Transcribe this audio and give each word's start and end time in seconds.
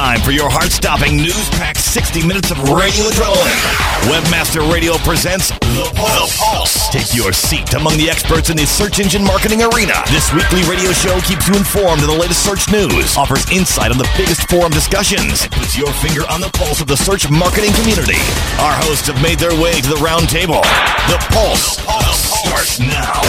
time 0.00 0.20
for 0.24 0.32
your 0.32 0.48
heart-stopping, 0.48 1.12
news-packed 1.12 1.76
60 1.76 2.24
minutes 2.24 2.48
of 2.48 2.56
radio 2.72 3.04
adrenaline. 3.12 3.60
Webmaster 4.08 4.64
Radio 4.72 4.96
presents 5.04 5.52
The 5.76 5.92
Pulse. 5.92 6.32
The 6.32 6.40
Pulse. 6.40 6.88
Take 6.88 7.12
your 7.12 7.36
seat 7.36 7.76
among 7.76 8.00
the 8.00 8.08
experts 8.08 8.48
in 8.48 8.56
the 8.56 8.64
search 8.64 8.96
engine 8.96 9.20
marketing 9.20 9.60
arena. 9.60 9.92
This 10.08 10.32
weekly 10.32 10.64
radio 10.64 10.96
show 10.96 11.20
keeps 11.28 11.44
you 11.44 11.52
informed 11.52 12.00
of 12.00 12.08
the 12.08 12.16
latest 12.16 12.40
search 12.40 12.64
news, 12.72 13.12
offers 13.20 13.44
insight 13.52 13.92
on 13.92 14.00
the 14.00 14.08
biggest 14.16 14.48
forum 14.48 14.72
discussions, 14.72 15.44
and 15.44 15.52
puts 15.52 15.76
your 15.76 15.92
finger 16.00 16.24
on 16.32 16.40
the 16.40 16.48
pulse 16.56 16.80
of 16.80 16.88
the 16.88 16.96
search 16.96 17.28
marketing 17.28 17.76
community. 17.76 18.16
Our 18.56 18.72
hosts 18.80 19.04
have 19.12 19.20
made 19.20 19.36
their 19.36 19.52
way 19.60 19.84
to 19.84 19.88
the 19.92 20.00
round 20.00 20.32
table. 20.32 20.64
The 21.12 21.20
Pulse, 21.28 21.76
the 21.76 21.84
Pulse. 21.84 22.24
starts 22.48 22.80
now. 22.80 23.20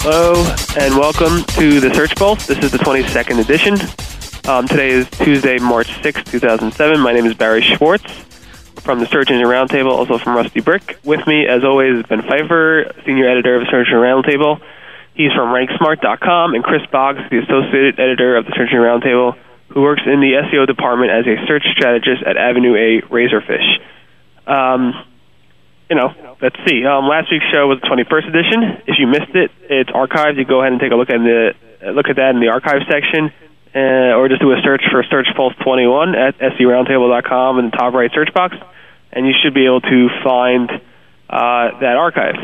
Hello 0.00 0.32
and 0.78 0.96
welcome 0.96 1.42
to 1.58 1.80
the 1.80 1.92
Search 1.92 2.14
Pulse. 2.14 2.46
This 2.46 2.58
is 2.58 2.70
the 2.70 2.78
22nd 2.78 3.40
edition. 3.40 3.74
Um, 4.48 4.68
today 4.68 4.90
is 4.90 5.10
Tuesday, 5.10 5.58
March 5.58 5.90
6, 6.02 6.22
2007. 6.22 7.00
My 7.00 7.12
name 7.12 7.26
is 7.26 7.34
Barry 7.34 7.62
Schwartz 7.62 8.06
from 8.80 9.00
the 9.00 9.06
Search 9.06 9.28
Engine 9.30 9.48
Roundtable, 9.48 9.90
also 9.90 10.16
from 10.16 10.36
Rusty 10.36 10.60
Brick. 10.60 10.98
With 11.02 11.26
me, 11.26 11.46
as 11.48 11.64
always, 11.64 11.98
is 11.98 12.06
Ben 12.06 12.22
Pfeiffer, 12.22 12.92
Senior 13.04 13.28
Editor 13.28 13.56
of 13.56 13.66
the 13.66 13.70
Search 13.72 13.88
Engine 13.88 13.98
Roundtable. 13.98 14.62
He's 15.14 15.32
from 15.32 15.52
RankSmart.com, 15.52 16.54
and 16.54 16.62
Chris 16.62 16.86
Boggs, 16.92 17.20
the 17.30 17.38
Associate 17.38 17.98
Editor 17.98 18.36
of 18.36 18.46
the 18.46 18.52
Search 18.52 18.70
Engine 18.70 18.78
Roundtable, 18.78 19.36
who 19.70 19.82
works 19.82 20.02
in 20.06 20.20
the 20.20 20.40
SEO 20.46 20.66
department 20.66 21.10
as 21.10 21.26
a 21.26 21.44
search 21.46 21.64
strategist 21.76 22.22
at 22.22 22.36
Avenue 22.36 22.76
A 22.76 23.02
Razorfish. 23.02 23.80
Um, 24.46 24.94
you 25.90 25.96
know, 25.96 26.36
let's 26.42 26.56
see. 26.68 26.84
Um, 26.84 27.08
last 27.08 27.32
week's 27.32 27.48
show 27.52 27.66
was 27.66 27.80
the 27.80 27.88
21st 27.88 28.28
edition. 28.28 28.82
If 28.86 28.96
you 28.98 29.06
missed 29.06 29.34
it, 29.34 29.50
it's 29.70 29.90
archived. 29.90 30.36
You 30.36 30.44
go 30.44 30.60
ahead 30.60 30.72
and 30.72 30.80
take 30.80 30.92
a 30.92 30.96
look 30.96 31.10
at 31.10 31.18
the 31.18 31.54
look 31.92 32.08
at 32.08 32.16
that 32.16 32.34
in 32.34 32.40
the 32.40 32.48
archive 32.48 32.82
section, 32.90 33.32
uh, 33.74 34.18
or 34.18 34.28
just 34.28 34.42
do 34.42 34.52
a 34.52 34.60
search 34.62 34.82
for 34.90 35.02
Search 35.08 35.28
Pulse 35.36 35.54
21 35.64 36.14
at 36.14 36.38
seroundtable.com 36.38 37.58
in 37.58 37.70
the 37.70 37.76
top 37.76 37.94
right 37.94 38.10
search 38.12 38.32
box, 38.34 38.56
and 39.12 39.26
you 39.26 39.32
should 39.42 39.54
be 39.54 39.64
able 39.64 39.80
to 39.80 40.08
find 40.22 40.70
uh, 41.30 41.78
that 41.80 41.96
archive. 41.96 42.36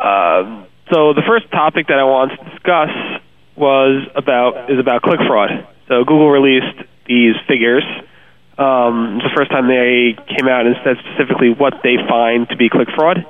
Uh, 0.00 0.64
so 0.92 1.12
the 1.12 1.22
first 1.26 1.50
topic 1.50 1.86
that 1.88 1.98
I 1.98 2.04
want 2.04 2.32
to 2.32 2.50
discuss 2.50 2.90
was 3.56 4.08
about 4.14 4.70
is 4.70 4.78
about 4.78 5.02
click 5.02 5.20
fraud. 5.26 5.50
So 5.86 6.04
Google 6.04 6.30
released 6.30 6.82
these 7.06 7.34
figures 7.46 7.84
um, 8.58 9.22
the 9.22 9.30
first 9.36 9.50
time 9.50 9.68
they 9.68 10.18
came 10.34 10.48
out 10.48 10.66
and 10.66 10.74
said 10.82 10.96
specifically 10.98 11.50
what 11.50 11.74
they 11.82 11.96
find 12.08 12.48
to 12.48 12.56
be 12.56 12.68
click 12.68 12.88
fraud. 12.94 13.24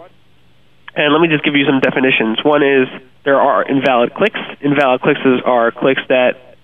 And 0.94 1.12
let 1.12 1.20
me 1.20 1.28
just 1.28 1.44
give 1.44 1.54
you 1.54 1.66
some 1.66 1.80
definitions. 1.80 2.42
One 2.42 2.62
is 2.62 2.88
there 3.24 3.40
are 3.40 3.62
invalid 3.62 4.14
clicks. 4.14 4.40
Invalid 4.60 5.02
clicks 5.02 5.20
are 5.44 5.70
clicks 5.70 6.00
that 6.08 6.56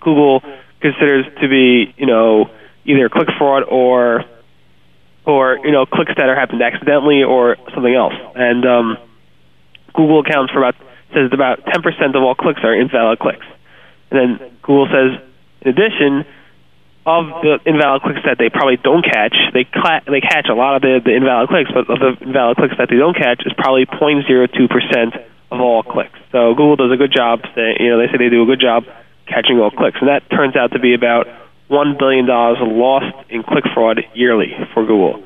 Google 0.00 0.40
considers 0.80 1.26
to 1.42 1.48
be, 1.48 1.92
you 1.98 2.06
know, 2.06 2.50
either 2.84 3.08
click 3.08 3.28
fraud 3.36 3.64
or 3.68 4.24
or 5.26 5.58
you 5.62 5.70
know 5.70 5.84
clicks 5.84 6.12
that 6.16 6.28
are 6.28 6.34
happened 6.34 6.62
accidentally 6.62 7.22
or 7.22 7.56
something 7.74 7.94
else. 7.94 8.14
And 8.34 8.64
um, 8.64 8.98
Google 9.92 10.20
accounts 10.20 10.52
for 10.52 10.60
about 10.60 10.76
says 11.12 11.30
about 11.32 11.64
10% 11.64 11.82
of 12.14 12.22
all 12.22 12.34
clicks 12.34 12.60
are 12.62 12.74
invalid 12.74 13.18
clicks. 13.18 13.46
And 14.10 14.38
then 14.38 14.50
Google 14.62 14.86
says, 14.86 15.20
in 15.62 15.68
addition, 15.68 16.24
of 17.06 17.24
the 17.40 17.58
invalid 17.64 18.02
clicks 18.02 18.20
that 18.24 18.36
they 18.36 18.50
probably 18.50 18.76
don't 18.76 19.04
catch, 19.04 19.34
they 19.52 19.64
cla- 19.64 20.04
they 20.06 20.20
catch 20.20 20.48
a 20.48 20.54
lot 20.54 20.76
of 20.76 20.82
the, 20.82 21.00
the 21.04 21.14
invalid 21.16 21.48
clicks, 21.48 21.70
but 21.72 21.88
of 21.88 21.98
the 21.98 22.12
invalid 22.20 22.56
clicks 22.56 22.76
that 22.76 22.88
they 22.90 22.96
don't 22.96 23.16
catch 23.16 23.40
is 23.46 23.52
probably 23.56 23.86
0.02 23.86 24.68
percent 24.68 25.16
of 25.50 25.60
all 25.60 25.82
clicks. 25.82 26.18
So 26.32 26.52
Google 26.54 26.76
does 26.76 26.92
a 26.92 26.96
good 26.96 27.12
job. 27.12 27.40
Say, 27.54 27.76
you 27.80 27.90
know, 27.90 27.98
they 27.98 28.12
say 28.12 28.18
they 28.18 28.28
do 28.28 28.42
a 28.42 28.46
good 28.46 28.60
job 28.60 28.84
catching 29.26 29.58
all 29.58 29.70
clicks, 29.70 29.96
and 30.00 30.08
that 30.08 30.28
turns 30.30 30.56
out 30.56 30.72
to 30.72 30.78
be 30.78 30.94
about 30.94 31.26
one 31.68 31.96
billion 31.98 32.26
dollars 32.26 32.58
lost 32.60 33.14
in 33.30 33.42
click 33.42 33.64
fraud 33.72 34.00
yearly 34.14 34.52
for 34.74 34.84
Google. 34.84 35.22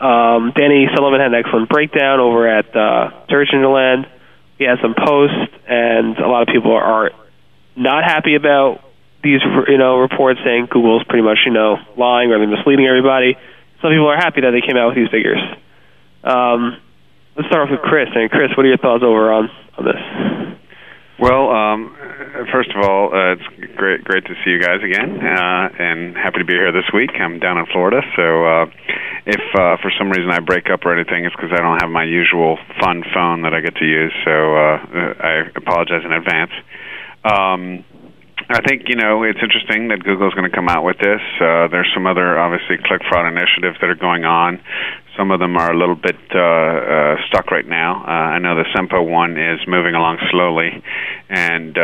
Um, 0.00 0.52
Danny 0.54 0.86
Sullivan 0.94 1.20
had 1.20 1.32
an 1.32 1.38
excellent 1.38 1.68
breakdown 1.68 2.20
over 2.20 2.46
at 2.46 2.74
uh, 2.74 3.26
Search 3.28 3.48
Engine 3.52 3.72
Land. 3.72 4.06
He 4.58 4.64
had 4.64 4.78
some 4.82 4.94
posts, 4.94 5.52
and 5.66 6.16
a 6.18 6.28
lot 6.28 6.42
of 6.42 6.48
people 6.52 6.72
are 6.72 7.10
not 7.76 8.04
happy 8.04 8.34
about 8.34 8.83
these 9.24 9.40
you 9.68 9.78
know 9.78 9.98
reports 9.98 10.38
saying 10.44 10.68
Google's 10.70 11.02
pretty 11.08 11.24
much 11.24 11.38
you 11.46 11.52
know 11.52 11.76
lying 11.96 12.30
or 12.30 12.38
they're 12.38 12.46
misleading 12.46 12.86
everybody. 12.86 13.34
Some 13.80 13.90
people 13.90 14.08
are 14.08 14.16
happy 14.16 14.42
that 14.42 14.52
they 14.52 14.60
came 14.60 14.76
out 14.76 14.92
with 14.92 14.96
these 14.96 15.10
figures. 15.10 15.40
Um, 16.22 16.78
let's 17.36 17.48
start 17.48 17.66
off 17.66 17.72
with 17.72 17.80
Chris. 17.80 18.08
And 18.14 18.30
Chris, 18.30 18.52
what 18.56 18.64
are 18.64 18.68
your 18.68 18.78
thoughts 18.78 19.02
over 19.02 19.32
on 19.32 19.50
on 19.76 19.84
this? 19.84 20.00
Well, 21.18 21.48
um, 21.48 21.94
first 22.50 22.70
of 22.74 22.82
all, 22.82 23.14
uh, 23.14 23.38
it's 23.38 23.76
great 23.76 24.02
great 24.02 24.24
to 24.26 24.34
see 24.44 24.50
you 24.50 24.60
guys 24.60 24.82
again, 24.82 25.14
uh, 25.22 25.68
and 25.78 26.16
happy 26.16 26.38
to 26.38 26.44
be 26.44 26.54
here 26.54 26.72
this 26.72 26.90
week. 26.92 27.10
I'm 27.14 27.38
down 27.38 27.56
in 27.56 27.66
Florida, 27.70 28.02
so 28.16 28.44
uh, 28.44 28.66
if 29.24 29.40
uh, 29.54 29.78
for 29.78 29.92
some 29.96 30.10
reason 30.10 30.30
I 30.30 30.40
break 30.40 30.70
up 30.70 30.84
or 30.84 30.92
anything, 30.92 31.24
it's 31.24 31.34
because 31.34 31.52
I 31.52 31.62
don't 31.62 31.80
have 31.80 31.90
my 31.90 32.02
usual 32.02 32.58
fun 32.80 33.04
phone 33.14 33.42
that 33.42 33.54
I 33.54 33.60
get 33.60 33.76
to 33.76 33.86
use. 33.86 34.12
So 34.24 34.32
uh, 34.32 34.76
I 35.22 35.46
apologize 35.54 36.02
in 36.04 36.12
advance. 36.12 36.52
Um, 37.24 37.84
I 38.48 38.60
think 38.60 38.88
you 38.88 38.96
know 38.96 39.22
it's 39.22 39.40
interesting 39.40 39.88
that 39.88 40.04
Google's 40.04 40.34
going 40.34 40.48
to 40.48 40.54
come 40.54 40.68
out 40.68 40.84
with 40.84 40.98
this. 40.98 41.20
Uh, 41.40 41.68
there's 41.72 41.88
some 41.94 42.06
other 42.06 42.38
obviously 42.38 42.76
click 42.76 43.00
fraud 43.08 43.24
initiatives 43.24 43.80
that 43.80 43.88
are 43.88 43.96
going 43.96 44.24
on. 44.24 44.60
Some 45.16 45.30
of 45.30 45.40
them 45.40 45.56
are 45.56 45.72
a 45.72 45.78
little 45.78 45.94
bit 45.96 46.18
uh, 46.34 46.40
uh, 46.40 47.16
stuck 47.28 47.50
right 47.50 47.66
now. 47.66 48.04
Uh, 48.04 48.36
I 48.36 48.38
know 48.40 48.56
the 48.56 48.68
Sempo 48.76 49.00
one 49.00 49.38
is 49.38 49.60
moving 49.66 49.94
along 49.94 50.18
slowly, 50.30 50.82
and 51.30 51.78
uh, 51.78 51.80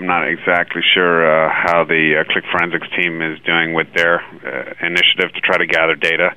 I'm 0.00 0.06
not 0.06 0.26
exactly 0.26 0.80
sure 0.94 1.20
uh, 1.20 1.52
how 1.52 1.84
the 1.84 2.22
uh, 2.22 2.32
Click 2.32 2.44
Forensics 2.50 2.88
team 2.96 3.20
is 3.20 3.38
doing 3.44 3.74
with 3.74 3.88
their 3.94 4.22
uh, 4.22 4.86
initiative 4.86 5.34
to 5.34 5.40
try 5.42 5.58
to 5.58 5.66
gather 5.66 5.96
data. 5.96 6.30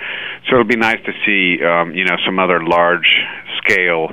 So 0.49 0.59
it'll 0.59 0.67
be 0.67 0.75
nice 0.75 0.99
to 1.05 1.13
see 1.23 1.63
um, 1.63 1.95
you 1.95 2.03
know 2.03 2.17
some 2.25 2.37
other 2.37 2.59
large 2.61 3.07
scale 3.63 4.11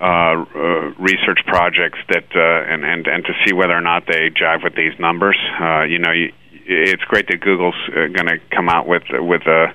uh, 0.00 0.04
uh, 0.04 0.94
research 0.98 1.40
projects 1.46 1.98
that 2.08 2.24
uh, 2.34 2.72
and, 2.72 2.84
and 2.84 3.06
and 3.06 3.24
to 3.24 3.32
see 3.44 3.52
whether 3.52 3.76
or 3.76 3.80
not 3.80 4.06
they 4.06 4.30
jive 4.30 4.62
with 4.62 4.74
these 4.74 4.92
numbers. 4.98 5.36
Uh, 5.60 5.82
you 5.82 5.98
know, 5.98 6.12
you, 6.12 6.32
it's 6.66 7.02
great 7.04 7.26
that 7.28 7.40
Google's 7.40 7.74
uh, 7.88 8.06
going 8.12 8.26
to 8.28 8.38
come 8.54 8.68
out 8.68 8.86
with 8.86 9.02
with 9.10 9.42
a 9.46 9.64
uh, 9.64 9.72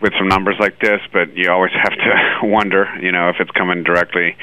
with 0.00 0.12
some 0.18 0.28
numbers 0.28 0.56
like 0.60 0.78
this, 0.80 1.00
but 1.12 1.34
you 1.36 1.50
always 1.50 1.72
have 1.82 1.92
to 1.92 2.46
wonder, 2.46 2.86
you 3.00 3.10
know, 3.10 3.30
if 3.30 3.36
it's 3.40 3.50
coming 3.52 3.82
directly 3.82 4.36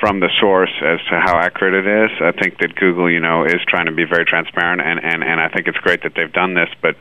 from 0.00 0.20
the 0.20 0.28
source 0.40 0.72
as 0.84 1.00
to 1.08 1.16
how 1.16 1.38
accurate 1.38 1.72
it 1.72 1.88
is. 1.88 2.10
I 2.20 2.32
think 2.32 2.58
that 2.60 2.74
Google, 2.74 3.10
you 3.10 3.20
know, 3.20 3.44
is 3.44 3.60
trying 3.66 3.86
to 3.86 3.92
be 3.92 4.04
very 4.04 4.24
transparent, 4.24 4.82
and 4.82 5.00
and 5.00 5.24
and 5.24 5.40
I 5.40 5.48
think 5.48 5.68
it's 5.68 5.78
great 5.78 6.02
that 6.02 6.12
they've 6.14 6.32
done 6.32 6.54
this. 6.54 6.68
But 6.82 6.96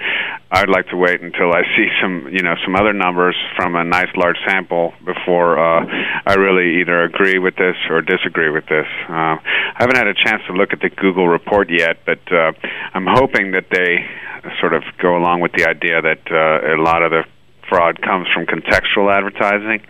I'd 0.52 0.70
like 0.70 0.88
to 0.90 0.98
wait 0.98 1.22
until 1.22 1.52
I 1.52 1.64
see 1.76 1.88
some, 2.02 2.30
you 2.32 2.42
know, 2.42 2.56
some 2.64 2.76
other 2.76 2.94
numbers 2.94 3.36
from 3.56 3.76
a 3.76 3.84
nice 3.84 4.10
large 4.16 4.38
sample 4.48 4.94
before 5.04 5.60
uh, 5.60 5.84
I 6.26 6.36
really 6.36 6.82
either 6.82 7.04
agree 7.04 7.38
with 7.38 7.56
this 7.56 7.76
or 7.90 8.02
disagree 8.02 8.50
with 8.50 8.66
this. 8.68 8.88
Uh, 9.10 9.36
I 9.44 9.80
haven't 9.80 9.98
had 9.98 10.08
a 10.08 10.16
chance 10.16 10.42
to 10.48 10.54
look 10.54 10.72
at 10.72 10.80
the 10.80 10.90
Google 10.90 11.28
report 11.28 11.70
yet, 11.70 12.06
but 12.06 12.24
uh, 12.32 12.54
I'm 12.94 13.08
hoping 13.08 13.52
that 13.52 13.68
they 13.72 14.08
sort 14.62 14.74
of 14.74 14.84
go 15.02 15.18
along 15.18 15.42
with 15.42 15.52
the 15.54 15.68
idea 15.68 16.02
that 16.02 16.24
uh, 16.32 16.76
a 16.76 16.80
lot 16.80 17.04
of 17.04 17.12
the 17.12 17.24
fraud 17.68 18.02
comes 18.02 18.28
from 18.34 18.46
contextual 18.46 19.12
advertising 19.12 19.82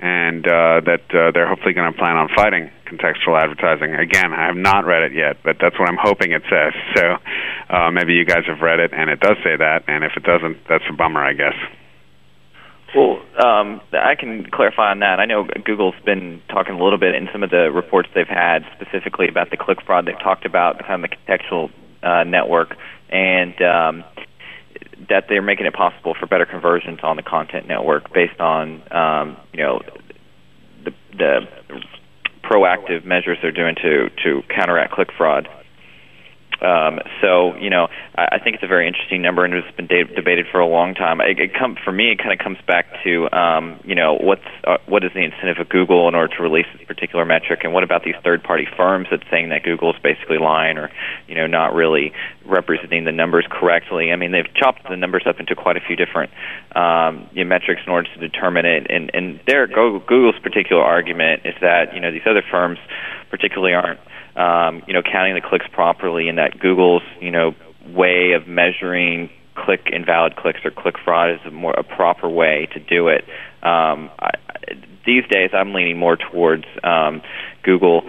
and 0.00 0.46
uh, 0.46 0.80
that 0.80 1.04
uh, 1.12 1.30
they're 1.32 1.46
hopefully 1.46 1.74
going 1.74 1.92
to 1.92 1.98
plan 1.98 2.16
on 2.16 2.28
fighting 2.34 2.70
contextual 2.86 3.40
advertising. 3.40 3.94
Again, 3.94 4.32
I 4.32 4.46
have 4.46 4.56
not 4.56 4.86
read 4.86 5.02
it 5.02 5.12
yet, 5.12 5.36
but 5.44 5.56
that's 5.60 5.78
what 5.78 5.88
I'm 5.88 5.98
hoping 6.00 6.32
it 6.32 6.42
says. 6.48 6.72
So 6.96 7.16
uh, 7.68 7.90
maybe 7.90 8.14
you 8.14 8.24
guys 8.24 8.44
have 8.46 8.60
read 8.60 8.80
it, 8.80 8.92
and 8.94 9.10
it 9.10 9.20
does 9.20 9.36
say 9.44 9.56
that. 9.56 9.84
And 9.88 10.02
if 10.02 10.12
it 10.16 10.22
doesn't, 10.22 10.56
that's 10.68 10.84
a 10.88 10.94
bummer, 10.94 11.22
I 11.22 11.34
guess. 11.34 11.54
Well, 12.96 13.22
um, 13.38 13.80
I 13.92 14.16
can 14.18 14.50
clarify 14.50 14.90
on 14.90 15.00
that. 15.00 15.20
I 15.20 15.26
know 15.26 15.46
Google's 15.64 15.94
been 16.04 16.42
talking 16.48 16.74
a 16.74 16.82
little 16.82 16.98
bit 16.98 17.14
in 17.14 17.28
some 17.30 17.42
of 17.42 17.50
the 17.50 17.70
reports 17.70 18.08
they've 18.14 18.26
had 18.26 18.64
specifically 18.74 19.28
about 19.28 19.50
the 19.50 19.56
click 19.56 19.78
fraud. 19.86 20.06
They've 20.06 20.18
talked 20.18 20.44
about 20.44 20.80
kind 20.80 21.04
of 21.04 21.10
the 21.10 21.16
contextual 21.16 21.70
uh, 22.02 22.24
network 22.24 22.74
and 23.10 23.54
um, 23.62 24.04
that 25.08 25.26
they're 25.28 25.42
making 25.42 25.66
it 25.66 25.74
possible 25.74 26.14
for 26.18 26.26
better 26.26 26.46
conversions 26.46 27.00
on 27.02 27.16
the 27.16 27.22
content 27.22 27.66
network 27.66 28.12
based 28.12 28.40
on 28.40 28.82
um, 28.92 29.36
you 29.52 29.62
know 29.62 29.80
the, 30.84 30.92
the 31.16 31.40
proactive 32.42 33.04
measures 33.04 33.38
they're 33.42 33.52
doing 33.52 33.74
to 33.76 34.10
to 34.22 34.42
counteract 34.54 34.92
click 34.92 35.08
fraud. 35.16 35.48
Um, 36.62 37.00
so 37.20 37.56
you 37.56 37.70
know, 37.70 37.88
I, 38.16 38.36
I 38.36 38.38
think 38.38 38.56
it's 38.56 38.64
a 38.64 38.68
very 38.68 38.86
interesting 38.86 39.22
number, 39.22 39.44
and 39.44 39.54
it's 39.54 39.76
been 39.76 39.86
de- 39.86 40.04
debated 40.14 40.46
for 40.50 40.60
a 40.60 40.66
long 40.66 40.94
time. 40.94 41.20
It, 41.20 41.38
it 41.38 41.50
come 41.58 41.76
for 41.82 41.92
me, 41.92 42.12
it 42.12 42.18
kind 42.18 42.32
of 42.32 42.38
comes 42.38 42.58
back 42.66 42.86
to 43.04 43.30
um, 43.32 43.80
you 43.84 43.94
know 43.94 44.16
what's 44.20 44.46
uh, 44.64 44.76
what 44.86 45.04
is 45.04 45.10
the 45.14 45.24
incentive 45.24 45.58
of 45.58 45.68
Google 45.68 46.08
in 46.08 46.14
order 46.14 46.34
to 46.36 46.42
release 46.42 46.66
this 46.76 46.86
particular 46.86 47.24
metric, 47.24 47.60
and 47.64 47.72
what 47.72 47.82
about 47.82 48.04
these 48.04 48.16
third-party 48.22 48.68
firms 48.76 49.08
that's 49.10 49.24
saying 49.30 49.48
that 49.50 49.62
Google 49.62 49.90
is 49.92 50.00
basically 50.02 50.38
lying 50.38 50.76
or 50.76 50.90
you 51.28 51.34
know 51.34 51.46
not 51.46 51.74
really 51.74 52.12
representing 52.44 53.04
the 53.04 53.12
numbers 53.12 53.46
correctly? 53.50 54.12
I 54.12 54.16
mean, 54.16 54.32
they've 54.32 54.52
chopped 54.54 54.88
the 54.88 54.96
numbers 54.96 55.24
up 55.26 55.40
into 55.40 55.54
quite 55.54 55.76
a 55.76 55.80
few 55.80 55.96
different 55.96 56.30
um, 56.76 57.28
you 57.32 57.44
know, 57.44 57.48
metrics 57.48 57.82
in 57.86 57.92
order 57.92 58.08
to 58.12 58.20
determine 58.20 58.66
it, 58.66 58.86
and 58.90 59.10
and 59.14 59.40
their 59.46 59.66
Google's 59.66 60.38
particular 60.42 60.82
argument 60.82 61.42
is 61.44 61.54
that 61.62 61.94
you 61.94 62.00
know 62.00 62.12
these 62.12 62.26
other 62.28 62.42
firms 62.50 62.78
particularly 63.30 63.72
aren't 63.72 64.00
um, 64.36 64.82
you 64.86 64.94
know, 64.94 65.02
counting 65.02 65.34
the 65.34 65.40
clicks 65.40 65.66
properly, 65.72 66.28
and 66.28 66.38
that 66.38 66.58
Google's, 66.58 67.02
you 67.20 67.30
know, 67.30 67.54
way 67.88 68.32
of 68.32 68.46
measuring 68.46 69.30
click 69.54 69.88
invalid 69.92 70.36
clicks 70.36 70.60
or 70.64 70.70
click 70.70 70.94
fraud 71.04 71.30
is 71.30 71.40
a 71.46 71.50
more 71.50 71.72
a 71.72 71.82
proper 71.82 72.28
way 72.28 72.68
to 72.72 72.80
do 72.80 73.08
it. 73.08 73.24
Um, 73.62 74.10
I, 74.18 74.30
these 75.06 75.24
days, 75.30 75.50
I'm 75.52 75.72
leaning 75.72 75.98
more 75.98 76.16
towards 76.16 76.64
um, 76.84 77.22
Google. 77.62 78.02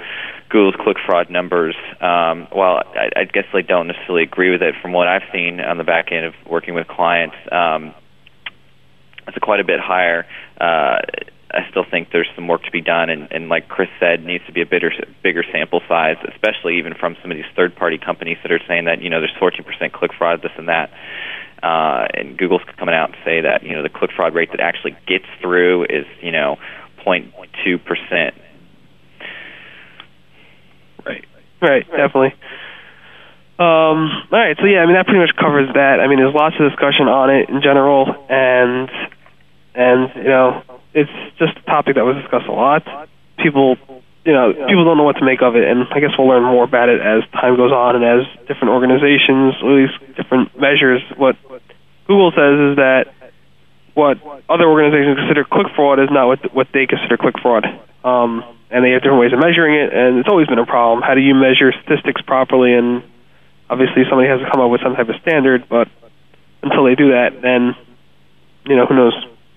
Google's 0.49 0.75
click 0.83 0.97
fraud 1.05 1.29
numbers, 1.29 1.75
um, 2.01 2.47
well, 2.53 2.83
I, 2.93 3.21
I 3.21 3.23
guess 3.23 3.45
I 3.53 3.61
don't 3.61 3.87
necessarily 3.87 4.23
agree 4.23 4.51
with 4.51 4.61
it. 4.61 4.75
From 4.81 4.91
what 4.91 5.07
I've 5.07 5.23
seen 5.31 5.61
on 5.61 5.77
the 5.77 5.85
back 5.85 6.11
end 6.11 6.25
of 6.25 6.33
working 6.45 6.75
with 6.75 6.87
clients, 6.87 7.35
um, 7.51 7.93
it's 9.27 9.37
quite 9.37 9.61
a 9.61 9.63
bit 9.63 9.79
higher. 9.79 10.25
Uh, 10.59 10.99
I 11.53 11.69
still 11.69 11.85
think 11.89 12.09
there's 12.11 12.29
some 12.35 12.47
work 12.47 12.63
to 12.63 12.71
be 12.71 12.81
done, 12.81 13.09
and, 13.09 13.27
and 13.31 13.49
like 13.49 13.67
Chris 13.67 13.89
said, 13.99 14.23
needs 14.23 14.45
to 14.45 14.53
be 14.53 14.61
a 14.61 14.65
bigger 14.65 14.91
bigger 15.23 15.43
sample 15.51 15.81
size, 15.87 16.17
especially 16.27 16.77
even 16.77 16.93
from 16.93 17.15
some 17.21 17.31
of 17.31 17.37
these 17.37 17.49
third 17.55 17.75
party 17.75 17.97
companies 17.97 18.37
that 18.43 18.51
are 18.51 18.61
saying 18.67 18.85
that 18.85 19.01
you 19.01 19.09
know 19.09 19.19
there's 19.19 19.35
14% 19.41 19.91
click 19.91 20.11
fraud, 20.17 20.41
this 20.41 20.51
and 20.57 20.69
that. 20.69 20.91
Uh, 21.61 22.07
and 22.13 22.37
Google's 22.37 22.61
coming 22.77 22.95
out 22.95 23.09
and 23.09 23.17
say 23.23 23.41
that 23.41 23.63
you 23.63 23.75
know 23.75 23.83
the 23.83 23.89
click 23.89 24.11
fraud 24.15 24.33
rate 24.33 24.49
that 24.51 24.61
actually 24.61 24.95
gets 25.07 25.25
through 25.41 25.83
is 25.85 26.05
you 26.21 26.31
know 26.31 26.57
0.2 27.05 27.83
percent. 27.83 28.35
Right. 31.05 31.25
Right. 31.61 31.85
Definitely. 31.85 32.33
Um, 33.61 34.09
all 34.31 34.39
right, 34.39 34.57
so 34.57 34.65
yeah, 34.65 34.79
I 34.79 34.85
mean 34.87 34.95
that 34.95 35.05
pretty 35.05 35.19
much 35.19 35.37
covers 35.37 35.69
that. 35.75 35.99
I 36.01 36.07
mean, 36.07 36.17
there's 36.17 36.33
lots 36.33 36.55
of 36.57 36.65
discussion 36.65 37.05
on 37.05 37.29
it 37.29 37.47
in 37.47 37.61
general, 37.61 38.09
and 38.27 38.89
and 39.75 40.09
you 40.15 40.31
know, 40.33 40.63
it's 40.93 41.11
just 41.37 41.57
a 41.57 41.61
topic 41.63 41.95
that 41.95 42.05
was 42.05 42.15
discussed 42.21 42.47
a 42.47 42.51
lot. 42.51 42.83
People, 43.37 43.77
you 44.25 44.33
know, 44.33 44.53
people 44.53 44.85
don't 44.85 44.97
know 44.97 45.07
what 45.07 45.17
to 45.17 45.25
make 45.25 45.41
of 45.41 45.55
it, 45.55 45.63
and 45.63 45.87
I 45.91 45.99
guess 45.99 46.11
we'll 46.17 46.27
learn 46.27 46.43
more 46.43 46.63
about 46.63 46.89
it 46.89 47.01
as 47.01 47.23
time 47.31 47.55
goes 47.55 47.71
on 47.71 47.95
and 47.95 48.05
as 48.05 48.27
different 48.47 48.75
organizations, 48.75 49.55
at 49.59 49.65
least 49.65 49.97
different 50.15 50.53
measures. 50.59 51.01
What 51.17 51.35
Google 52.07 52.31
says 52.31 52.55
is 52.71 52.75
that 52.77 53.13
what 53.93 54.17
other 54.47 54.67
organizations 54.67 55.17
consider 55.17 55.43
click 55.43 55.67
fraud 55.75 55.99
is 55.99 56.09
not 56.11 56.27
what 56.27 56.39
what 56.53 56.67
they 56.73 56.85
consider 56.87 57.17
click 57.17 57.35
fraud. 57.41 57.65
Um, 58.03 58.43
and 58.71 58.85
they 58.85 58.91
have 58.91 59.03
different 59.03 59.19
ways 59.19 59.33
of 59.33 59.39
measuring 59.39 59.75
it, 59.75 59.93
and 59.93 60.17
it's 60.17 60.29
always 60.29 60.47
been 60.47 60.59
a 60.59 60.65
problem. 60.65 61.03
How 61.03 61.13
do 61.13 61.21
you 61.21 61.35
measure 61.35 61.75
statistics 61.83 62.21
properly? 62.21 62.73
And 62.73 63.03
obviously, 63.69 64.03
somebody 64.07 64.29
has 64.29 64.39
to 64.39 64.49
come 64.49 64.61
up 64.63 64.71
with 64.71 64.81
some 64.81 64.95
type 64.95 65.09
of 65.09 65.19
standard. 65.21 65.67
But 65.67 65.91
until 66.63 66.85
they 66.85 66.95
do 66.95 67.11
that, 67.11 67.41
then 67.43 67.75
you 68.65 68.75
know 68.75 68.85
who 68.85 68.95
knows. 68.95 69.15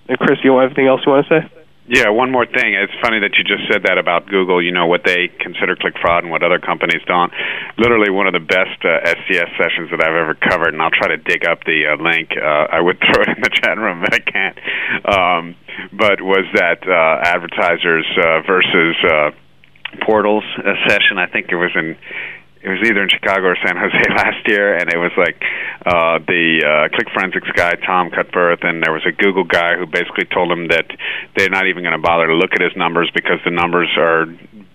And 0.09 0.19
Chris, 0.19 0.39
you 0.45 0.57
have 0.59 0.71
anything 0.71 0.87
else 0.87 1.01
you 1.07 1.13
want 1.13 1.27
to 1.29 1.41
say? 1.41 1.65
Yeah, 1.87 2.09
one 2.09 2.33
more 2.33 2.47
thing. 2.47 2.73
It's 2.73 2.97
funny 3.05 3.21
that 3.21 3.37
you 3.37 3.45
just 3.45 3.69
said 3.69 3.85
that 3.85 3.99
about 3.99 4.25
Google, 4.27 4.63
you 4.65 4.73
know, 4.73 4.87
what 4.87 5.05
they 5.05 5.29
consider 5.29 5.77
click 5.77 5.93
fraud 6.01 6.25
and 6.25 6.33
what 6.33 6.43
other 6.43 6.59
companies 6.59 7.03
don't. 7.07 7.31
Literally 7.77 8.09
one 8.09 8.27
of 8.27 8.33
the 8.33 8.41
best 8.41 8.81
uh, 8.81 9.05
SCS 9.05 9.53
sessions 9.61 9.93
that 9.93 10.01
I've 10.01 10.17
ever 10.17 10.33
covered, 10.33 10.73
and 10.73 10.81
I'll 10.81 10.95
try 10.97 11.09
to 11.09 11.19
dig 11.19 11.45
up 11.45 11.61
the 11.69 11.93
uh, 11.93 12.03
link. 12.03 12.33
Uh, 12.33 12.73
I 12.73 12.81
would 12.81 12.97
throw 13.05 13.21
it 13.21 13.37
in 13.37 13.43
the 13.45 13.53
chat 13.53 13.77
room, 13.77 14.01
but 14.01 14.15
I 14.17 14.21
can't. 14.25 14.57
Um, 15.05 15.57
but 15.93 16.25
was 16.25 16.49
that 16.57 16.81
uh, 16.89 17.21
advertisers 17.21 18.09
uh, 18.17 18.41
versus 18.49 18.97
uh, 19.05 19.31
portals 20.09 20.45
uh, 20.65 20.73
session? 20.89 21.21
I 21.21 21.27
think 21.27 21.53
it 21.53 21.57
was 21.57 21.73
in 21.77 21.97
it 22.65 22.73
was 22.73 22.81
either 22.89 23.05
in 23.05 23.13
Chicago 23.13 23.53
or 23.53 23.59
San 23.61 23.77
Jose 23.77 24.03
last 24.17 24.41
year, 24.49 24.73
and 24.73 24.89
it 24.89 24.97
was 24.97 25.13
like 25.21 25.37
uh, 25.85 26.17
the 26.25 26.65
uh, 26.65 26.89
Click 26.97 27.13
Forensics 27.13 27.53
guy, 27.53 27.77
Tom 27.85 28.09
Cuthbert, 28.09 28.65
and 28.65 28.81
there 28.81 28.93
was 28.93 29.05
a 29.05 29.13
Google 29.13 29.45
guy 29.45 29.77
who 29.77 29.85
basically 29.85 30.25
told 30.33 30.49
him 30.49 30.73
that 30.73 30.89
they're 31.37 31.53
not 31.53 31.69
even 31.69 31.85
going 31.85 31.93
to 31.93 32.01
bother 32.01 32.27
to 32.27 32.33
look 32.33 32.57
at 32.57 32.65
his 32.65 32.73
numbers 32.73 33.13
because 33.13 33.37
the 33.45 33.53
numbers 33.53 33.93
are 34.01 34.25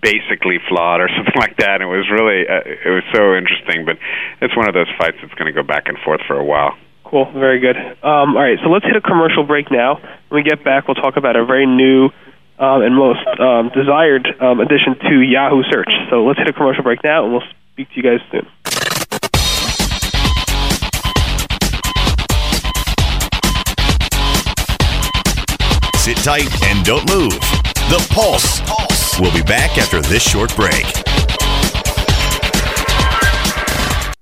basically 0.06 0.62
flawed 0.70 1.02
or 1.02 1.10
something 1.18 1.34
like 1.34 1.58
that. 1.58 1.82
And 1.82 1.90
it 1.90 1.92
was 1.92 2.06
really, 2.06 2.46
uh, 2.46 2.62
it 2.62 2.94
was 2.94 3.02
so 3.10 3.34
interesting, 3.34 3.82
but 3.82 3.98
it's 4.38 4.54
one 4.54 4.70
of 4.70 4.74
those 4.74 4.88
fights 4.94 5.18
that's 5.18 5.34
going 5.34 5.50
to 5.50 5.56
go 5.56 5.66
back 5.66 5.90
and 5.90 5.98
forth 6.06 6.22
for 6.30 6.38
a 6.38 6.46
while. 6.46 6.78
Cool, 7.02 7.26
very 7.34 7.58
good. 7.58 7.74
Um, 8.06 8.38
all 8.38 8.46
right, 8.46 8.62
so 8.62 8.70
let's 8.70 8.86
hit 8.86 8.94
a 8.94 9.02
commercial 9.02 9.42
break 9.42 9.66
now. 9.66 9.98
When 10.30 10.44
we 10.44 10.46
get 10.46 10.62
back, 10.62 10.86
we'll 10.86 10.94
talk 10.94 11.18
about 11.18 11.34
a 11.34 11.42
very 11.42 11.66
new 11.66 12.14
um, 12.60 12.86
and 12.86 12.94
most 12.94 13.26
um, 13.40 13.74
desired 13.74 14.28
um, 14.38 14.60
addition 14.60 14.94
to 15.10 15.18
Yahoo 15.18 15.64
Search. 15.66 15.90
So 16.06 16.22
let's 16.22 16.38
hit 16.38 16.46
a 16.46 16.52
commercial 16.52 16.84
break 16.84 17.02
now, 17.02 17.24
and 17.24 17.32
we'll 17.32 17.42
speak 17.80 17.88
to 17.90 17.96
you 17.96 18.02
guys 18.02 18.20
soon. 18.30 18.46
Sit 25.96 26.16
tight 26.18 26.62
and 26.64 26.84
don't 26.84 27.08
move. 27.10 27.32
The 27.88 28.06
Pulse. 28.10 28.60
Pulse. 28.60 29.20
We'll 29.20 29.32
be 29.32 29.42
back 29.42 29.78
after 29.78 30.00
this 30.00 30.22
short 30.22 30.54
break. 30.56 30.84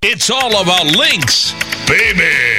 It's 0.01 0.29
all 0.29 0.61
about 0.61 0.85
links, 0.95 1.53
baby. 1.87 2.58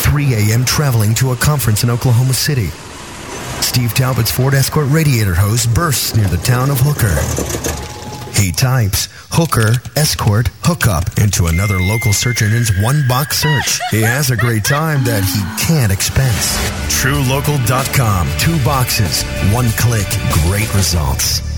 3 0.00 0.34
a.m. 0.34 0.64
traveling 0.64 1.14
to 1.14 1.30
a 1.30 1.36
conference 1.36 1.84
in 1.84 1.90
Oklahoma 1.90 2.32
City. 2.32 2.66
Steve 3.62 3.94
Talbot's 3.94 4.32
Ford 4.32 4.54
Escort 4.54 4.88
radiator 4.90 5.34
hose 5.34 5.66
bursts 5.66 6.16
near 6.16 6.26
the 6.26 6.36
town 6.38 6.68
of 6.68 6.78
Hooker. 6.80 7.14
He 8.34 8.50
types 8.50 9.08
hooker, 9.30 9.80
escort, 9.94 10.48
hookup 10.64 11.16
into 11.18 11.46
another 11.46 11.78
local 11.78 12.12
search 12.12 12.42
engine's 12.42 12.72
one 12.80 13.06
box 13.06 13.38
search. 13.38 13.78
He 13.92 14.00
has 14.00 14.32
a 14.32 14.36
great 14.36 14.64
time 14.64 15.04
that 15.04 15.22
he 15.22 15.64
can't 15.64 15.92
expense. 15.92 16.56
TrueLocal.com. 17.00 18.28
Two 18.40 18.64
boxes, 18.64 19.22
one 19.54 19.68
click, 19.78 20.08
great 20.42 20.74
results. 20.74 21.57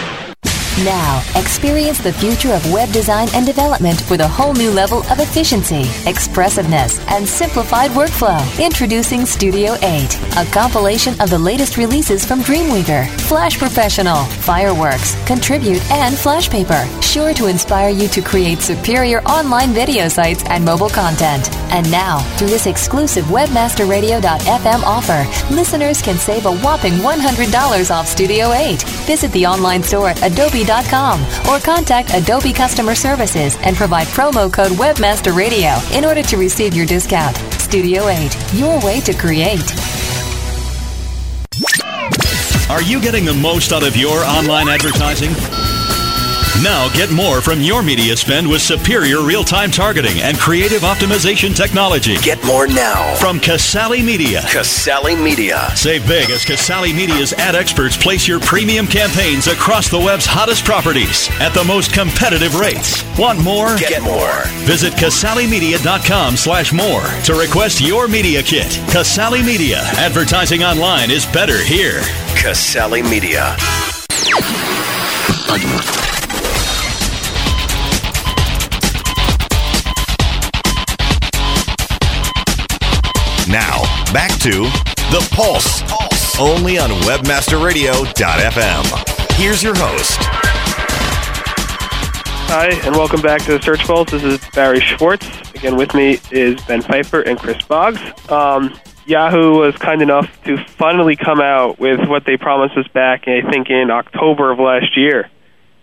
Now, 0.79 1.21
experience 1.35 1.99
the 1.99 2.13
future 2.13 2.53
of 2.53 2.71
web 2.71 2.91
design 2.91 3.27
and 3.35 3.45
development 3.45 4.09
with 4.09 4.21
a 4.21 4.27
whole 4.27 4.53
new 4.53 4.71
level 4.71 4.99
of 5.11 5.19
efficiency, 5.19 5.83
expressiveness, 6.09 7.05
and 7.09 7.27
simplified 7.27 7.91
workflow. 7.91 8.39
Introducing 8.59 9.25
Studio 9.25 9.75
8, 9.83 10.17
a 10.37 10.45
compilation 10.51 11.19
of 11.19 11.29
the 11.29 11.37
latest 11.37 11.77
releases 11.77 12.25
from 12.25 12.39
Dreamweaver, 12.39 13.07
Flash 13.21 13.59
Professional, 13.59 14.23
Fireworks, 14.23 15.21
Contribute, 15.25 15.83
and 15.91 16.17
Flashpaper. 16.17 16.87
Sure 17.01 17.33
to 17.33 17.47
inspire 17.47 17.89
you 17.89 18.07
to 18.07 18.21
create 18.21 18.61
superior 18.61 19.21
online 19.23 19.73
video 19.73 20.07
sites 20.07 20.43
and 20.45 20.63
mobile 20.63 20.89
content. 20.89 21.53
And 21.71 21.89
now, 21.91 22.19
through 22.37 22.47
this 22.47 22.65
exclusive 22.65 23.25
WebmasterRadio.fm 23.25 24.83
offer, 24.83 25.53
listeners 25.53 26.01
can 26.01 26.15
save 26.15 26.45
a 26.45 26.57
whopping 26.59 26.93
$100 26.93 27.91
off 27.91 28.07
Studio 28.07 28.53
8. 28.53 28.81
Visit 29.05 29.31
the 29.33 29.45
online 29.45 29.83
store 29.83 30.09
at 30.09 30.31
adobe.com 30.61 31.21
or 31.49 31.59
contact 31.59 32.13
Adobe 32.13 32.53
Customer 32.53 32.95
Services 32.95 33.57
and 33.61 33.75
provide 33.75 34.07
promo 34.07 34.51
code 34.51 34.71
Webmaster 34.71 35.35
Radio 35.35 35.77
in 35.97 36.05
order 36.05 36.21
to 36.23 36.37
receive 36.37 36.73
your 36.73 36.85
discount. 36.85 37.35
Studio 37.59 38.07
8, 38.07 38.53
your 38.53 38.79
way 38.83 38.99
to 39.01 39.13
create. 39.13 39.59
Are 42.69 42.81
you 42.81 43.01
getting 43.01 43.25
the 43.25 43.33
most 43.33 43.73
out 43.73 43.83
of 43.83 43.97
your 43.97 44.23
online 44.23 44.69
advertising? 44.69 45.70
Now 46.63 46.93
get 46.93 47.09
more 47.09 47.41
from 47.41 47.59
your 47.59 47.81
media 47.81 48.15
spend 48.15 48.47
with 48.47 48.61
superior 48.61 49.25
real-time 49.25 49.71
targeting 49.71 50.21
and 50.21 50.37
creative 50.37 50.83
optimization 50.83 51.55
technology. 51.55 52.17
Get 52.17 52.43
more 52.45 52.67
now 52.67 53.15
from 53.15 53.39
Casale 53.39 54.03
Media. 54.03 54.43
Casale 54.43 55.15
Media. 55.15 55.75
Save 55.75 56.05
big 56.07 56.29
as 56.29 56.45
Casale 56.45 56.93
Media's 56.93 57.33
ad 57.33 57.55
experts 57.55 57.97
place 57.97 58.27
your 58.27 58.39
premium 58.39 58.85
campaigns 58.85 59.47
across 59.47 59.89
the 59.89 59.97
web's 59.97 60.27
hottest 60.27 60.63
properties 60.63 61.29
at 61.39 61.49
the 61.55 61.63
most 61.63 61.93
competitive 61.93 62.53
rates. 62.59 63.03
Want 63.17 63.39
more? 63.39 63.75
Get 63.77 64.03
more. 64.03 64.43
Visit 64.67 64.93
CasaleMedia.com 64.93 66.37
slash 66.37 66.71
more 66.71 67.01
to 67.23 67.33
request 67.33 67.81
your 67.81 68.07
media 68.07 68.43
kit. 68.43 68.79
Casale 68.91 69.41
Media. 69.41 69.79
Advertising 69.97 70.63
online 70.63 71.09
is 71.09 71.25
better 71.25 71.57
here. 71.57 72.01
Casale 72.35 73.01
Media. 73.01 73.57
Now, 83.51 83.83
back 84.13 84.31
to 84.39 84.63
The 85.11 85.27
Pulse, 85.35 85.83
only 86.39 86.79
on 86.79 86.89
WebmasterRadio.fm. 87.01 89.35
Here's 89.35 89.61
your 89.61 89.75
host. 89.75 90.17
Hi, 92.47 92.69
and 92.85 92.95
welcome 92.95 93.19
back 93.19 93.41
to 93.41 93.57
the 93.57 93.61
Search 93.61 93.81
Pulse. 93.81 94.11
This 94.11 94.23
is 94.23 94.39
Barry 94.55 94.79
Schwartz. 94.79 95.27
Again, 95.53 95.75
with 95.75 95.93
me 95.93 96.17
is 96.31 96.63
Ben 96.63 96.81
Pfeiffer 96.81 97.23
and 97.23 97.37
Chris 97.37 97.61
Boggs. 97.63 97.99
Um, 98.31 98.73
Yahoo 99.05 99.59
was 99.59 99.75
kind 99.75 100.01
enough 100.01 100.29
to 100.45 100.55
finally 100.77 101.17
come 101.17 101.41
out 101.41 101.77
with 101.77 102.07
what 102.07 102.23
they 102.25 102.37
promised 102.37 102.77
us 102.77 102.87
back, 102.87 103.27
I 103.27 103.41
think, 103.51 103.69
in 103.69 103.91
October 103.91 104.51
of 104.51 104.59
last 104.59 104.95
year. 104.95 105.29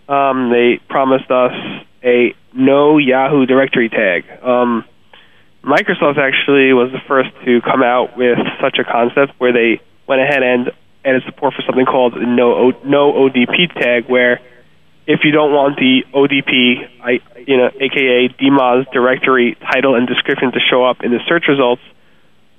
Um, 0.07 0.49
they 0.49 0.79
promised 0.89 1.29
us 1.29 1.53
a 2.03 2.33
no 2.51 2.97
Yahoo 2.97 3.45
directory 3.45 3.89
tag. 3.89 4.25
Um, 4.41 4.85
Microsoft 5.63 6.17
actually 6.17 6.71
was 6.73 6.91
the 6.91 7.01
first 7.07 7.29
to 7.45 7.61
come 7.61 7.83
out 7.83 8.17
with 8.17 8.37
such 8.61 8.79
a 8.79 8.83
concept 8.83 9.33
where 9.39 9.51
they 9.51 9.81
went 10.07 10.21
ahead 10.21 10.41
and 10.41 10.71
added 11.03 11.23
support 11.25 11.53
for 11.53 11.61
something 11.65 11.85
called 11.85 12.15
no 12.15 12.71
no 12.85 13.11
ODP 13.13 13.73
tag, 13.73 14.05
where 14.07 14.39
if 15.05 15.21
you 15.23 15.31
don't 15.31 15.51
want 15.51 15.75
the 15.75 16.03
ODP, 16.13 16.87
I, 17.01 17.19
you 17.45 17.57
know, 17.57 17.67
aka 17.67 18.29
DMOZ 18.29 18.91
directory 18.91 19.57
title 19.59 19.95
and 19.95 20.07
description 20.07 20.51
to 20.51 20.59
show 20.59 20.85
up 20.85 21.03
in 21.03 21.11
the 21.11 21.19
search 21.27 21.45
results, 21.47 21.81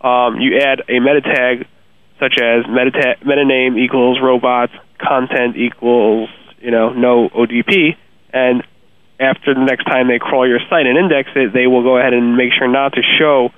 um, 0.00 0.40
you 0.40 0.58
add 0.58 0.82
a 0.88 1.00
meta 1.00 1.20
tag 1.22 1.66
such 2.18 2.34
as 2.40 2.66
meta 2.68 3.16
meta 3.24 3.44
name 3.44 3.78
equals 3.78 4.18
robots, 4.22 4.72
content 4.98 5.56
equals 5.56 6.28
you 6.60 6.70
know 6.70 6.92
no 6.92 7.28
ODP, 7.30 7.96
and 8.32 8.62
after 9.20 9.54
the 9.54 9.60
next 9.60 9.84
time 9.84 10.08
they 10.08 10.18
crawl 10.18 10.48
your 10.48 10.60
site 10.70 10.86
and 10.86 10.96
index 10.96 11.28
it, 11.36 11.52
they 11.52 11.66
will 11.66 11.82
go 11.82 11.98
ahead 11.98 12.14
and 12.14 12.36
make 12.36 12.52
sure 12.56 12.66
not 12.66 12.94
to 12.94 13.02
show 13.18 13.50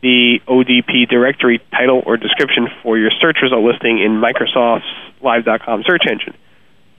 the 0.00 0.38
ODP 0.46 1.08
directory 1.08 1.60
title 1.72 2.02
or 2.06 2.16
description 2.16 2.68
for 2.82 2.96
your 2.96 3.10
search 3.20 3.38
result 3.42 3.64
listing 3.64 3.98
in 3.98 4.22
Microsoft's 4.22 4.86
Live.com 5.20 5.82
search 5.84 6.02
engine. 6.08 6.34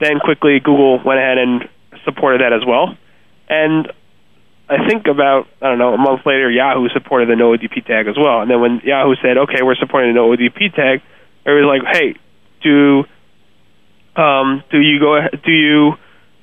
Then 0.00 0.20
quickly, 0.20 0.60
Google 0.60 1.02
went 1.02 1.18
ahead 1.18 1.38
and 1.38 1.68
supported 2.04 2.42
that 2.42 2.52
as 2.52 2.60
well. 2.66 2.96
And 3.48 3.90
I 4.68 4.86
think 4.86 5.06
about, 5.06 5.48
I 5.62 5.68
don't 5.68 5.78
know, 5.78 5.94
a 5.94 5.98
month 5.98 6.26
later, 6.26 6.50
Yahoo 6.50 6.88
supported 6.90 7.28
the 7.28 7.36
no 7.36 7.56
ODP 7.56 7.86
tag 7.86 8.06
as 8.06 8.16
well. 8.16 8.42
And 8.42 8.50
then 8.50 8.60
when 8.60 8.80
Yahoo 8.84 9.16
said, 9.22 9.38
okay, 9.38 9.62
we're 9.62 9.74
supporting 9.76 10.12
the 10.12 10.20
no 10.20 10.28
ODP 10.28 10.74
tag, 10.74 11.02
it 11.44 11.50
was 11.50 11.64
like, 11.64 11.96
hey, 11.96 12.14
do 12.62 13.04
um, 14.16 14.62
do 14.70 14.78
you 14.78 15.00
go 15.00 15.18
do 15.44 15.52
you, 15.52 15.92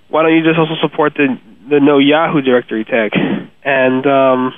why 0.09 0.23
don't 0.23 0.33
you 0.33 0.43
just 0.43 0.57
also 0.57 0.75
support 0.81 1.13
the 1.15 1.37
the 1.69 1.79
no 1.79 1.97
Yahoo 1.97 2.41
directory 2.41 2.85
tag. 2.85 3.11
And 3.63 4.05
um, 4.05 4.53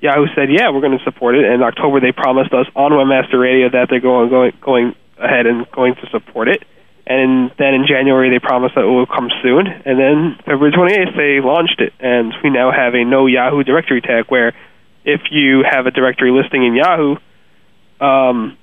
Yahoo 0.00 0.26
said, 0.34 0.50
"Yeah, 0.50 0.70
we're 0.70 0.80
going 0.80 0.98
to 0.98 1.04
support 1.04 1.34
it." 1.36 1.44
And 1.44 1.54
in 1.54 1.62
October, 1.62 2.00
they 2.00 2.12
promised 2.12 2.52
us 2.52 2.66
on 2.74 2.92
Webmaster 2.92 3.40
Radio 3.40 3.68
that 3.70 3.88
they're 3.90 4.00
going 4.00 4.28
going 4.30 4.52
going 4.60 4.94
ahead 5.18 5.46
and 5.46 5.70
going 5.70 5.94
to 5.96 6.06
support 6.10 6.48
it. 6.48 6.62
And 7.06 7.50
then 7.58 7.72
in 7.72 7.86
January, 7.88 8.28
they 8.28 8.38
promised 8.38 8.74
that 8.74 8.84
it 8.84 8.92
will 8.92 9.06
come 9.06 9.30
soon. 9.42 9.66
And 9.66 9.98
then 9.98 10.36
February 10.44 10.72
28th, 10.72 11.16
they 11.16 11.40
launched 11.40 11.80
it, 11.80 11.94
and 11.98 12.34
we 12.44 12.50
now 12.50 12.70
have 12.70 12.94
a 12.94 13.02
no 13.02 13.26
Yahoo 13.26 13.64
directory 13.64 14.02
tag 14.02 14.26
where 14.28 14.52
if 15.04 15.22
you 15.30 15.64
have 15.68 15.86
a 15.86 15.90
directory 15.90 16.30
listing 16.30 16.66
in 16.66 16.74
Yahoo, 16.74 17.16
um, 18.00 18.58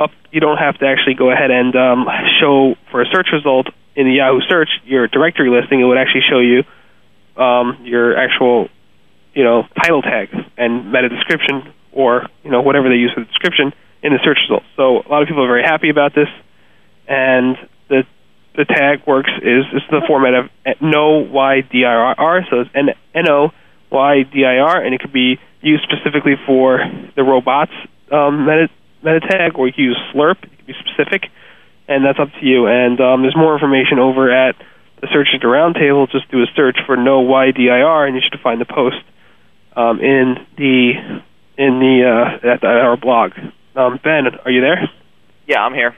up 0.00 0.10
you 0.32 0.40
don't 0.40 0.58
have 0.58 0.76
to 0.78 0.86
actually 0.86 1.14
go 1.14 1.30
ahead 1.30 1.50
and 1.50 1.76
um, 1.76 2.06
show 2.40 2.74
for 2.90 3.00
a 3.00 3.06
search 3.06 3.28
result 3.32 3.68
in 3.96 4.06
the 4.06 4.14
Yahoo 4.14 4.40
search 4.48 4.68
your 4.84 5.08
directory 5.08 5.50
listing, 5.50 5.80
it 5.80 5.84
would 5.84 5.98
actually 5.98 6.22
show 6.30 6.38
you 6.38 6.62
um, 7.40 7.78
your 7.84 8.16
actual, 8.16 8.68
you 9.34 9.44
know, 9.44 9.64
title 9.82 10.02
tag 10.02 10.28
and 10.56 10.92
meta 10.92 11.08
description 11.08 11.72
or 11.92 12.26
you 12.44 12.50
know 12.50 12.60
whatever 12.60 12.88
they 12.88 12.96
use 12.96 13.12
for 13.14 13.20
the 13.20 13.26
description 13.26 13.72
in 14.02 14.12
the 14.12 14.18
search 14.24 14.38
results. 14.48 14.66
So 14.76 15.02
a 15.02 15.08
lot 15.08 15.22
of 15.22 15.28
people 15.28 15.44
are 15.44 15.48
very 15.48 15.64
happy 15.64 15.90
about 15.90 16.14
this, 16.14 16.28
and 17.08 17.56
the 17.88 18.04
the 18.56 18.64
tag 18.64 19.06
works 19.06 19.30
is 19.42 19.64
is 19.74 19.82
the 19.90 20.02
format 20.06 20.34
of 20.34 20.50
no 20.80 21.18
y 21.18 21.60
d 21.60 21.84
i 21.84 21.94
r, 21.94 22.46
so 22.50 22.60
it's 22.60 22.70
n 22.74 22.90
n 23.14 23.28
o 23.28 23.50
y 23.90 24.22
d 24.22 24.44
i 24.44 24.58
r, 24.58 24.82
and 24.82 24.94
it 24.94 25.00
could 25.00 25.12
be 25.12 25.38
used 25.60 25.84
specifically 25.84 26.36
for 26.46 26.80
the 27.16 27.22
robots 27.22 27.72
um, 28.12 28.46
meta 28.46 28.68
meta 29.02 29.20
tag, 29.20 29.58
or 29.58 29.66
you 29.66 29.72
can 29.72 29.84
use 29.84 29.98
slurp. 30.12 30.42
It 30.42 30.56
can 30.56 30.66
be 30.66 30.74
specific 30.78 31.30
and 31.88 32.04
that's 32.04 32.18
up 32.18 32.28
to 32.40 32.46
you. 32.46 32.66
And 32.66 33.00
um, 33.00 33.22
there's 33.22 33.36
more 33.36 33.54
information 33.54 33.98
over 33.98 34.30
at 34.30 34.56
the 35.00 35.08
Search 35.12 35.28
Engine 35.32 35.48
Roundtable. 35.50 36.10
Just 36.10 36.30
do 36.30 36.42
a 36.42 36.46
search 36.54 36.78
for 36.86 36.96
no 36.96 37.24
YDIR, 37.24 38.06
and 38.06 38.14
you 38.14 38.22
should 38.22 38.38
find 38.40 38.60
the 38.60 38.66
post 38.66 39.02
um, 39.76 40.00
in 40.00 40.36
the 40.56 40.92
in 41.56 41.78
the 41.78 42.04
uh, 42.04 42.48
at, 42.48 42.64
at 42.64 42.64
our 42.64 42.96
blog. 42.96 43.32
Um, 43.76 44.00
ben, 44.02 44.26
are 44.44 44.50
you 44.50 44.60
there? 44.60 44.90
Yeah, 45.46 45.60
I'm 45.60 45.74
here. 45.74 45.94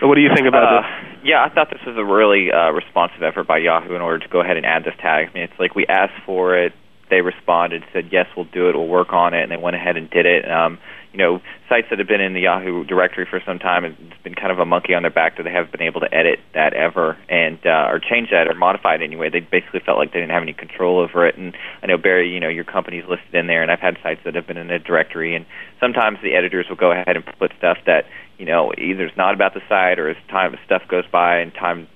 So, 0.00 0.08
what 0.08 0.16
do 0.16 0.20
you 0.20 0.30
think 0.34 0.48
about 0.48 0.64
uh, 0.64 0.82
this? 0.82 1.20
yeah, 1.24 1.44
I 1.44 1.48
thought 1.54 1.70
this 1.70 1.80
was 1.86 1.96
a 1.96 2.04
really 2.04 2.50
uh, 2.50 2.70
responsive 2.70 3.22
effort 3.22 3.46
by 3.46 3.58
Yahoo 3.58 3.94
in 3.94 4.02
order 4.02 4.18
to 4.18 4.28
go 4.28 4.40
ahead 4.40 4.56
and 4.56 4.66
add 4.66 4.84
this 4.84 4.94
tag. 5.00 5.28
I 5.30 5.32
mean, 5.32 5.44
it's 5.44 5.58
like 5.58 5.74
we 5.74 5.86
asked 5.86 6.20
for 6.26 6.58
it, 6.58 6.72
they 7.10 7.20
responded, 7.20 7.84
said 7.92 8.08
yes, 8.10 8.26
we'll 8.36 8.46
do 8.46 8.68
it, 8.68 8.74
we'll 8.74 8.88
work 8.88 9.12
on 9.12 9.34
it, 9.34 9.42
and 9.42 9.52
they 9.52 9.56
went 9.56 9.76
ahead 9.76 9.96
and 9.96 10.10
did 10.10 10.26
it. 10.26 10.50
Um, 10.50 10.78
you 11.12 11.18
know, 11.18 11.40
sites 11.68 11.88
that 11.90 11.98
have 11.98 12.08
been 12.08 12.20
in 12.20 12.32
the 12.32 12.40
Yahoo 12.40 12.84
directory 12.84 13.26
for 13.28 13.40
some 13.44 13.58
time, 13.58 13.84
it's 13.84 14.22
been 14.24 14.34
kind 14.34 14.50
of 14.50 14.58
a 14.58 14.64
monkey 14.64 14.94
on 14.94 15.02
their 15.02 15.10
back 15.10 15.36
that 15.36 15.42
they 15.42 15.52
haven't 15.52 15.70
been 15.70 15.82
able 15.82 16.00
to 16.00 16.12
edit 16.12 16.40
that 16.54 16.72
ever 16.72 17.18
and 17.28 17.58
uh, 17.66 17.88
or 17.90 18.00
change 18.00 18.30
that 18.30 18.48
or 18.48 18.54
modify 18.54 18.94
it 18.94 19.02
anyway. 19.02 19.28
They 19.28 19.40
basically 19.40 19.80
felt 19.84 19.98
like 19.98 20.12
they 20.12 20.20
didn't 20.20 20.32
have 20.32 20.42
any 20.42 20.54
control 20.54 20.98
over 20.98 21.26
it. 21.26 21.36
And 21.36 21.54
I 21.82 21.86
know 21.86 21.98
Barry, 21.98 22.32
you 22.32 22.40
know, 22.40 22.48
your 22.48 22.64
company's 22.64 23.04
listed 23.08 23.34
in 23.34 23.46
there, 23.46 23.62
and 23.62 23.70
I've 23.70 23.80
had 23.80 23.98
sites 24.02 24.20
that 24.24 24.34
have 24.34 24.46
been 24.46 24.56
in 24.56 24.70
a 24.70 24.78
directory, 24.78 25.36
and 25.36 25.44
sometimes 25.80 26.18
the 26.22 26.34
editors 26.34 26.66
will 26.68 26.76
go 26.76 26.92
ahead 26.92 27.14
and 27.14 27.24
put 27.38 27.52
stuff 27.58 27.78
that 27.86 28.06
you 28.38 28.46
know 28.46 28.72
either 28.78 29.06
is 29.06 29.16
not 29.16 29.34
about 29.34 29.52
the 29.52 29.60
site 29.68 29.98
or 29.98 30.08
as 30.08 30.16
time 30.30 30.56
stuff 30.64 30.82
goes 30.88 31.04
by 31.12 31.38
and 31.38 31.52
time 31.52 31.88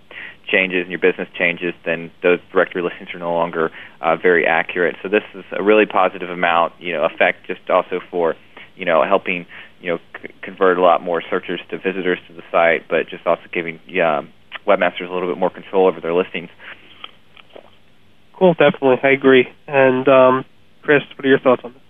changes 0.46 0.82
and 0.82 0.90
your 0.90 1.00
business 1.00 1.28
changes, 1.37 1.75
then 1.85 2.11
those 2.23 2.38
directory 2.52 2.82
listings 2.82 3.08
are 3.12 3.18
no 3.18 3.32
longer 3.32 3.73
uh, 4.00 4.16
very 4.16 4.46
accurate. 4.46 4.94
So 5.02 5.08
this 5.08 5.25
is 5.35 5.44
a 5.50 5.62
really 5.62 5.87
positive 5.87 6.30
amount, 6.30 6.75
you 6.78 6.92
know, 6.92 7.04
effect 7.04 7.46
just 7.49 7.68
also 7.68 8.00
for 8.11 8.37
you 8.76 8.85
know, 8.85 9.04
helping 9.04 9.47
you 9.80 9.92
know 9.92 9.99
c- 10.21 10.35
convert 10.42 10.78
a 10.78 10.83
lot 10.83 11.02
more 11.02 11.23
searchers 11.30 11.61
to 11.71 11.78
visitors 11.78 12.18
to 12.28 12.35
the 12.35 12.42
site, 12.50 12.88
but 12.88 13.09
just 13.09 13.26
also 13.26 13.42
giving 13.52 13.80
yeah, 13.87 14.23
webmasters 14.66 15.09
a 15.09 15.12
little 15.12 15.28
bit 15.28 15.38
more 15.38 15.50
control 15.50 15.87
over 15.87 16.00
their 16.00 16.14
listings. 16.14 16.50
Cool, 18.38 18.54
definitely, 18.54 18.97
I 19.02 19.12
agree. 19.12 19.49
And 19.66 20.06
um, 20.09 20.45
Chris, 20.83 21.02
what 21.16 21.25
are 21.25 21.28
your 21.28 21.40
thoughts 21.40 21.62
on 21.64 21.73
this? 21.73 21.83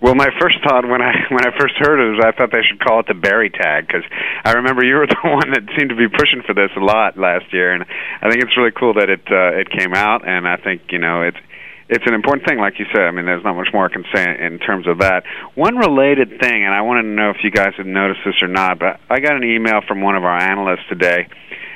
Well, 0.00 0.14
my 0.14 0.28
first 0.38 0.62
thought 0.62 0.86
when 0.86 1.02
I 1.02 1.10
when 1.30 1.42
I 1.42 1.50
first 1.58 1.74
heard 1.78 1.98
it 1.98 2.14
was 2.14 2.22
I 2.22 2.30
thought 2.30 2.52
they 2.52 2.62
should 2.62 2.78
call 2.78 3.00
it 3.00 3.06
the 3.08 3.18
Barry 3.18 3.50
tag 3.50 3.86
because 3.86 4.04
I 4.44 4.52
remember 4.52 4.84
you 4.84 4.94
were 4.94 5.06
the 5.10 5.18
one 5.24 5.50
that 5.50 5.66
seemed 5.76 5.90
to 5.90 5.96
be 5.96 6.08
pushing 6.08 6.42
for 6.46 6.54
this 6.54 6.70
a 6.76 6.84
lot 6.84 7.18
last 7.18 7.52
year, 7.52 7.72
and 7.74 7.84
I 8.22 8.30
think 8.30 8.42
it's 8.42 8.56
really 8.56 8.70
cool 8.70 8.94
that 8.94 9.10
it 9.10 9.26
uh, 9.26 9.58
it 9.58 9.70
came 9.70 9.94
out, 9.94 10.22
and 10.26 10.46
I 10.46 10.56
think 10.56 10.82
you 10.90 10.98
know 10.98 11.22
it's 11.22 11.40
it's 11.88 12.04
an 12.06 12.14
important 12.14 12.46
thing, 12.46 12.58
like 12.58 12.78
you 12.78 12.86
said. 12.92 13.02
I 13.02 13.10
mean, 13.10 13.24
there's 13.24 13.44
not 13.44 13.56
much 13.56 13.68
more 13.72 13.86
I 13.86 13.92
can 13.92 14.04
say 14.14 14.24
in 14.44 14.58
terms 14.58 14.86
of 14.86 14.98
that. 14.98 15.24
One 15.54 15.76
related 15.76 16.40
thing, 16.40 16.64
and 16.64 16.74
I 16.74 16.82
wanted 16.82 17.02
to 17.02 17.08
know 17.08 17.30
if 17.30 17.38
you 17.42 17.50
guys 17.50 17.72
have 17.78 17.86
noticed 17.86 18.20
this 18.26 18.36
or 18.42 18.48
not, 18.48 18.78
but 18.78 19.00
I 19.08 19.20
got 19.20 19.36
an 19.36 19.44
email 19.44 19.80
from 19.86 20.02
one 20.02 20.16
of 20.16 20.24
our 20.24 20.38
analysts 20.38 20.86
today 20.88 21.28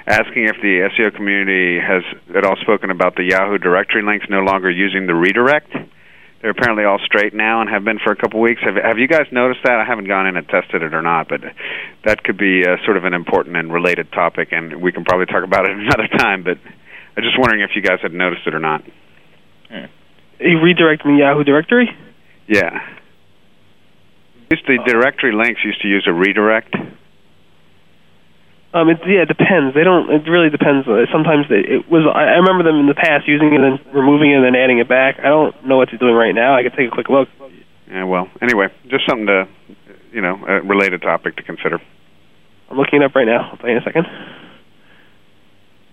asking 0.07 0.45
if 0.45 0.57
the 0.61 0.88
SEO 0.92 1.14
community 1.14 1.78
has 1.78 2.02
at 2.35 2.45
all 2.45 2.57
spoken 2.61 2.90
about 2.90 3.14
the 3.14 3.23
Yahoo 3.23 3.59
directory 3.59 4.02
links 4.02 4.26
no 4.28 4.40
longer 4.40 4.71
using 4.71 5.07
the 5.07 5.14
redirect. 5.14 5.73
They're 6.42 6.50
apparently 6.50 6.85
all 6.85 6.99
straight 7.07 7.33
now 7.33 7.61
and 7.61 7.71
have 7.71 7.85
been 7.85 8.00
for 8.02 8.11
a 8.11 8.16
couple 8.16 8.40
weeks. 8.40 8.61
Have, 8.64 8.75
have 8.75 8.99
you 8.99 9.07
guys 9.07 9.26
noticed 9.31 9.61
that? 9.62 9.78
I 9.78 9.85
haven't 9.85 10.09
gone 10.09 10.26
in 10.26 10.37
and 10.37 10.47
tested 10.49 10.83
it 10.83 10.92
or 10.92 11.02
not, 11.02 11.28
but 11.28 11.40
that 12.04 12.25
could 12.25 12.37
be 12.37 12.66
uh, 12.66 12.83
sort 12.85 12.97
of 12.97 13.04
an 13.04 13.14
important 13.14 13.57
and 13.57 13.73
related 13.73 14.11
topic, 14.11 14.49
and 14.50 14.83
we 14.83 14.90
can 14.90 15.04
probably 15.04 15.26
talk 15.26 15.45
about 15.45 15.71
it 15.71 15.71
another 15.78 16.09
time. 16.09 16.42
But 16.42 16.59
I'm 17.16 17.23
just 17.23 17.38
wondering 17.38 17.62
if 17.62 17.71
you 17.76 17.83
guys 17.83 18.00
had 18.02 18.12
noticed 18.12 18.42
it 18.47 18.54
or 18.54 18.61
not. 18.61 18.83
You 20.43 20.61
redirect 20.61 21.07
me 21.07 21.19
Yahoo 21.21 21.45
directory? 21.45 21.91
Yeah. 22.49 22.81
Used 24.51 24.67
the 24.67 24.79
directory 24.85 25.33
links 25.33 25.61
used 25.65 25.81
to 25.83 25.89
use 25.89 26.05
a 26.07 26.13
redirect. 26.13 26.75
Um, 28.75 28.89
it 28.89 28.99
yeah, 29.07 29.23
it 29.23 29.29
depends. 29.29 29.75
They 29.75 29.85
don't. 29.85 30.11
It 30.11 30.29
really 30.29 30.49
depends. 30.49 30.89
Uh, 30.89 31.05
Sometimes 31.13 31.45
they, 31.49 31.61
it 31.61 31.89
was. 31.91 32.09
I, 32.09 32.25
I 32.25 32.37
remember 32.41 32.65
them 32.65 32.81
in 32.81 32.87
the 32.87 32.95
past 32.97 33.29
using 33.29 33.53
it 33.53 33.61
and 33.61 33.79
then 33.79 33.95
removing 33.95 34.33
it 34.33 34.37
and 34.37 34.45
then 34.45 34.57
adding 34.57 34.79
it 34.79 34.89
back. 34.89 35.21
I 35.21 35.29
don't 35.29 35.53
know 35.67 35.77
what 35.77 35.89
they're 35.91 36.01
doing 36.01 36.15
right 36.15 36.35
now. 36.35 36.57
I 36.57 36.63
could 36.63 36.73
take 36.73 36.89
a 36.89 36.91
quick 36.91 37.09
look. 37.09 37.29
Yeah. 37.89 38.05
Well. 38.05 38.29
Anyway, 38.41 38.69
just 38.89 39.05
something 39.07 39.27
to, 39.27 39.47
you 40.13 40.23
know, 40.23 40.41
a 40.49 40.63
related 40.63 41.03
topic 41.03 41.37
to 41.37 41.43
consider. 41.43 41.81
I'm 42.71 42.79
looking 42.79 43.03
it 43.03 43.05
up 43.05 43.15
right 43.15 43.27
now. 43.27 43.51
I'll 43.53 43.59
tell 43.59 43.69
you 43.69 43.77
in 43.77 43.83
a 43.83 43.85
second. 43.85 44.07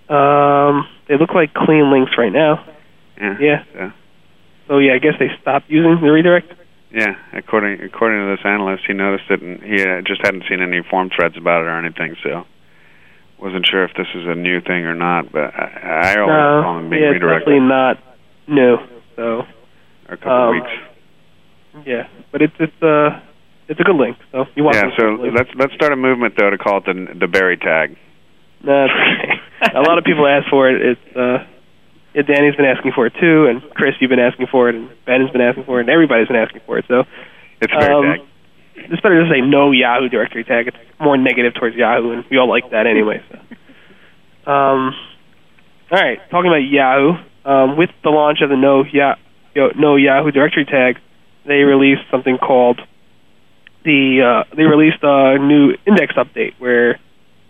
Um, 0.07 0.87
they 1.07 1.17
look 1.19 1.35
like 1.35 1.53
clean 1.53 1.91
links 1.91 2.13
right 2.17 2.31
now. 2.31 2.63
Yeah. 3.19 3.35
Yeah. 3.39 3.63
yeah. 3.75 3.91
So 4.69 4.77
yeah, 4.77 4.93
I 4.93 4.99
guess 4.99 5.17
they 5.19 5.33
stopped 5.41 5.65
using 5.67 5.97
the 5.99 6.13
redirect. 6.13 6.53
Yeah, 6.93 7.17
according 7.33 7.81
according 7.81 8.21
to 8.21 8.37
this 8.37 8.45
analyst, 8.45 8.83
he 8.87 8.93
noticed 8.93 9.25
it, 9.29 9.41
and 9.41 9.61
he 9.61 9.81
uh, 9.81 10.01
just 10.05 10.21
hadn't 10.23 10.45
seen 10.47 10.61
any 10.61 10.81
form 10.89 11.09
threads 11.09 11.35
about 11.37 11.61
it 11.61 11.67
or 11.67 11.77
anything. 11.77 12.15
So, 12.23 12.45
wasn't 13.41 13.65
sure 13.65 13.83
if 13.83 13.91
this 13.97 14.07
is 14.13 14.25
a 14.25 14.35
new 14.35 14.61
thing 14.61 14.85
or 14.85 14.93
not. 14.93 15.31
But 15.31 15.53
I, 15.53 16.13
I 16.13 16.19
always 16.21 16.37
no, 16.37 16.61
call 16.63 16.75
them 16.77 16.89
being 16.89 17.01
yeah, 17.01 17.09
redirected. 17.09 17.49
definitely 17.49 17.67
not 17.67 17.97
new. 18.47 18.77
So, 19.15 19.41
a 20.07 20.17
couple 20.17 20.31
um, 20.31 20.51
weeks. 20.53 21.85
Yeah, 21.85 22.07
but 22.31 22.41
it's 22.41 22.55
it's 22.59 22.81
uh 22.81 23.21
it's 23.67 23.79
a 23.79 23.83
good 23.83 23.97
link. 23.97 24.17
So 24.31 24.45
you 24.55 24.63
want 24.63 24.77
Yeah, 24.77 24.89
so 24.97 25.17
let's 25.33 25.49
let's 25.57 25.73
start 25.73 25.93
a 25.93 25.97
movement 25.97 26.35
though 26.37 26.49
to 26.49 26.57
call 26.57 26.77
it 26.77 26.85
the 26.85 26.93
the 27.19 27.27
Barry 27.27 27.57
tag. 27.57 27.97
Okay. 28.61 29.33
a 29.75 29.81
lot 29.81 29.97
of 29.97 30.05
people 30.05 30.25
ask 30.25 30.49
for 30.49 30.69
it. 30.69 30.81
It's 30.81 31.17
uh 31.17 31.45
yeah, 32.13 32.23
Danny's 32.23 32.55
been 32.55 32.65
asking 32.65 32.91
for 32.93 33.05
it 33.05 33.13
too, 33.19 33.45
and 33.45 33.61
Chris, 33.73 33.93
you've 33.99 34.09
been 34.09 34.19
asking 34.19 34.47
for 34.47 34.69
it, 34.69 34.75
and 34.75 34.89
Ben's 35.05 35.29
been 35.31 35.41
asking 35.41 35.65
for 35.65 35.79
it, 35.79 35.81
and 35.81 35.89
everybody's 35.89 36.27
been 36.27 36.37
asking 36.37 36.61
for 36.65 36.77
it. 36.77 36.85
So 36.87 37.03
it's 37.61 37.71
Barry 37.71 37.93
um, 37.93 38.03
tag. 38.03 38.27
It's 38.91 39.01
better 39.01 39.23
to 39.23 39.29
say 39.29 39.41
no 39.41 39.71
Yahoo 39.71 40.09
directory 40.09 40.43
tag. 40.43 40.67
It's 40.67 40.77
more 40.99 41.17
negative 41.17 41.53
towards 41.53 41.75
Yahoo, 41.75 42.11
and 42.11 42.23
we 42.31 42.37
all 42.37 42.49
like 42.49 42.71
that 42.71 42.87
anyway. 42.87 43.21
So, 43.29 43.35
um, 44.51 44.95
all 45.91 45.99
right, 45.99 46.19
talking 46.31 46.49
about 46.49 46.65
Yahoo, 46.65 47.13
um, 47.45 47.77
with 47.77 47.89
the 48.03 48.09
launch 48.09 48.39
of 48.41 48.49
the 48.49 48.57
no 48.57 48.83
ya- 48.91 49.15
no 49.75 49.95
Yahoo 49.95 50.31
directory 50.31 50.65
tag, 50.65 50.97
they 51.45 51.61
released 51.63 52.03
something 52.09 52.37
called 52.37 52.79
the 53.83 54.43
uh, 54.45 54.55
they 54.55 54.63
released 54.63 55.03
a 55.03 55.37
new 55.37 55.73
index 55.85 56.13
update 56.15 56.53
where 56.59 56.99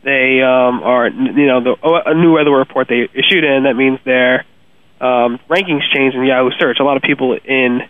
they 0.03 0.41
um, 0.41 0.81
are 0.83 1.07
you 1.07 1.47
know 1.47 1.63
the, 1.63 1.75
a 2.05 2.13
new 2.13 2.33
weather 2.33 2.51
report 2.51 2.87
they 2.87 3.07
issued 3.13 3.43
in 3.43 3.63
that 3.63 3.75
means 3.75 3.99
their 4.05 4.45
um, 5.01 5.39
rankings 5.49 5.83
changed 5.93 6.15
in 6.15 6.23
Yahoo 6.25 6.51
search. 6.59 6.77
A 6.79 6.83
lot 6.83 6.97
of 6.97 7.03
people 7.03 7.33
in 7.33 7.81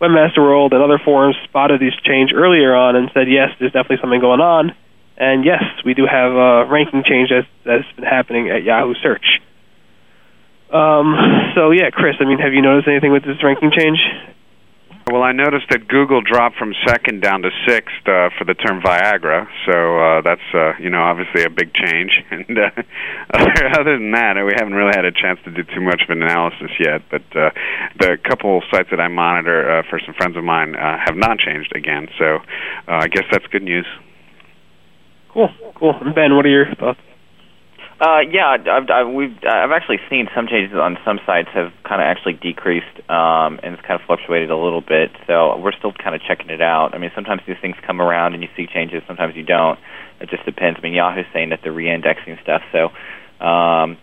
Webmaster 0.00 0.38
World 0.38 0.72
and 0.72 0.82
other 0.82 0.98
forums 1.04 1.36
spotted 1.44 1.80
these 1.80 1.94
change 2.04 2.32
earlier 2.34 2.74
on 2.74 2.96
and 2.96 3.10
said 3.14 3.28
yes, 3.28 3.50
there's 3.58 3.72
definitely 3.72 3.98
something 4.00 4.20
going 4.20 4.40
on. 4.40 4.74
And 5.16 5.44
yes, 5.44 5.62
we 5.84 5.94
do 5.94 6.06
have 6.10 6.32
a 6.32 6.66
ranking 6.66 7.04
change 7.04 7.30
that's, 7.30 7.46
that's 7.64 7.96
been 7.96 8.04
happening 8.04 8.50
at 8.50 8.64
Yahoo 8.64 8.94
search. 8.94 9.24
Um, 10.72 11.14
so 11.54 11.70
yeah, 11.70 11.90
Chris, 11.90 12.16
I 12.20 12.24
mean, 12.24 12.38
have 12.38 12.52
you 12.52 12.62
noticed 12.62 12.88
anything 12.88 13.12
with 13.12 13.22
this 13.22 13.42
ranking 13.42 13.70
change? 13.70 13.98
Well, 15.06 15.22
I 15.22 15.32
noticed 15.32 15.66
that 15.68 15.86
Google 15.86 16.22
dropped 16.22 16.56
from 16.56 16.72
second 16.86 17.20
down 17.20 17.42
to 17.42 17.50
sixth 17.68 18.08
uh, 18.08 18.32
for 18.38 18.44
the 18.46 18.54
term 18.54 18.80
Viagra, 18.80 19.46
so 19.68 19.76
uh, 20.00 20.22
that's 20.24 20.48
uh, 20.54 20.80
you 20.80 20.88
know 20.88 21.02
obviously 21.02 21.44
a 21.44 21.50
big 21.50 21.72
change. 21.74 22.10
And 22.34 22.58
uh, 22.58 22.70
other, 23.32 23.66
other 23.80 23.98
than 23.98 24.12
that, 24.12 24.34
we 24.44 24.52
haven't 24.56 24.74
really 24.74 24.92
had 24.96 25.04
a 25.04 25.12
chance 25.12 25.38
to 25.44 25.50
do 25.50 25.62
too 25.62 25.80
much 25.80 26.00
of 26.02 26.10
an 26.10 26.22
analysis 26.22 26.70
yet. 26.80 27.02
But 27.10 27.22
uh, 27.36 27.50
the 27.98 28.16
couple 28.24 28.62
sites 28.72 28.88
that 28.90 29.00
I 29.00 29.08
monitor 29.08 29.78
uh, 29.78 29.82
for 29.88 30.00
some 30.04 30.14
friends 30.14 30.36
of 30.36 30.44
mine 30.44 30.74
uh, 30.74 30.96
have 31.04 31.16
not 31.16 31.38
changed 31.38 31.72
again, 31.76 32.08
so 32.18 32.40
uh, 32.88 33.04
I 33.04 33.08
guess 33.08 33.24
that's 33.30 33.46
good 33.48 33.62
news. 33.62 33.86
Cool, 35.32 35.50
cool. 35.76 35.94
And 36.00 36.14
Ben, 36.14 36.34
what 36.34 36.46
are 36.46 36.50
your 36.50 36.74
thoughts? 36.74 37.00
Uh, 38.00 38.20
yeah, 38.28 38.56
I've, 38.58 38.90
I've, 38.90 39.14
we've, 39.14 39.36
I've 39.46 39.70
actually 39.70 39.98
seen 40.10 40.26
some 40.34 40.48
changes 40.48 40.76
on 40.76 40.98
some 41.04 41.20
sites 41.24 41.48
have 41.54 41.70
kind 41.86 42.02
of 42.02 42.06
actually 42.06 42.32
decreased, 42.34 42.98
um, 43.08 43.60
and 43.62 43.74
it's 43.74 43.82
kind 43.86 44.00
of 44.00 44.04
fluctuated 44.06 44.50
a 44.50 44.56
little 44.56 44.80
bit. 44.80 45.10
So 45.28 45.56
we're 45.58 45.72
still 45.72 45.92
kind 45.92 46.14
of 46.14 46.20
checking 46.26 46.50
it 46.50 46.60
out. 46.60 46.90
I 46.94 46.98
mean, 46.98 47.12
sometimes 47.14 47.42
these 47.46 47.56
things 47.62 47.76
come 47.86 48.00
around 48.00 48.34
and 48.34 48.42
you 48.42 48.48
see 48.56 48.66
changes, 48.66 49.02
sometimes 49.06 49.36
you 49.36 49.44
don't. 49.44 49.78
It 50.20 50.28
just 50.28 50.44
depends. 50.44 50.78
I 50.78 50.82
mean, 50.82 50.94
Yahoo's 50.94 51.26
saying 51.32 51.50
that 51.50 51.60
they're 51.62 51.72
re-indexing 51.72 52.36
stuff, 52.42 52.62
so 52.72 52.90
um, 53.44 53.96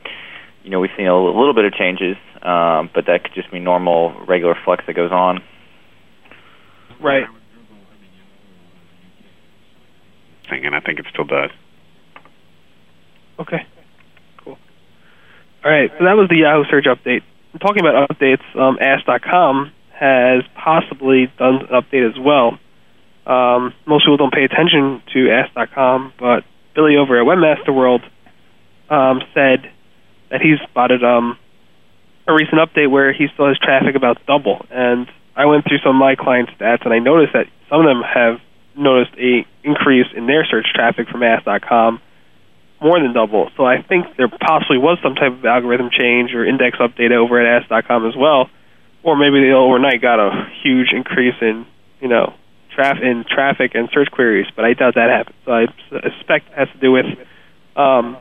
you 0.63 0.69
know 0.69 0.79
we've 0.79 0.91
seen 0.95 1.07
a 1.07 1.15
little, 1.15 1.37
little 1.37 1.53
bit 1.53 1.65
of 1.65 1.73
changes, 1.73 2.15
um, 2.41 2.89
but 2.93 3.07
that 3.07 3.23
could 3.23 3.33
just 3.33 3.51
be 3.51 3.59
normal, 3.59 4.15
regular 4.25 4.55
flux 4.63 4.83
that 4.87 4.93
goes 4.93 5.11
on. 5.11 5.43
Right. 7.01 7.25
Thing, 10.49 10.65
and 10.65 10.75
I 10.75 10.79
think 10.79 10.99
it 10.99 11.05
still 11.11 11.25
does. 11.25 11.49
Okay. 13.39 13.65
All 15.63 15.69
right, 15.69 15.91
so 15.97 16.05
that 16.05 16.17
was 16.17 16.27
the 16.27 16.37
Yahoo 16.37 16.63
search 16.69 16.85
update. 16.85 17.21
Talking 17.59 17.81
about 17.81 18.09
updates. 18.09 18.41
Um, 18.57 18.79
Ask.com 18.81 19.71
has 19.93 20.43
possibly 20.55 21.31
done 21.37 21.61
an 21.61 21.67
update 21.67 22.09
as 22.09 22.17
well. 22.17 22.57
Um, 23.27 23.71
most 23.85 24.05
people 24.05 24.17
don't 24.17 24.33
pay 24.33 24.43
attention 24.43 25.03
to 25.13 25.29
Ask.com, 25.29 26.13
but 26.17 26.43
Billy 26.73 26.97
over 26.97 27.19
at 27.21 27.27
Webmaster 27.27 27.75
World 27.75 28.01
um, 28.89 29.21
said 29.35 29.69
that 30.31 30.41
he's 30.41 30.57
spotted 30.67 31.03
um, 31.03 31.37
a 32.27 32.33
recent 32.33 32.57
update 32.57 32.89
where 32.89 33.13
he 33.13 33.27
still 33.31 33.47
has 33.47 33.59
traffic 33.59 33.95
about 33.95 34.17
double. 34.25 34.65
And 34.71 35.07
I 35.35 35.45
went 35.45 35.65
through 35.65 35.79
some 35.85 35.95
of 35.95 35.99
my 35.99 36.15
client 36.15 36.49
stats, 36.57 36.83
and 36.85 36.93
I 36.93 36.97
noticed 36.97 37.33
that 37.33 37.45
some 37.69 37.81
of 37.81 37.85
them 37.85 38.01
have 38.01 38.39
noticed 38.75 39.13
a 39.19 39.45
increase 39.63 40.07
in 40.15 40.25
their 40.25 40.43
search 40.45 40.65
traffic 40.73 41.07
from 41.07 41.21
Ask.com 41.21 42.01
more 42.81 42.99
than 42.99 43.13
double. 43.13 43.49
So 43.55 43.63
I 43.65 43.81
think 43.81 44.17
there 44.17 44.27
possibly 44.27 44.77
was 44.77 44.97
some 45.03 45.15
type 45.15 45.31
of 45.31 45.45
algorithm 45.45 45.89
change 45.91 46.33
or 46.33 46.45
index 46.45 46.77
update 46.79 47.11
over 47.11 47.39
at 47.39 47.63
Ask.com 47.63 48.07
as 48.07 48.15
well, 48.17 48.49
or 49.03 49.15
maybe 49.15 49.39
they 49.39 49.53
overnight 49.53 50.01
got 50.01 50.19
a 50.19 50.49
huge 50.63 50.91
increase 50.91 51.35
in 51.41 51.65
you 52.01 52.07
know 52.07 52.33
traf- 52.75 53.01
in 53.01 53.23
traffic 53.29 53.71
and 53.75 53.89
search 53.93 54.09
queries. 54.11 54.47
But 54.55 54.65
I 54.65 54.73
doubt 54.73 54.95
that 54.95 55.09
happened. 55.09 55.35
So 55.45 55.51
I 55.51 55.65
suspect 56.17 56.49
it 56.49 56.57
has 56.57 56.67
to 56.73 56.79
do 56.79 56.91
with 56.91 57.05
um, 57.75 58.17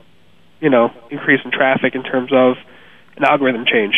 you 0.61 0.71
know 0.71 0.91
increase 1.11 1.41
in 1.45 1.51
traffic 1.51 1.95
in 1.95 2.03
terms 2.03 2.31
of 2.33 2.57
an 3.17 3.25
algorithm 3.25 3.65
change. 3.65 3.95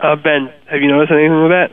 Uh, 0.00 0.16
ben, 0.16 0.52
have 0.70 0.80
you 0.80 0.88
noticed 0.88 1.12
anything 1.12 1.42
with 1.42 1.52
that? 1.52 1.70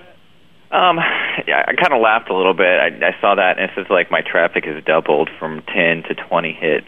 Um, 0.72 1.00
yeah, 1.48 1.64
I 1.68 1.74
kind 1.74 1.94
of 1.94 2.02
laughed 2.02 2.30
a 2.30 2.36
little 2.36 2.54
bit. 2.54 2.80
I, 2.80 2.88
I 2.88 3.16
saw 3.22 3.36
that, 3.36 3.58
and 3.58 3.70
it 3.70 3.72
says 3.76 3.86
like 3.90 4.12
my 4.12 4.22
traffic 4.22 4.66
has 4.66 4.84
doubled 4.84 5.30
from 5.40 5.62
10 5.74 6.04
to 6.04 6.16
20 6.16 6.54
hits. 6.54 6.88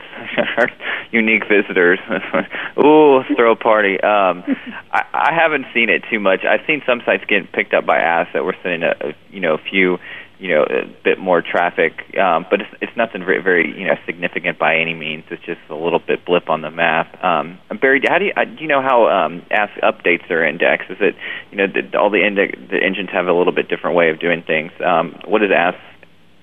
Unique 1.12 1.44
visitors. 1.48 2.00
Ooh, 2.78 3.24
throw 3.36 3.52
a 3.52 3.56
party. 3.56 4.00
Um, 4.02 4.44
I, 4.92 5.04
I 5.14 5.34
haven't 5.34 5.66
seen 5.74 5.90
it 5.90 6.04
too 6.10 6.20
much. 6.20 6.42
I've 6.44 6.66
seen 6.66 6.82
some 6.86 7.02
sites 7.06 7.24
getting 7.28 7.48
picked 7.48 7.74
up 7.74 7.86
by 7.86 7.98
ads 7.98 8.30
that 8.34 8.44
were 8.44 8.56
sending 8.64 8.84
a, 8.84 8.96
a 9.02 9.14
you 9.32 9.40
know 9.40 9.56
a 9.56 9.70
few 9.70 9.98
you 10.39 10.50
know 10.50 10.63
a 10.63 10.86
bit 11.04 11.19
more 11.19 11.41
traffic, 11.41 11.93
um, 12.17 12.46
but 12.50 12.62
it's, 12.62 12.69
it's 12.82 12.98
nothing 12.98 13.24
very, 13.26 13.41
very 13.41 13.67
you 13.78 13.88
know 13.88 13.96
significant 14.06 14.60
by 14.60 14.76
any 14.76 14.93
means. 14.93 15.24
It's 15.32 15.43
just 15.43 15.62
a 15.69 15.76
little 15.76 16.00
bit 16.00 16.26
blip 16.26 16.50
on 16.50 16.62
the 16.62 16.72
map. 16.72 17.24
Um, 17.24 17.60
Barry, 17.80 18.02
how 18.08 18.19
do 18.19 18.26
you 18.26 18.34
uh, 18.36 18.46
do 18.46 18.62
you 18.62 18.67
know 18.67 18.82
how 18.82 19.08
um, 19.08 19.46
Ask 19.52 19.74
updates 19.82 20.30
are 20.30 20.46
indexed? 20.46 20.89
Is 20.89 20.98
it 21.00 21.15
you 21.52 21.58
know 21.58 21.67
all 22.00 22.10
the 22.10 22.26
index 22.26 22.58
the 22.69 22.82
engines 22.84 23.10
have 23.12 23.28
a 23.28 23.34
little 23.34 23.54
bit 23.54 23.69
different 23.69 23.96
way 23.96 24.10
of 24.10 24.19
doing 24.19 24.43
things? 24.46 24.72
Um, 24.84 25.19
what 25.26 25.43
is 25.43 25.50
Ask 25.56 25.78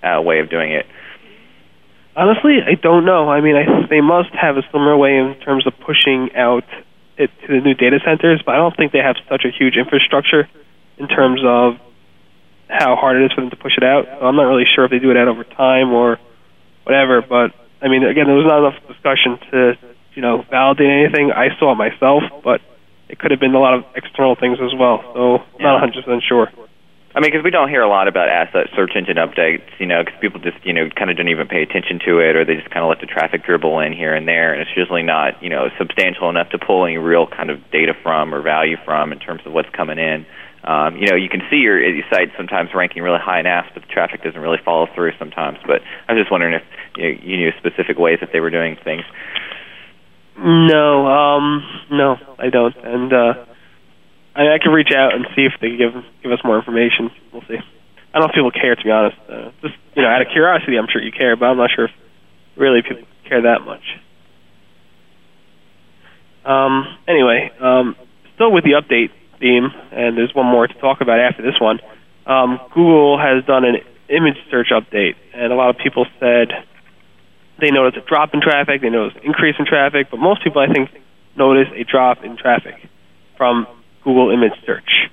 uh, 0.03 0.23
way 0.23 0.41
of 0.41 0.51
doing 0.51 0.73
it? 0.73 0.87
Honestly, 2.17 2.59
I 2.67 2.75
don't 2.75 3.05
know. 3.05 3.31
I 3.31 3.41
mean, 3.41 3.55
I, 3.57 3.87
they 3.89 4.01
must 4.01 4.31
have 4.35 4.57
a 4.57 4.63
similar 4.73 4.97
way 4.97 5.17
in 5.17 5.37
terms 5.45 5.67
of 5.67 5.73
pushing 5.79 6.31
out 6.35 6.65
it 7.17 7.31
to 7.43 7.49
the 7.49 7.61
new 7.61 7.75
data 7.75 8.01
centers, 8.05 8.43
but 8.45 8.55
I 8.55 8.59
don't 8.59 8.77
think 8.77 8.93
they 8.93 9.05
have 9.05 9.17
such 9.29 9.45
a 9.45 9.51
huge 9.51 9.77
infrastructure 9.77 10.49
in 10.99 11.07
terms 11.07 11.41
of 11.45 11.75
how 12.71 12.97
hard 12.97 13.21
it 13.21 13.27
is 13.27 13.33
for 13.33 13.43
them 13.43 13.51
to 13.51 13.57
push 13.57 13.77
it 13.77 13.85
out. 13.85 14.07
I'm 14.09 14.37
not 14.37 14.45
really 14.45 14.65
sure 14.75 14.85
if 14.85 14.91
they 14.91 14.99
do 14.99 15.11
it 15.11 15.17
out 15.17 15.29
over 15.29 15.45
time 15.45 15.93
or 15.93 16.19
whatever, 16.85 17.23
but 17.23 17.53
I 17.83 17.89
mean, 17.89 18.05
again, 18.05 18.27
there 18.27 18.37
was 18.37 18.47
not 18.47 18.63
enough 18.63 18.79
discussion 18.87 19.39
to, 19.51 19.79
you 20.15 20.23
know, 20.23 20.45
validate 20.51 20.91
anything. 20.91 21.33
I 21.33 21.49
saw 21.59 21.73
it 21.73 21.77
myself, 21.77 22.23
but 22.45 22.61
it 23.09 23.19
could 23.19 23.31
have 23.31 23.41
been 23.41 23.55
a 23.55 23.61
lot 23.61 23.75
of 23.75 23.85
external 23.97 24.37
things 24.37 24.59
as 24.63 24.73
well. 24.79 25.03
So 25.15 25.39
I'm 25.59 25.63
not 25.63 25.83
100% 25.83 26.23
sure. 26.29 26.49
I 27.13 27.19
mean, 27.19 27.33
because 27.33 27.43
we 27.43 27.51
don't 27.51 27.69
hear 27.69 27.83
a 27.83 27.89
lot 27.89 28.07
about 28.07 28.29
asset 28.29 28.69
search 28.77 28.93
engine 28.95 29.17
updates, 29.17 29.67
you 29.81 29.87
know, 29.87 30.05
because 30.05 30.21
people 30.21 30.39
just, 30.39 30.65
you 30.65 30.73
know, 30.73 30.89
kind 30.95 31.11
of 31.11 31.17
don't 31.17 31.27
even 31.27 31.49
pay 31.49 31.63
attention 31.63 31.99
to 32.07 32.21
it, 32.21 32.37
or 32.37 32.45
they 32.45 32.55
just 32.55 32.71
kind 32.71 32.85
of 32.85 32.89
let 32.89 33.01
the 33.01 33.07
traffic 33.07 33.43
dribble 33.43 33.81
in 33.81 33.93
here 33.93 34.15
and 34.15 34.29
there, 34.29 34.53
and 34.53 34.63
it's 34.63 34.71
usually 34.77 35.03
not, 35.03 35.43
you 35.43 35.49
know, 35.51 35.71
substantial 35.77 36.31
enough 36.31 36.51
to 36.51 36.59
pull 36.59 36.87
any 36.87 36.99
real 36.99 37.27
kind 37.27 37.51
of 37.51 37.59
data 37.73 37.95
from 38.05 38.33
or 38.33 38.43
value 38.43 38.77
from 38.85 39.11
in 39.11 39.19
terms 39.19 39.43
of 39.45 39.53
what's 39.53 39.69
coming 39.71 39.99
in. 39.99 40.25
Um, 40.63 40.97
you 40.97 41.09
know, 41.09 41.17
you 41.17 41.29
can 41.29 41.41
see 41.51 41.57
your, 41.57 41.81
your 41.81 42.05
site 42.13 42.29
sometimes 42.37 42.71
ranking 42.75 43.03
really 43.03 43.19
high 43.19 43.41
in 43.41 43.47
ASP, 43.47 43.75
but 43.75 43.83
the 43.83 43.89
traffic 43.89 44.23
doesn't 44.23 44.41
really 44.41 44.59
follow 44.63 44.87
through 44.95 45.13
sometimes. 45.19 45.59
But 45.67 45.81
I 46.07 46.13
was 46.13 46.21
just 46.21 46.31
wondering 46.31 46.55
if 46.55 46.63
you, 46.97 47.03
know, 47.03 47.21
you 47.23 47.37
knew 47.39 47.51
specific 47.59 47.99
ways 47.99 48.19
that 48.21 48.31
they 48.33 48.41
were 48.41 48.51
doing 48.51 48.77
things. 48.85 49.03
No, 50.37 51.07
um, 51.07 51.65
no, 51.91 52.17
I 52.39 52.51
don't, 52.51 52.77
and 52.77 53.13
uh, 53.13 53.35
I, 54.35 54.55
I 54.55 54.59
can 54.63 54.73
reach 54.73 54.93
out 54.95 55.15
and 55.15 55.27
see 55.37 55.43
if 55.43 55.53
they 55.61 55.77
give 55.77 55.93
give 56.23 56.33
us 56.33 56.41
more 56.45 56.59
information. 56.59 57.11
We'll 57.33 57.43
see. 57.43 57.57
I 57.57 58.19
don't 58.19 58.27
know 58.27 58.29
if 58.29 58.35
people 58.35 58.51
care, 58.51 58.75
to 58.75 58.85
be 58.85 58.91
honest. 58.91 59.17
Uh, 59.29 59.51
just 59.61 59.75
you 59.95 60.03
know, 60.03 60.09
out 60.09 60.23
of 60.23 60.29
curiosity, 60.33 60.79
I'm 60.79 60.89
sure 60.91 61.03
you 61.03 61.13
care, 61.13 61.37
but 61.37 61.47
I'm 61.47 61.57
not 61.57 61.71
sure 61.75 61.87
if 61.87 61.91
really 62.57 62.83
people 62.83 63.05
care 63.29 63.43
that 63.43 63.61
much. 63.65 63.85
Um, 66.45 66.87
anyway, 67.07 67.51
um, 67.61 67.97
still 68.35 68.53
with 68.53 68.65
the 68.65 68.81
update 68.81 69.11
theme, 69.41 69.71
and 69.91 70.17
there's 70.17 70.35
one 70.35 70.47
more 70.47 70.67
to 70.67 70.75
talk 70.75 71.01
about 71.01 71.19
after 71.19 71.43
this 71.43 71.59
one. 71.61 71.81
Um, 72.27 72.61
Google 72.75 73.19
has 73.19 73.45
done 73.45 73.65
an 73.65 73.77
image 74.09 74.37
search 74.51 74.69
update, 74.71 75.17
and 75.35 75.53
a 75.53 75.57
lot 75.57 75.71
of 75.71 75.79
people 75.79 76.07
said 76.21 76.49
they 77.59 77.71
noticed 77.71 77.97
a 77.97 78.09
drop 78.09 78.35
in 78.35 78.41
traffic, 78.41 78.81
they 78.81 78.91
noticed 78.91 79.17
an 79.17 79.25
increase 79.25 79.57
in 79.59 79.67
traffic, 79.67 80.09
but 80.11 80.19
most 80.19 80.45
people, 80.45 80.61
I 80.61 80.73
think, 80.73 80.91
noticed 81.37 81.73
a 81.73 81.85
drop 81.85 82.23
in 82.25 82.37
traffic 82.37 82.75
from 83.37 83.67
Google 84.05 84.31
image 84.31 84.53
search. 84.67 85.11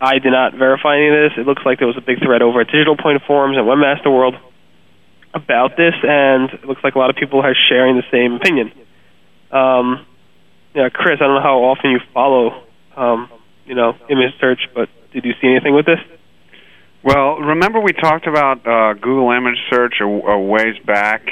I 0.00 0.18
did 0.18 0.32
not 0.32 0.54
verify 0.54 0.96
any 0.96 1.08
of 1.08 1.14
this. 1.14 1.32
It 1.38 1.46
looks 1.46 1.62
like 1.64 1.78
there 1.78 1.86
was 1.86 1.98
a 1.98 2.04
big 2.04 2.18
thread 2.24 2.42
over 2.42 2.60
at 2.62 2.68
Digital 2.68 2.96
Point 2.96 3.22
Forums 3.26 3.56
and 3.58 3.66
Webmaster 3.66 4.06
World 4.06 4.34
about 5.34 5.76
this, 5.76 5.94
and 6.02 6.50
it 6.50 6.64
looks 6.64 6.82
like 6.82 6.94
a 6.94 6.98
lot 6.98 7.10
of 7.10 7.16
people 7.16 7.40
are 7.40 7.54
sharing 7.68 7.96
the 7.96 8.08
same 8.10 8.34
opinion. 8.34 8.72
Um, 9.52 10.06
yeah, 10.74 10.88
Chris, 10.88 11.18
I 11.20 11.26
don't 11.26 11.34
know 11.34 11.42
how 11.42 11.58
often 11.64 11.90
you 11.90 12.00
follow 12.14 12.64
um, 12.96 13.28
you 13.70 13.76
know, 13.76 13.94
image 14.10 14.34
search, 14.40 14.68
but 14.74 14.88
did 15.12 15.24
you 15.24 15.32
see 15.40 15.46
anything 15.46 15.72
with 15.72 15.86
this? 15.86 16.00
Well, 17.02 17.36
remember 17.38 17.80
we 17.80 17.92
talked 17.92 18.26
about 18.26 18.60
uh, 18.66 18.92
Google 18.92 19.30
Image 19.32 19.56
Search 19.72 19.94
a, 20.02 20.04
a 20.04 20.38
ways 20.38 20.76
back, 20.84 21.22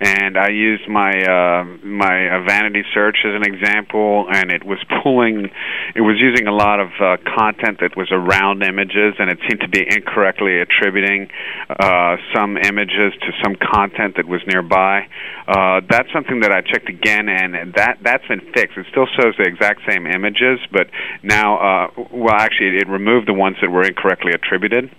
and 0.00 0.36
I 0.36 0.48
used 0.48 0.88
my 0.88 1.12
uh, 1.12 1.62
my 1.86 2.26
uh, 2.26 2.42
vanity 2.42 2.82
search 2.92 3.18
as 3.24 3.30
an 3.36 3.46
example, 3.46 4.26
and 4.28 4.50
it 4.50 4.64
was 4.64 4.78
pulling, 5.04 5.48
it 5.94 6.00
was 6.00 6.18
using 6.18 6.48
a 6.48 6.52
lot 6.52 6.80
of 6.80 6.88
uh, 6.98 7.16
content 7.38 7.78
that 7.82 7.96
was 7.96 8.10
around 8.10 8.64
images, 8.64 9.14
and 9.20 9.30
it 9.30 9.38
seemed 9.48 9.60
to 9.60 9.68
be 9.68 9.86
incorrectly 9.86 10.58
attributing 10.58 11.30
uh, 11.70 12.16
some 12.34 12.56
images 12.56 13.14
to 13.20 13.30
some 13.44 13.54
content 13.54 14.16
that 14.16 14.26
was 14.26 14.40
nearby. 14.48 15.06
Uh, 15.46 15.82
that's 15.88 16.10
something 16.12 16.40
that 16.40 16.50
I 16.50 16.62
checked 16.62 16.88
again, 16.88 17.28
and 17.28 17.74
that 17.74 17.98
that's 18.02 18.26
been 18.26 18.42
fixed. 18.52 18.76
It 18.76 18.86
still 18.90 19.06
shows 19.06 19.38
the 19.38 19.46
exact 19.46 19.82
same 19.88 20.08
images, 20.08 20.58
but 20.72 20.90
now, 21.22 21.62
uh, 21.62 22.06
well, 22.10 22.34
actually, 22.34 22.78
it 22.78 22.88
removed 22.88 23.28
the 23.28 23.34
ones 23.34 23.54
that 23.62 23.70
were 23.70 23.86
incorrectly 23.86 24.32
attributed. 24.32 24.90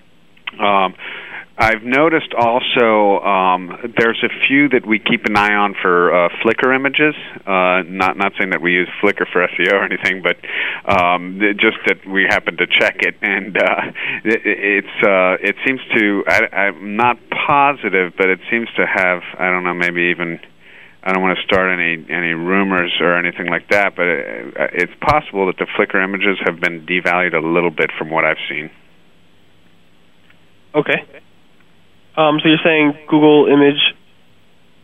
Um, 0.60 0.96
I've 1.56 1.84
noticed 1.84 2.34
also 2.34 3.20
um, 3.24 3.94
there's 3.96 4.24
a 4.24 4.48
few 4.48 4.70
that 4.70 4.88
we 4.88 4.98
keep 4.98 5.26
an 5.26 5.38
eye 5.38 5.54
on 5.54 5.76
for 5.80 6.12
uh, 6.12 6.30
Flickr 6.42 6.76
images. 6.76 7.14
Uh, 7.46 7.84
not 7.86 8.18
not 8.18 8.34
saying 8.40 8.50
that 8.50 8.62
we 8.62 8.72
use 8.74 8.90
Flickr 9.02 9.30
for 9.32 9.46
SEO 9.48 9.74
or 9.74 9.86
anything, 9.86 10.24
but 10.24 10.38
um, 10.90 11.40
just 11.60 11.78
that 11.86 12.08
we 12.08 12.26
happen 12.28 12.58
to 12.58 12.66
check 12.66 12.98
it, 13.02 13.16
and 13.22 13.56
uh, 13.56 13.82
it, 14.26 14.42
it's 14.44 15.06
uh, 15.06 15.38
it 15.40 15.56
seems 15.66 15.80
to. 15.96 16.24
I, 16.28 16.74
I'm 16.74 16.96
not 16.98 17.18
positive, 17.30 18.14
but 18.18 18.30
it 18.30 18.40
seems 18.50 18.68
to 18.76 18.88
have. 18.88 19.22
I 19.38 19.52
don't 19.52 19.64
know, 19.64 19.76
maybe 19.76 20.10
even. 20.10 20.40
I 21.04 21.12
don't 21.12 21.22
want 21.22 21.38
to 21.38 21.44
start 21.44 21.70
any 21.70 22.04
any 22.10 22.34
rumors 22.34 22.94
or 23.00 23.16
anything 23.16 23.48
like 23.48 23.70
that, 23.70 23.96
but 23.96 24.08
it, 24.08 24.54
it's 24.74 24.94
possible 25.02 25.46
that 25.48 25.58
the 25.60 25.68
Flickr 25.78 26.04
images 26.04 26.40
have 26.46 26.60
been 26.60 26.88
devalued 26.88 27.36
a 27.36 27.46
little 27.46 27.70
bit 27.70 27.92
from 27.96 28.10
what 28.10 28.26
I've 28.26 28.42
seen. 28.50 28.72
Okay. 30.76 31.06
Um, 32.16 32.40
so 32.42 32.50
you're 32.50 32.64
saying 32.64 32.94
Google 33.10 33.48
Image 33.48 33.82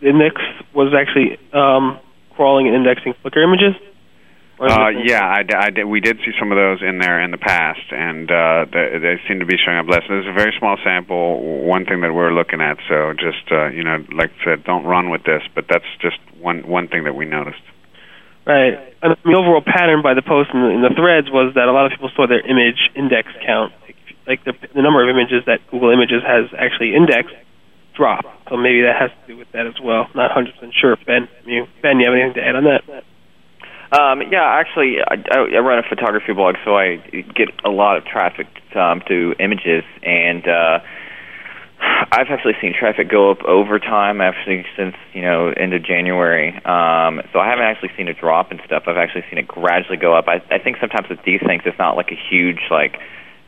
Index 0.02 0.41
was 0.73 0.93
actually 0.93 1.38
um, 1.54 1.99
crawling 2.36 2.67
and 2.67 2.75
indexing 2.75 3.13
Flickr 3.23 3.43
images? 3.43 3.75
Uh, 4.60 4.91
yeah, 4.91 5.23
I, 5.23 5.43
I 5.56 5.69
did, 5.69 5.86
we 5.86 6.02
did 6.02 6.17
see 6.19 6.32
some 6.38 6.52
of 6.52 6.58
those 6.58 6.82
in 6.84 6.99
there 6.99 7.23
in 7.23 7.32
the 7.32 7.38
past, 7.38 7.80
and 7.91 8.30
uh, 8.30 8.65
they, 8.67 8.99
they 8.99 9.15
seem 9.25 9.39
to 9.39 9.45
be 9.45 9.56
showing 9.56 9.78
up 9.78 9.88
less. 9.88 10.04
There's 10.10 10.28
a 10.28 10.36
very 10.36 10.54
small 10.60 10.75
sample. 10.84 11.63
One 11.63 11.86
thing 11.86 12.02
that 12.02 12.12
we're 12.12 12.34
looking 12.34 12.60
at, 12.60 12.75
so 12.89 13.13
just 13.13 13.47
uh, 13.52 13.67
you 13.67 13.86
know, 13.86 14.04
like 14.12 14.32
I 14.41 14.43
said, 14.43 14.65
don't 14.65 14.84
run 14.84 15.10
with 15.10 15.23
this, 15.23 15.43
but 15.56 15.65
that's 15.69 15.88
just 16.02 16.19
one 16.41 16.67
one 16.67 16.89
thing 16.89 17.06
that 17.06 17.15
we 17.15 17.23
noticed. 17.23 17.63
Right. 18.45 18.75
And 19.02 19.15
the 19.23 19.36
overall 19.38 19.63
pattern 19.63 20.02
by 20.04 20.13
the 20.13 20.23
post 20.23 20.49
and 20.52 20.63
the, 20.63 20.69
in 20.75 20.82
the 20.82 20.91
threads 20.91 21.32
was 21.32 21.56
that 21.56 21.69
a 21.69 21.71
lot 21.71 21.86
of 21.86 21.91
people 21.95 22.12
saw 22.15 22.28
their 22.28 22.43
image 22.43 22.91
index 22.95 23.32
count 23.45 23.71
like 24.30 24.46
the, 24.46 24.54
the 24.76 24.82
number 24.82 25.02
of 25.02 25.10
images 25.10 25.44
that 25.48 25.60
Google 25.72 25.89
Images 25.89 26.22
has 26.22 26.46
actually 26.54 26.96
indexed 26.96 27.36
drop. 27.98 28.24
So 28.48 28.56
maybe 28.56 28.84
that 28.84 28.96
has 28.96 29.10
to 29.10 29.34
do 29.34 29.38
with 29.38 29.52
that 29.52 29.65
as 29.65 29.82
well. 29.84 30.08
Not 30.13 30.32
100% 30.32 30.54
sure. 30.80 30.96
Ben, 31.06 31.28
you, 31.46 31.65
Ben, 31.82 32.00
you 32.00 32.06
have 32.06 32.13
anything 32.13 32.36
to 32.36 32.46
add 32.46 32.56
on 32.56 32.63
that? 32.63 33.04
Um, 33.92 34.22
yeah, 34.32 34.46
actually, 34.46 34.98
I, 35.02 35.18
I 35.34 35.60
run 35.60 35.80
a 35.80 35.89
photography 35.89 36.32
blog, 36.34 36.56
so 36.63 36.78
I 36.78 36.98
get 37.36 37.50
a 37.65 37.70
lot 37.70 37.98
of 37.98 38.06
traffic 38.06 38.46
um, 38.76 39.02
to 39.08 39.34
images, 39.39 39.84
and 40.04 40.48
uh, 40.48 40.80
I've 41.82 42.30
actually 42.30 42.54
seen 42.62 42.76
traffic 42.78 43.10
go 43.10 43.32
up 43.32 43.44
over 43.44 43.80
time, 43.80 44.22
actually 44.22 44.63
since 44.78 44.96
you 45.13 45.24
know 45.24 45.50
end 45.50 45.74
of 45.74 45.84
January. 45.84 46.50
Um, 46.50 47.22
so 47.34 47.39
I 47.39 47.50
haven't 47.50 47.65
actually 47.65 47.89
seen 47.98 48.08
a 48.08 48.13
drop 48.13 48.52
and 48.52 48.62
stuff. 48.63 48.84
I've 48.86 48.98
actually 48.98 49.24
seen 49.28 49.39
it 49.39 49.48
gradually 49.48 49.98
go 49.98 50.13
up. 50.13 50.28
I, 50.28 50.38
I 50.54 50.60
think 50.60 50.78
sometimes 50.80 51.10
with 51.10 51.24
these 51.26 51.42
things, 51.44 51.63
it's 51.65 51.80
not 51.80 51.98
like 51.98 52.12
a 52.12 52.20
huge 52.30 52.62
like 52.70 53.00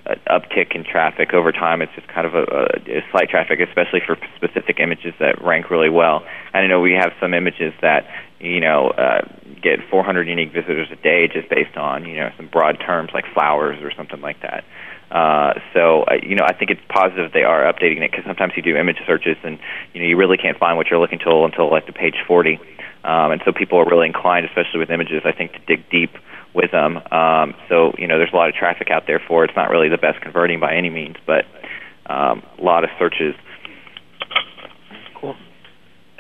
an 0.06 0.20
uptick 0.28 0.76
in 0.76 0.84
traffic 0.84 1.34
over 1.34 1.52
time. 1.52 1.82
It's 1.82 1.94
just 1.96 2.08
kind 2.08 2.26
of 2.26 2.34
a, 2.34 2.44
a, 2.44 3.02
slight 3.12 3.30
traffic, 3.30 3.60
especially 3.60 4.02
for 4.06 4.18
specific 4.36 4.80
images 4.80 5.14
that 5.20 5.42
rank 5.42 5.70
really 5.70 5.90
well. 5.90 6.24
And 6.54 6.64
I 6.64 6.68
know 6.68 6.80
we 6.80 6.94
have 6.94 7.14
some 7.20 7.34
images 7.34 7.74
that 7.82 8.08
you 8.40 8.60
know 8.60 8.90
uh, 8.90 9.22
get 9.62 9.80
400 9.90 10.28
unique 10.28 10.52
visitors 10.52 10.88
a 10.92 10.96
day 10.96 11.28
just 11.28 11.50
based 11.50 11.78
on 11.78 12.06
you 12.06 12.18
know 12.18 12.32
some 12.38 12.48
broad 12.48 12.80
terms 12.80 13.12
like 13.14 13.26
flowers 13.34 13.82
or 13.82 13.92
something 13.92 14.22
like 14.22 14.42
that. 14.42 14.64
Uh, 15.12 15.60
so 15.74 16.04
uh, 16.04 16.16
you 16.24 16.36
know, 16.36 16.46
I 16.46 16.54
think 16.54 16.72
it's 16.72 16.82
positive 16.90 17.32
they 17.34 17.44
are 17.44 17.72
updating 17.72 18.02
it 18.02 18.12
because 18.12 18.26
sometimes 18.26 18.54
you 18.56 18.64
do 18.64 18.76
image 18.78 18.98
searches 19.06 19.38
and 19.44 19.60
you 19.94 20.02
know 20.02 20.08
you 20.08 20.18
really 20.18 20.38
can't 20.38 20.58
find 20.58 20.78
what 20.78 20.88
you're 20.88 21.00
looking 21.00 21.20
for 21.20 21.46
until 21.46 21.70
like 21.70 21.86
the 21.86 21.94
page 21.94 22.16
40, 22.26 22.60
um, 23.04 23.32
and 23.32 23.42
so 23.46 23.52
people 23.52 23.78
are 23.78 23.86
really 23.86 24.08
inclined, 24.08 24.46
especially 24.46 24.80
with 24.80 24.90
images, 24.90 25.22
I 25.26 25.32
think, 25.32 25.54
to 25.54 25.60
dig 25.68 25.90
deep 25.90 26.12
with 26.54 26.72
them. 26.72 26.98
Um, 27.12 27.54
so 27.70 27.94
you 27.98 28.08
know, 28.08 28.18
there's 28.18 28.34
a 28.34 28.36
lot 28.36 28.50
of 28.50 28.56
traffic 28.56 28.90
out 28.92 29.04
there 29.08 29.22
for 29.28 29.44
it. 29.44 29.50
It's 29.50 29.58
not 29.58 29.70
really 29.70 29.90
the 29.90 29.98
best 29.98 30.22
converting 30.22 30.60
by 30.60 30.76
any 30.76 30.90
means, 30.90 31.16
but 31.26 31.46
um, 32.06 32.44
a 32.60 32.64
lot 32.64 32.84
of 32.84 32.90
searches. 33.00 33.36
Cool. 35.20 35.36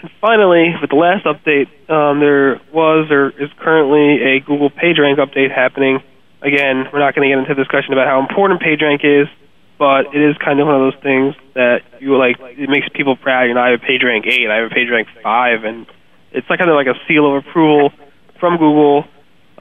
and 0.02 0.12
finally, 0.22 0.74
with 0.80 0.90
the 0.90 0.96
last 0.96 1.26
update, 1.26 1.68
um, 1.90 2.20
there 2.20 2.62
was 2.74 3.10
or 3.12 3.30
is 3.30 3.50
currently 3.60 4.22
a 4.22 4.40
Google 4.40 4.70
PageRank 4.70 5.18
update 5.18 5.54
happening. 5.54 6.00
Again, 6.42 6.86
we're 6.92 7.00
not 7.00 7.14
going 7.14 7.30
to 7.30 7.36
get 7.36 7.40
into 7.40 7.52
a 7.52 7.56
discussion 7.56 7.94
about 7.94 8.08
how 8.08 8.20
important 8.20 8.62
PageRank 8.62 9.06
is, 9.06 9.28
but 9.78 10.14
it 10.14 10.22
is 10.22 10.38
kind 10.38 10.60
of 10.60 10.68
one 10.68 10.76
of 10.76 10.82
those 10.82 11.02
things 11.04 11.36
that 11.54 11.82
you 12.00 12.18
like. 12.18 12.38
It 12.40 12.70
makes 12.70 12.88
people 12.94 13.16
proud. 13.16 13.46
You 13.46 13.54
know, 13.54 13.62
I 13.62 13.72
have 13.72 13.82
a 13.82 13.86
PageRank 13.86 14.26
eight, 14.26 14.50
I 14.50 14.58
have 14.58 14.72
a 14.72 14.74
PageRank 14.74 15.06
five, 15.22 15.64
and 15.66 15.86
it's 16.32 16.50
like 16.50 16.60
kind 16.60 16.72
of 16.72 16.76
like 16.76 16.88
a 16.88 16.98
seal 17.08 17.26
of 17.30 17.46
approval 17.46 17.92
from 18.40 18.58
Google. 18.58 19.06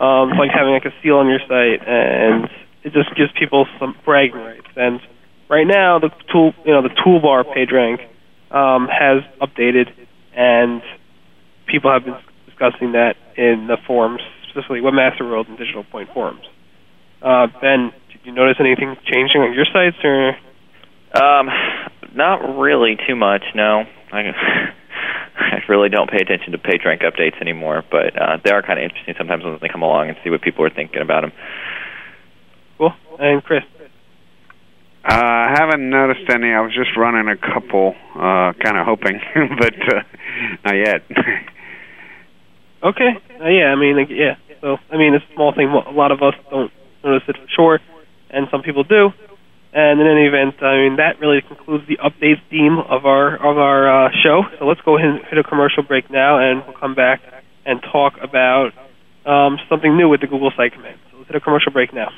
Um, 0.00 0.30
it's 0.30 0.38
like 0.38 0.50
having 0.50 0.72
like 0.72 0.86
a 0.86 0.94
seal 1.02 1.16
on 1.16 1.28
your 1.28 1.40
site, 1.40 1.86
and 1.86 2.48
it 2.82 2.92
just 2.92 3.14
gives 3.16 3.30
people 3.38 3.66
some 3.78 3.94
bragging 4.04 4.40
rights. 4.40 4.66
And 4.76 5.00
right 5.48 5.66
now, 5.66 5.98
the 5.98 6.10
tool, 6.32 6.54
you 6.64 6.72
know, 6.72 6.82
the 6.82 6.88
toolbar 6.88 7.44
PageRank 7.44 8.00
um, 8.50 8.88
has 8.88 9.22
updated, 9.40 9.92
and 10.34 10.82
people 11.66 11.92
have 11.92 12.04
been 12.04 12.16
discussing 12.46 12.92
that 12.92 13.16
in 13.36 13.66
the 13.68 13.76
forums, 13.86 14.22
specifically 14.48 14.80
Webmaster 14.80 15.22
World 15.22 15.48
and 15.48 15.58
Digital 15.58 15.84
Point 15.84 16.08
forums. 16.14 16.46
Uh, 17.20 17.48
ben, 17.60 17.92
did 18.10 18.20
you 18.24 18.32
notice 18.32 18.56
anything 18.58 18.96
changing 19.04 19.42
on 19.42 19.52
your 19.52 19.66
sites, 19.66 20.02
or? 20.02 20.36
Um, 21.12 21.48
not 22.14 22.58
really 22.58 22.96
too 23.06 23.16
much. 23.16 23.42
No, 23.54 23.84
I, 24.12 24.22
I 25.52 25.60
really 25.68 25.88
don't 25.88 26.10
pay 26.10 26.20
attention 26.20 26.52
to 26.52 26.58
PageRank 26.58 27.02
updates 27.02 27.40
anymore, 27.40 27.84
but 27.90 28.20
uh, 28.20 28.38
they 28.44 28.50
are 28.50 28.62
kind 28.62 28.78
of 28.78 28.84
interesting 28.84 29.14
sometimes 29.16 29.44
when 29.44 29.58
they 29.60 29.68
come 29.68 29.82
along 29.82 30.08
and 30.08 30.18
see 30.22 30.30
what 30.30 30.42
people 30.42 30.64
are 30.64 30.70
thinking 30.70 31.00
about 31.00 31.22
them. 31.22 31.32
Cool. 32.78 32.92
And 33.18 33.42
Chris. 33.42 33.62
Uh, 35.02 35.14
I 35.14 35.54
haven't 35.58 35.88
noticed 35.88 36.28
any. 36.28 36.52
I 36.52 36.60
was 36.60 36.74
just 36.74 36.94
running 36.94 37.26
a 37.28 37.36
couple, 37.36 37.94
uh, 38.14 38.52
kind 38.62 38.76
of 38.76 38.84
hoping, 38.84 39.18
but 39.58 39.74
uh, 39.74 40.02
not 40.64 40.76
yet. 40.76 41.02
okay. 42.84 43.16
Uh, 43.40 43.48
yeah, 43.48 43.72
I 43.72 43.76
mean, 43.76 43.96
like, 43.96 44.08
yeah. 44.10 44.36
So, 44.60 44.76
I 44.92 44.98
mean, 44.98 45.14
it's 45.14 45.24
a 45.30 45.34
small 45.34 45.54
thing. 45.54 45.68
A 45.68 45.90
lot 45.90 46.12
of 46.12 46.20
us 46.22 46.34
don't 46.50 46.70
notice 47.02 47.22
it 47.28 47.36
for 47.36 47.48
sure, 47.48 47.80
and 48.28 48.46
some 48.50 48.60
people 48.62 48.84
do. 48.84 49.10
And 49.72 50.00
in 50.00 50.06
any 50.06 50.26
event, 50.26 50.60
I 50.62 50.82
mean, 50.82 50.96
that 50.96 51.20
really 51.20 51.42
concludes 51.42 51.86
the 51.86 51.98
updates 51.98 52.42
theme 52.50 52.78
of 52.78 53.06
our 53.06 53.36
of 53.36 53.56
our 53.56 54.06
uh, 54.06 54.10
show. 54.22 54.42
So 54.58 54.66
let's 54.66 54.80
go 54.80 54.98
ahead 54.98 55.10
and 55.10 55.24
hit 55.26 55.38
a 55.38 55.44
commercial 55.44 55.84
break 55.84 56.10
now, 56.10 56.38
and 56.38 56.66
we'll 56.66 56.76
come 56.76 56.94
back 56.94 57.20
and 57.64 57.80
talk 57.92 58.14
about 58.20 58.72
um, 59.26 59.58
something 59.68 59.96
new 59.96 60.08
with 60.08 60.22
the 60.22 60.26
Google 60.26 60.50
Site 60.56 60.72
Command. 60.72 60.98
So 61.10 61.18
let's 61.18 61.28
hit 61.28 61.36
a 61.36 61.40
commercial 61.40 61.70
break 61.70 61.94
now. 61.94 62.08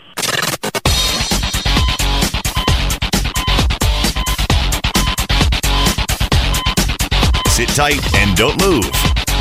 Sit 7.49 7.69
tight 7.77 8.15
and 8.17 8.35
don't 8.35 8.59
move. 8.65 8.91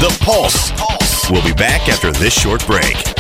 The 0.02 0.18
Pulse. 0.22 0.72
Pulse. 0.72 1.30
We'll 1.30 1.46
be 1.46 1.54
back 1.54 1.88
after 1.88 2.12
this 2.12 2.34
short 2.34 2.66
break. 2.68 3.11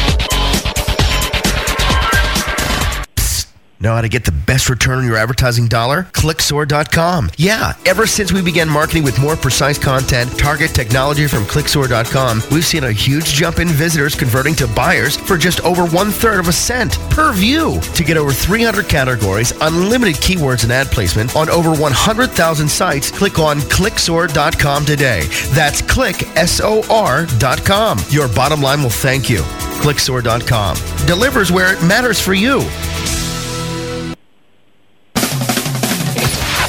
Know 3.81 3.95
how 3.95 4.01
to 4.01 4.09
get 4.09 4.25
the 4.25 4.31
best 4.31 4.69
return 4.69 4.99
on 4.99 5.05
your 5.05 5.17
advertising 5.17 5.67
dollar? 5.67 6.03
Clicksor.com. 6.13 7.31
Yeah, 7.37 7.73
ever 7.87 8.05
since 8.05 8.31
we 8.31 8.43
began 8.43 8.69
marketing 8.69 9.03
with 9.03 9.19
more 9.19 9.35
precise 9.35 9.79
content, 9.79 10.29
target 10.37 10.69
technology 10.75 11.25
from 11.25 11.45
Clicksor.com, 11.45 12.43
we've 12.51 12.65
seen 12.65 12.83
a 12.83 12.91
huge 12.91 13.25
jump 13.25 13.57
in 13.57 13.67
visitors 13.69 14.13
converting 14.13 14.53
to 14.55 14.67
buyers 14.67 15.17
for 15.17 15.35
just 15.35 15.61
over 15.61 15.87
one 15.87 16.11
third 16.11 16.39
of 16.39 16.47
a 16.47 16.53
cent 16.53 16.93
per 17.09 17.33
view. 17.33 17.81
To 17.95 18.03
get 18.03 18.17
over 18.17 18.31
300 18.31 18.87
categories, 18.87 19.51
unlimited 19.61 20.15
keywords 20.15 20.61
and 20.61 20.71
ad 20.71 20.87
placement 20.87 21.35
on 21.35 21.49
over 21.49 21.71
100,000 21.71 22.69
sites, 22.69 23.09
click 23.09 23.39
on 23.39 23.57
Clicksor.com 23.61 24.85
today. 24.85 25.23
That's 25.53 25.81
click, 25.81 26.21
S-O-R.com. 26.37 27.99
Your 28.09 28.27
bottom 28.27 28.61
line 28.61 28.83
will 28.83 28.91
thank 28.91 29.27
you. 29.27 29.39
Clicksor.com 29.81 30.77
delivers 31.07 31.51
where 31.51 31.73
it 31.73 31.83
matters 31.83 32.19
for 32.19 32.35
you. 32.35 32.59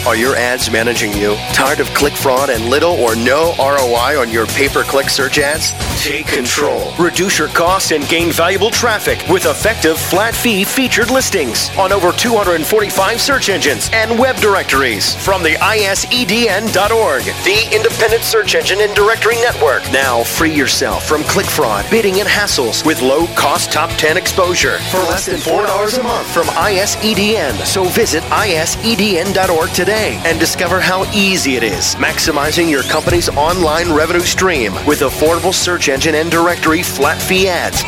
Are 0.05 0.17
your 0.17 0.35
ads 0.35 0.69
managing 0.69 1.13
you? 1.13 1.37
Tired 1.53 1.79
of 1.79 1.87
click 1.95 2.15
fraud 2.15 2.51
and 2.51 2.69
little 2.69 2.95
or 2.95 3.15
no 3.15 3.55
ROI 3.57 4.21
on 4.21 4.33
your 4.33 4.47
pay 4.47 4.69
per 4.69 4.83
click 4.83 5.09
search 5.09 5.39
ads? 5.39 5.71
Take 6.03 6.27
control. 6.27 6.93
Reduce 6.99 7.39
your 7.39 7.47
costs 7.47 7.93
and 7.93 8.09
gain 8.09 8.33
valuable 8.33 8.71
traffic 8.71 9.23
with 9.29 9.47
effective 9.47 9.97
flat 9.97 10.35
fee 10.35 10.65
featured 10.65 11.09
listings 11.09 11.71
on 11.79 11.93
over 11.93 12.11
245 12.11 13.21
search 13.21 13.49
engines 13.49 13.91
and 13.93 14.19
web 14.19 14.35
directories 14.39 15.15
from 15.25 15.45
the 15.45 15.55
ISEDN.org, 15.55 17.23
the 17.23 17.69
independent 17.73 18.25
search 18.25 18.57
engine 18.57 18.81
and 18.81 18.93
directory 18.97 19.37
network. 19.37 19.85
Now 19.93 20.25
free 20.25 20.53
yourself 20.53 21.07
from 21.07 21.23
click 21.23 21.47
fraud, 21.47 21.89
bidding, 21.93 22.19
and 22.19 22.29
hassles 22.29 22.85
with 22.85 23.01
low 23.03 23.29
cost 23.37 23.71
top 23.71 23.91
10 23.99 24.17
exposure 24.17 24.79
for 24.91 24.99
less 24.99 25.27
than 25.27 25.37
$4 25.37 26.01
a 26.01 26.03
month 26.03 26.27
from 26.35 26.47
ISEDN. 26.49 27.65
So 27.65 27.85
visit 27.85 28.25
ISEDN.org 28.25 29.71
today 29.71 29.92
and 29.93 30.41
discover 30.41 30.81
how 30.81 31.05
easy 31.13 31.57
it 31.57 31.63
is 31.63 31.95
maximizing 31.97 32.71
your 32.71 32.83
company's 32.85 33.29
online 33.31 33.93
revenue 33.93 34.21
stream 34.21 34.73
with 34.87 35.01
affordable 35.01 35.53
search 35.55 35.89
engine 35.89 36.15
and 36.15 36.31
directory 36.31 36.83
flat 36.83 37.21
fee 37.21 37.49
ads. 37.49 37.83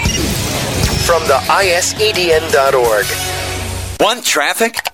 From 1.06 1.22
the 1.24 1.38
ISEDN.org. 1.48 3.06
Want 4.00 4.24
traffic? 4.24 4.93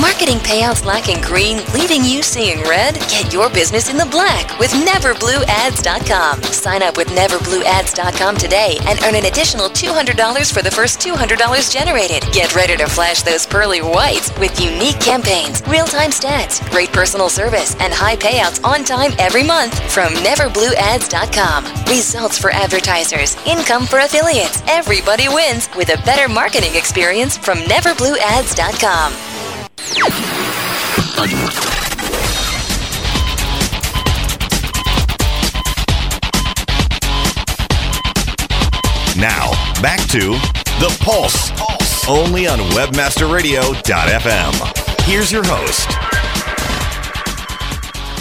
Marketing 0.00 0.38
payouts 0.38 0.84
lacking 0.84 1.20
green, 1.20 1.58
leaving 1.72 2.02
you 2.04 2.20
seeing 2.20 2.60
red? 2.62 2.94
Get 3.08 3.32
your 3.32 3.48
business 3.48 3.88
in 3.88 3.96
the 3.96 4.06
black 4.06 4.58
with 4.58 4.72
NeverBlueAds.com. 4.72 6.42
Sign 6.42 6.82
up 6.82 6.96
with 6.96 7.06
NeverBlueAds.com 7.08 8.36
today 8.36 8.76
and 8.88 9.00
earn 9.04 9.14
an 9.14 9.26
additional 9.26 9.68
$200 9.68 10.52
for 10.52 10.62
the 10.62 10.70
first 10.70 10.98
$200 10.98 11.72
generated. 11.72 12.24
Get 12.32 12.56
ready 12.56 12.76
to 12.76 12.86
flash 12.86 13.22
those 13.22 13.46
pearly 13.46 13.82
whites 13.82 14.36
with 14.36 14.60
unique 14.60 14.98
campaigns, 14.98 15.62
real-time 15.68 16.10
stats, 16.10 16.68
great 16.72 16.92
personal 16.92 17.28
service, 17.28 17.76
and 17.78 17.92
high 17.92 18.16
payouts 18.16 18.64
on 18.64 18.82
time 18.82 19.12
every 19.20 19.44
month 19.44 19.78
from 19.92 20.12
NeverBlueAds.com. 20.14 21.84
Results 21.86 22.36
for 22.36 22.50
advertisers, 22.50 23.36
income 23.46 23.86
for 23.86 24.00
affiliates. 24.00 24.60
Everybody 24.66 25.28
wins 25.28 25.68
with 25.76 25.90
a 25.90 26.02
better 26.04 26.28
marketing 26.28 26.74
experience 26.74 27.38
from 27.38 27.58
NeverBlueAds.com. 27.58 29.43
Now, 39.16 39.52
back 39.80 40.00
to 40.08 40.32
The 40.80 40.94
Pulse, 41.00 41.50
Pulse. 41.52 42.08
only 42.08 42.46
on 42.46 42.58
WebmasterRadio.fm. 42.58 45.02
Here's 45.04 45.30
your 45.30 45.44
host. 45.44 45.86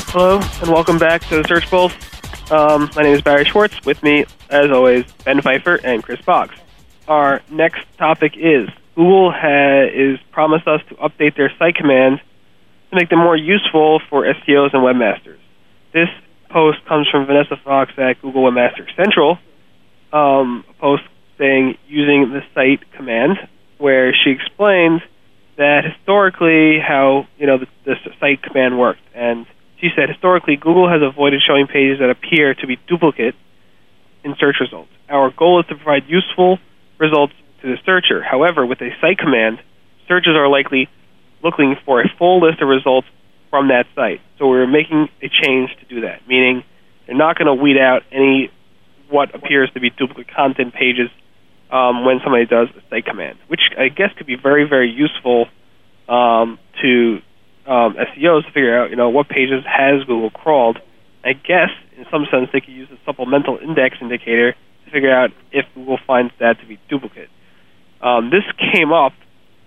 Hello, 0.10 0.40
and 0.62 0.70
welcome 0.70 0.98
back 1.00 1.24
to 1.30 1.42
the 1.42 1.48
Search 1.48 1.68
Pulse. 1.70 1.94
Um, 2.52 2.90
my 2.96 3.02
name 3.04 3.16
is 3.16 3.22
Barry 3.22 3.46
Schwartz. 3.46 3.84
With 3.86 4.04
me, 4.04 4.26
as 4.50 4.70
always, 4.70 5.06
Ben 5.26 5.42
Pfeiffer 5.42 5.80
and 5.84 6.04
Chris 6.04 6.22
Boggs. 6.22 6.56
Our 7.08 7.42
next 7.50 7.86
topic 7.98 8.34
is 8.38 8.70
Google 8.96 9.32
has 9.32 9.90
is 9.94 10.20
promised 10.32 10.68
us 10.68 10.82
to 10.90 10.96
update 10.96 11.36
their 11.36 11.52
site 11.58 11.76
commands 11.76 12.22
to 12.90 12.96
make 12.96 13.10
them 13.10 13.20
more 13.20 13.36
useful 13.36 14.02
for 14.10 14.24
SEOs 14.24 14.74
and 14.74 14.84
webmasters. 14.84 15.40
This 15.94 16.10
post 16.50 16.78
comes 16.88 17.08
from 17.10 17.26
Vanessa 17.26 17.56
Fox 17.64 17.92
at 17.98 18.22
Google 18.22 18.44
Webmaster 18.44 18.86
Central. 18.96 19.40
Um, 20.12 20.64
a 20.70 20.74
post 20.74 21.04
saying 21.40 21.78
using 21.88 22.32
the 22.32 22.42
site 22.54 22.92
command, 22.94 23.38
where 23.80 24.14
she 24.14 24.30
explains 24.30 25.02
that 25.58 25.84
historically 25.84 26.80
how 26.80 27.28
you 27.38 27.48
know 27.48 27.58
the, 27.58 27.68
the 27.86 27.96
site 28.20 28.44
command 28.44 28.78
worked, 28.78 29.02
and 29.16 29.48
she 29.82 29.90
said 29.96 30.10
historically 30.10 30.56
Google 30.56 30.88
has 30.88 31.02
avoided 31.02 31.42
showing 31.46 31.68
pages 31.68 32.00
that 32.00 32.10
appear 32.10 32.54
to 32.54 32.68
be 32.68 32.78
duplicate 32.88 33.36
in 34.24 34.36
search 34.40 34.58
results. 34.60 34.92
Our 35.10 35.32
goal 35.32 35.60
is 35.60 35.66
to 35.68 35.76
provide 35.76 36.04
useful 36.08 36.60
results 37.00 37.34
to 37.64 37.68
the 37.70 37.78
searcher. 37.86 38.22
However, 38.22 38.66
with 38.66 38.82
a 38.82 38.90
site 39.02 39.18
command, 39.18 39.60
searchers 40.08 40.36
are 40.36 40.48
likely 40.48 40.88
looking 41.44 41.76
for 41.86 42.02
a 42.02 42.06
full 42.20 42.42
list 42.42 42.62
of 42.62 42.68
results 42.68 43.08
from 43.50 43.70
that 43.70 43.86
site. 43.96 44.22
So 44.38 44.48
we're 44.48 44.68
making 44.68 45.10
a 45.22 45.30
change 45.30 45.72
to 45.80 45.86
do 45.88 46.02
that, 46.02 46.28
meaning 46.28 46.64
they're 47.08 47.18
not 47.18 47.38
going 47.38 47.48
to 47.48 47.54
weed 47.54 47.78
out 47.78 48.04
any 48.12 48.52
what 49.10 49.34
appears 49.36 49.70
to 49.74 49.80
be 49.80 49.90
duplicate 49.90 50.34
content 50.34 50.74
pages 50.74 51.10
um, 51.72 52.06
when 52.06 52.20
somebody 52.24 52.46
does 52.46 52.68
a 52.78 52.82
site 52.90 53.06
command, 53.06 53.38
which 53.48 53.62
I 53.78 53.90
guess 53.90 54.10
could 54.18 54.28
be 54.28 54.36
very, 54.36 54.68
very 54.68 54.90
useful 54.90 55.48
um, 56.08 56.60
to 56.82 57.20
um, 57.68 57.96
SEOs 57.96 58.46
to 58.46 58.52
figure 58.54 58.78
out, 58.78 58.90
you 58.90 58.96
know, 58.96 59.10
what 59.10 59.30
pages 59.30 59.64
has 59.66 60.04
Google 60.06 60.30
crawled. 60.30 60.80
I 61.24 61.34
guess, 61.34 61.70
in 61.98 62.06
some 62.12 62.26
sense, 62.30 62.50
they 62.52 62.60
could 62.60 62.74
use 62.74 62.90
a 62.92 62.98
supplemental 63.06 63.58
index 63.58 63.98
indicator 64.02 64.54
to 64.86 64.92
figure 64.92 65.14
out 65.14 65.32
if 65.52 65.66
Google 65.74 65.98
finds 66.06 66.34
that 66.40 66.60
to 66.60 66.66
be 66.66 66.80
duplicate. 66.90 67.30
Um, 68.04 68.30
this 68.30 68.44
came 68.74 68.92
up 68.92 69.14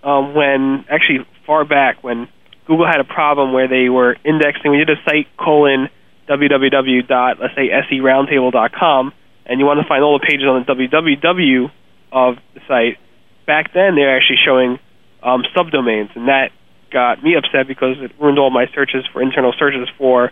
um, 0.03 0.35
when, 0.35 0.85
actually, 0.89 1.25
far 1.45 1.65
back 1.65 2.03
when 2.03 2.29
Google 2.67 2.85
had 2.85 2.99
a 2.99 3.03
problem 3.03 3.51
where 3.51 3.67
they 3.67 3.89
were 3.89 4.15
indexing. 4.23 4.71
We 4.71 4.77
did 4.77 4.91
a 4.91 5.01
site 5.03 5.27
colon 5.37 5.89
www. 6.29 7.39
let's 7.39 7.55
say 7.55 7.69
seroundtable.com, 7.91 9.13
and 9.45 9.59
you 9.59 9.65
want 9.65 9.79
to 9.81 9.87
find 9.87 10.03
all 10.03 10.19
the 10.19 10.25
pages 10.25 10.45
on 10.45 10.63
the 10.67 10.73
www 10.73 11.71
of 12.11 12.35
the 12.53 12.61
site, 12.67 12.99
back 13.45 13.73
then 13.73 13.95
they're 13.95 14.15
actually 14.15 14.37
showing 14.45 14.79
um, 15.23 15.43
subdomains, 15.55 16.15
and 16.15 16.27
that 16.27 16.51
got 16.91 17.23
me 17.23 17.35
upset 17.35 17.67
because 17.67 17.97
it 17.99 18.11
ruined 18.19 18.39
all 18.39 18.49
my 18.49 18.67
searches 18.73 19.05
for 19.11 19.21
internal 19.21 19.53
searches 19.57 19.89
for 19.97 20.31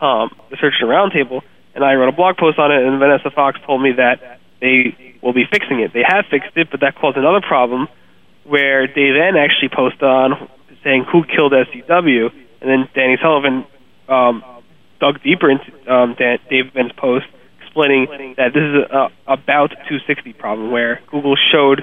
um, 0.00 0.30
the 0.50 0.56
Search 0.60 0.74
Engine 0.80 0.88
Roundtable. 0.88 1.42
And 1.74 1.84
I 1.84 1.94
wrote 1.94 2.08
a 2.08 2.16
blog 2.16 2.36
post 2.36 2.58
on 2.58 2.72
it, 2.72 2.82
and 2.82 2.98
Vanessa 2.98 3.30
Fox 3.30 3.60
told 3.64 3.82
me 3.82 3.92
that 3.92 4.39
they 4.60 5.16
will 5.22 5.32
be 5.32 5.44
fixing 5.50 5.80
it. 5.80 5.92
They 5.92 6.04
have 6.06 6.26
fixed 6.30 6.56
it, 6.56 6.68
but 6.70 6.80
that 6.80 6.96
caused 6.96 7.16
another 7.16 7.40
problem 7.40 7.88
where 8.44 8.86
they 8.86 9.10
then 9.12 9.36
actually 9.36 9.70
posted 9.74 10.02
on 10.02 10.48
saying 10.82 11.04
who 11.10 11.24
killed 11.24 11.52
SEW, 11.52 12.30
and 12.60 12.70
then 12.70 12.88
Danny 12.94 13.16
Sullivan 13.22 13.66
um, 14.08 14.42
dug 15.00 15.22
deeper 15.22 15.50
into 15.50 15.70
um, 15.92 16.14
Dan, 16.18 16.38
Dave 16.48 16.74
N's 16.76 16.92
post 16.96 17.26
explaining 17.62 18.34
that 18.36 18.52
this 18.52 18.62
is 18.62 18.74
a, 18.90 19.08
about 19.30 19.70
260 19.88 20.32
problem 20.34 20.70
where 20.72 21.00
Google 21.10 21.36
showed 21.52 21.82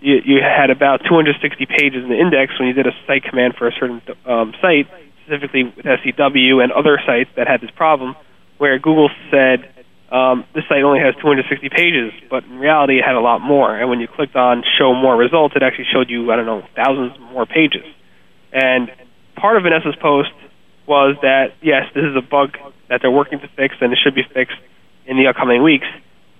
you, 0.00 0.16
you 0.24 0.40
had 0.40 0.70
about 0.70 1.02
260 1.04 1.66
pages 1.66 2.02
in 2.02 2.08
the 2.08 2.18
index 2.18 2.58
when 2.58 2.68
you 2.68 2.74
did 2.74 2.86
a 2.86 2.92
site 3.06 3.24
command 3.24 3.54
for 3.56 3.68
a 3.68 3.72
certain 3.72 4.02
um, 4.26 4.54
site, 4.60 4.88
specifically 5.22 5.64
with 5.64 5.84
SEW 5.84 6.60
and 6.60 6.72
other 6.72 6.98
sites 7.06 7.30
that 7.36 7.46
had 7.46 7.60
this 7.60 7.70
problem, 7.70 8.16
where 8.58 8.78
Google 8.78 9.10
said 9.30 9.68
um, 10.10 10.44
this 10.54 10.64
site 10.68 10.82
only 10.82 10.98
has 10.98 11.14
260 11.22 11.68
pages, 11.68 12.12
but 12.28 12.44
in 12.44 12.58
reality 12.58 12.98
it 12.98 13.04
had 13.04 13.14
a 13.14 13.20
lot 13.20 13.40
more. 13.40 13.76
And 13.76 13.88
when 13.88 14.00
you 14.00 14.08
clicked 14.08 14.36
on 14.36 14.64
Show 14.78 14.94
More 14.94 15.16
Results, 15.16 15.54
it 15.54 15.62
actually 15.62 15.86
showed 15.92 16.10
you 16.10 16.30
I 16.32 16.36
don't 16.36 16.46
know 16.46 16.62
thousands 16.74 17.18
more 17.18 17.46
pages. 17.46 17.86
And 18.52 18.90
part 19.36 19.56
of 19.56 19.62
Vanessa's 19.62 19.96
post 20.00 20.32
was 20.86 21.16
that 21.22 21.54
yes, 21.62 21.86
this 21.94 22.04
is 22.04 22.16
a 22.16 22.22
bug 22.22 22.58
that 22.88 23.00
they're 23.02 23.10
working 23.10 23.38
to 23.40 23.48
fix, 23.56 23.76
and 23.80 23.92
it 23.92 23.98
should 24.02 24.14
be 24.14 24.24
fixed 24.34 24.58
in 25.06 25.16
the 25.16 25.28
upcoming 25.28 25.62
weeks. 25.62 25.86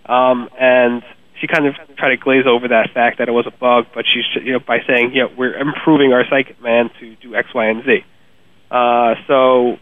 Um, 0.07 0.49
and 0.59 1.03
she 1.41 1.47
kind 1.47 1.67
of 1.67 1.75
tried 1.97 2.11
to 2.11 2.17
glaze 2.17 2.45
over 2.47 2.69
that 2.69 2.91
fact 2.93 3.19
that 3.19 3.29
it 3.29 3.33
was 3.33 3.47
a 3.47 3.55
bug, 3.55 3.87
but 3.95 4.05
she's 4.05 4.27
you 4.43 4.53
know 4.53 4.61
by 4.61 4.79
saying 4.87 5.13
yeah 5.15 5.27
we're 5.37 5.57
improving 5.57 6.13
our 6.13 6.25
site 6.29 6.57
command 6.57 6.91
to 6.99 7.15
do 7.17 7.37
X, 7.37 7.55
Y, 7.55 7.67
and 7.67 7.85
Z. 7.85 8.05
Uh, 8.71 9.15
so, 9.27 9.79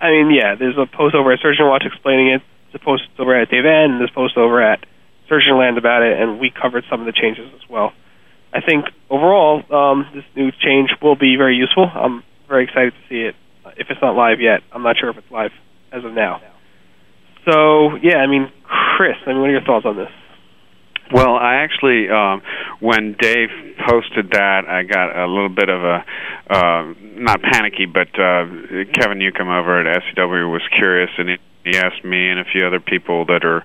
I 0.00 0.10
mean, 0.10 0.30
yeah, 0.34 0.56
there's 0.58 0.76
a 0.76 0.86
post 0.86 1.14
over 1.14 1.32
at 1.32 1.38
Engine 1.44 1.66
Watch 1.66 1.84
explaining 1.86 2.28
it. 2.28 2.42
A 2.76 2.78
post 2.78 3.08
over 3.18 3.34
at 3.34 3.48
Dave 3.48 3.64
N. 3.64 3.96
And 3.96 4.02
a 4.04 4.12
post 4.12 4.36
over 4.36 4.60
at 4.60 4.84
Engine 5.30 5.58
Land 5.58 5.78
about 5.78 6.02
it, 6.02 6.20
and 6.20 6.38
we 6.38 6.50
covered 6.50 6.84
some 6.90 7.00
of 7.00 7.06
the 7.06 7.12
changes 7.12 7.50
as 7.54 7.68
well. 7.68 7.92
I 8.52 8.60
think 8.60 8.84
overall, 9.10 9.62
um, 9.72 10.06
this 10.14 10.24
new 10.36 10.52
change 10.52 10.90
will 11.02 11.16
be 11.16 11.36
very 11.36 11.56
useful. 11.56 11.90
I'm 11.92 12.22
very 12.48 12.64
excited 12.64 12.92
to 12.92 13.08
see 13.08 13.22
it. 13.22 13.34
If 13.76 13.88
it's 13.90 14.00
not 14.00 14.14
live 14.14 14.40
yet, 14.40 14.60
I'm 14.72 14.82
not 14.82 14.96
sure 14.98 15.10
if 15.10 15.16
it's 15.16 15.30
live 15.30 15.50
as 15.90 16.04
of 16.04 16.12
now. 16.12 16.40
So 17.50 17.96
yeah, 18.02 18.18
I 18.18 18.26
mean, 18.26 18.52
Chris, 18.96 19.16
I 19.26 19.30
mean, 19.30 19.40
what 19.40 19.48
are 19.48 19.52
your 19.52 19.64
thoughts 19.64 19.86
on 19.86 19.96
this? 19.96 20.10
Well, 21.12 21.36
I 21.36 21.56
actually, 21.56 22.10
um, 22.10 22.42
when 22.80 23.14
Dave 23.18 23.50
posted 23.86 24.30
that, 24.32 24.66
I 24.66 24.82
got 24.82 25.16
a 25.16 25.26
little 25.26 25.48
bit 25.48 25.68
of 25.68 25.84
a 25.84 26.04
uh, 26.50 26.94
not 27.00 27.42
panicky, 27.42 27.86
but 27.86 28.08
uh, 28.18 28.46
Kevin 28.92 29.18
Newcomb 29.18 29.48
over 29.48 29.86
at 29.86 30.02
SEW 30.14 30.48
was 30.48 30.62
curious, 30.76 31.10
and 31.18 31.28
he, 31.30 31.36
he 31.64 31.78
asked 31.78 32.04
me 32.04 32.28
and 32.28 32.40
a 32.40 32.44
few 32.44 32.66
other 32.66 32.80
people 32.80 33.24
that 33.26 33.44
are 33.44 33.64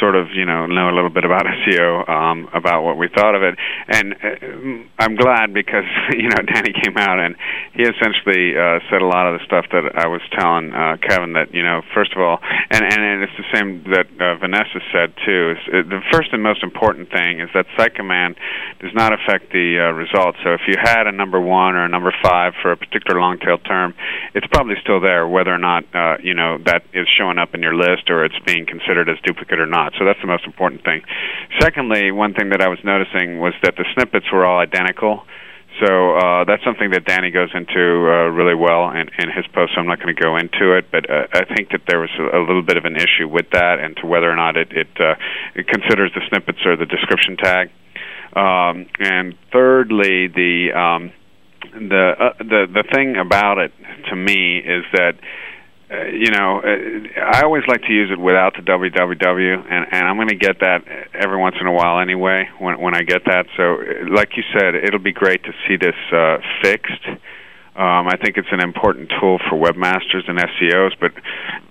sort 0.00 0.16
of 0.16 0.28
you 0.34 0.44
know 0.44 0.66
know 0.66 0.90
a 0.90 0.94
little 0.94 1.10
bit 1.10 1.24
about 1.24 1.44
SEO 1.66 2.08
um, 2.08 2.48
about 2.52 2.82
what 2.82 2.96
we 2.96 3.08
thought 3.08 3.34
of 3.34 3.42
it, 3.42 3.58
and 3.88 4.14
uh, 4.14 4.84
I'm 4.98 5.16
glad 5.16 5.54
because 5.54 5.84
you 6.10 6.28
know 6.28 6.42
Danny 6.42 6.72
came 6.72 6.96
out 6.96 7.18
and 7.18 7.36
he 7.74 7.82
essentially 7.82 8.56
uh, 8.56 8.80
said 8.90 9.02
a 9.02 9.06
lot 9.06 9.26
of 9.26 9.38
the 9.38 9.44
stuff 9.44 9.66
that 9.72 9.92
I 9.96 10.06
was 10.08 10.22
telling 10.32 10.72
uh, 10.72 10.96
Kevin 11.02 11.34
that 11.34 11.52
you 11.52 11.62
know 11.62 11.82
first 11.94 12.12
of 12.14 12.22
all, 12.22 12.38
and 12.70 12.82
and, 12.82 13.02
it's 13.24 13.36
the 13.38 13.50
same 13.54 13.84
that 13.94 14.08
uh, 14.20 14.36
Vanessa 14.38 14.80
said 14.92 15.14
too. 15.24 15.54
Is 15.54 15.62
uh, 15.68 15.88
the 15.88 16.00
first 16.12 16.32
and 16.32 16.42
most 16.42 16.62
important 16.62 17.10
thing 17.10 17.40
is 17.40 17.48
that 17.54 17.66
site 17.76 17.94
command 17.94 18.36
does 18.80 18.92
not 18.94 19.12
affect 19.12 19.52
the 19.52 19.78
uh, 19.78 19.92
results. 19.92 20.38
So 20.42 20.52
if 20.54 20.62
you 20.66 20.74
had 20.80 21.06
a 21.06 21.12
number 21.12 21.40
one 21.40 21.74
or 21.74 21.84
a 21.84 21.88
number 21.88 22.12
five 22.22 22.54
for 22.60 22.72
a 22.72 22.76
particular 22.76 23.20
long 23.20 23.38
tail 23.38 23.58
term, 23.58 23.94
it's 24.34 24.46
probably 24.48 24.74
still 24.82 25.00
there, 25.00 25.26
whether 25.28 25.52
or 25.52 25.58
not 25.58 25.84
uh, 25.94 26.16
you 26.22 26.34
know 26.34 26.58
that 26.66 26.82
is 26.92 27.06
showing 27.18 27.38
up 27.38 27.54
in 27.54 27.62
your 27.62 27.74
list 27.74 28.10
or 28.10 28.24
it's 28.24 28.38
being 28.46 28.66
considered 28.66 29.08
as 29.08 29.18
duplicate 29.24 29.58
or 29.58 29.66
not. 29.66 29.83
So 29.98 30.04
that's 30.04 30.20
the 30.20 30.26
most 30.26 30.44
important 30.44 30.84
thing. 30.84 31.02
Secondly, 31.60 32.12
one 32.12 32.34
thing 32.34 32.50
that 32.50 32.60
I 32.60 32.68
was 32.68 32.78
noticing 32.84 33.38
was 33.38 33.52
that 33.62 33.76
the 33.76 33.84
snippets 33.94 34.26
were 34.32 34.44
all 34.44 34.58
identical. 34.58 35.22
So 35.82 36.14
uh, 36.14 36.44
that's 36.44 36.62
something 36.62 36.90
that 36.92 37.04
Danny 37.04 37.32
goes 37.32 37.50
into 37.52 37.82
uh, 38.06 38.30
really 38.30 38.54
well 38.54 38.90
in, 38.90 39.10
in 39.18 39.28
his 39.34 39.44
post. 39.52 39.74
So 39.74 39.80
I'm 39.80 39.88
not 39.88 39.98
going 39.98 40.14
to 40.14 40.20
go 40.20 40.36
into 40.36 40.78
it, 40.78 40.86
but 40.92 41.10
uh, 41.10 41.26
I 41.34 41.44
think 41.50 41.70
that 41.70 41.82
there 41.88 41.98
was 41.98 42.10
a, 42.18 42.38
a 42.38 42.40
little 42.40 42.62
bit 42.62 42.76
of 42.76 42.84
an 42.84 42.94
issue 42.94 43.26
with 43.26 43.50
that, 43.52 43.80
and 43.80 43.96
to 43.96 44.06
whether 44.06 44.30
or 44.30 44.36
not 44.36 44.56
it 44.56 44.70
it, 44.70 44.88
uh, 45.00 45.14
it 45.54 45.66
considers 45.66 46.12
the 46.14 46.22
snippets 46.28 46.58
or 46.64 46.76
the 46.76 46.86
description 46.86 47.36
tag. 47.36 47.70
Um, 48.36 48.86
and 49.00 49.34
thirdly, 49.52 50.28
the 50.28 50.70
um, 50.78 51.12
the 51.72 52.12
uh, 52.18 52.38
the 52.38 52.66
the 52.70 52.84
thing 52.94 53.16
about 53.16 53.58
it 53.58 53.72
to 54.10 54.16
me 54.16 54.58
is 54.58 54.84
that 54.92 55.18
uh, 55.90 56.04
you 56.06 56.30
know, 56.30 56.60
uh, 56.64 57.20
I 57.20 57.42
always 57.42 57.64
like 57.68 57.82
to 57.82 57.92
use 57.92 58.10
it 58.10 58.18
without 58.18 58.54
the 58.56 58.62
www, 58.62 59.54
and, 59.70 59.86
and 59.92 60.08
I'm 60.08 60.16
going 60.16 60.28
to 60.28 60.36
get 60.36 60.60
that 60.60 60.80
every 61.12 61.36
once 61.36 61.56
in 61.60 61.66
a 61.66 61.72
while 61.72 62.00
anyway. 62.00 62.48
When 62.58 62.80
when 62.80 62.94
I 62.94 63.02
get 63.02 63.24
that, 63.26 63.46
so 63.56 63.82
uh, 63.82 64.14
like 64.14 64.30
you 64.36 64.42
said, 64.58 64.74
it'll 64.74 65.04
be 65.04 65.12
great 65.12 65.42
to 65.44 65.52
see 65.68 65.76
this 65.76 65.96
uh, 66.12 66.38
fixed. 66.62 67.04
Um, 67.76 68.06
I 68.06 68.16
think 68.22 68.38
it's 68.38 68.52
an 68.52 68.62
important 68.62 69.12
tool 69.20 69.40
for 69.50 69.58
webmasters 69.58 70.24
and 70.28 70.38
SEOs, 70.38 70.92
but 71.00 71.12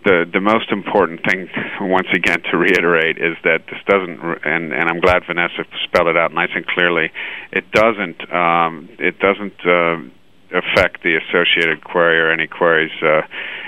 the 0.05 0.29
the 0.31 0.41
most 0.41 0.69
important 0.71 1.21
thing, 1.25 1.49
once 1.81 2.09
again, 2.13 2.43
to 2.51 2.57
reiterate, 2.57 3.17
is 3.17 3.37
that 3.43 3.65
this 3.65 3.79
doesn't, 3.87 4.19
and 4.45 4.73
and 4.73 4.89
I'm 4.89 4.99
glad 4.99 5.23
Vanessa 5.25 5.63
spelled 5.85 6.07
it 6.07 6.17
out 6.17 6.33
nice 6.33 6.51
and 6.53 6.67
clearly. 6.67 7.09
It 7.51 7.71
doesn't. 7.71 8.31
Um, 8.31 8.89
it 8.99 9.17
doesn't. 9.17 9.57
Uh, 9.65 10.13
affect 10.53 11.03
the 11.03 11.17
associated 11.17 11.83
query 11.83 12.19
or 12.19 12.31
any 12.31 12.47
queries, 12.47 12.93
uh, 13.01 13.21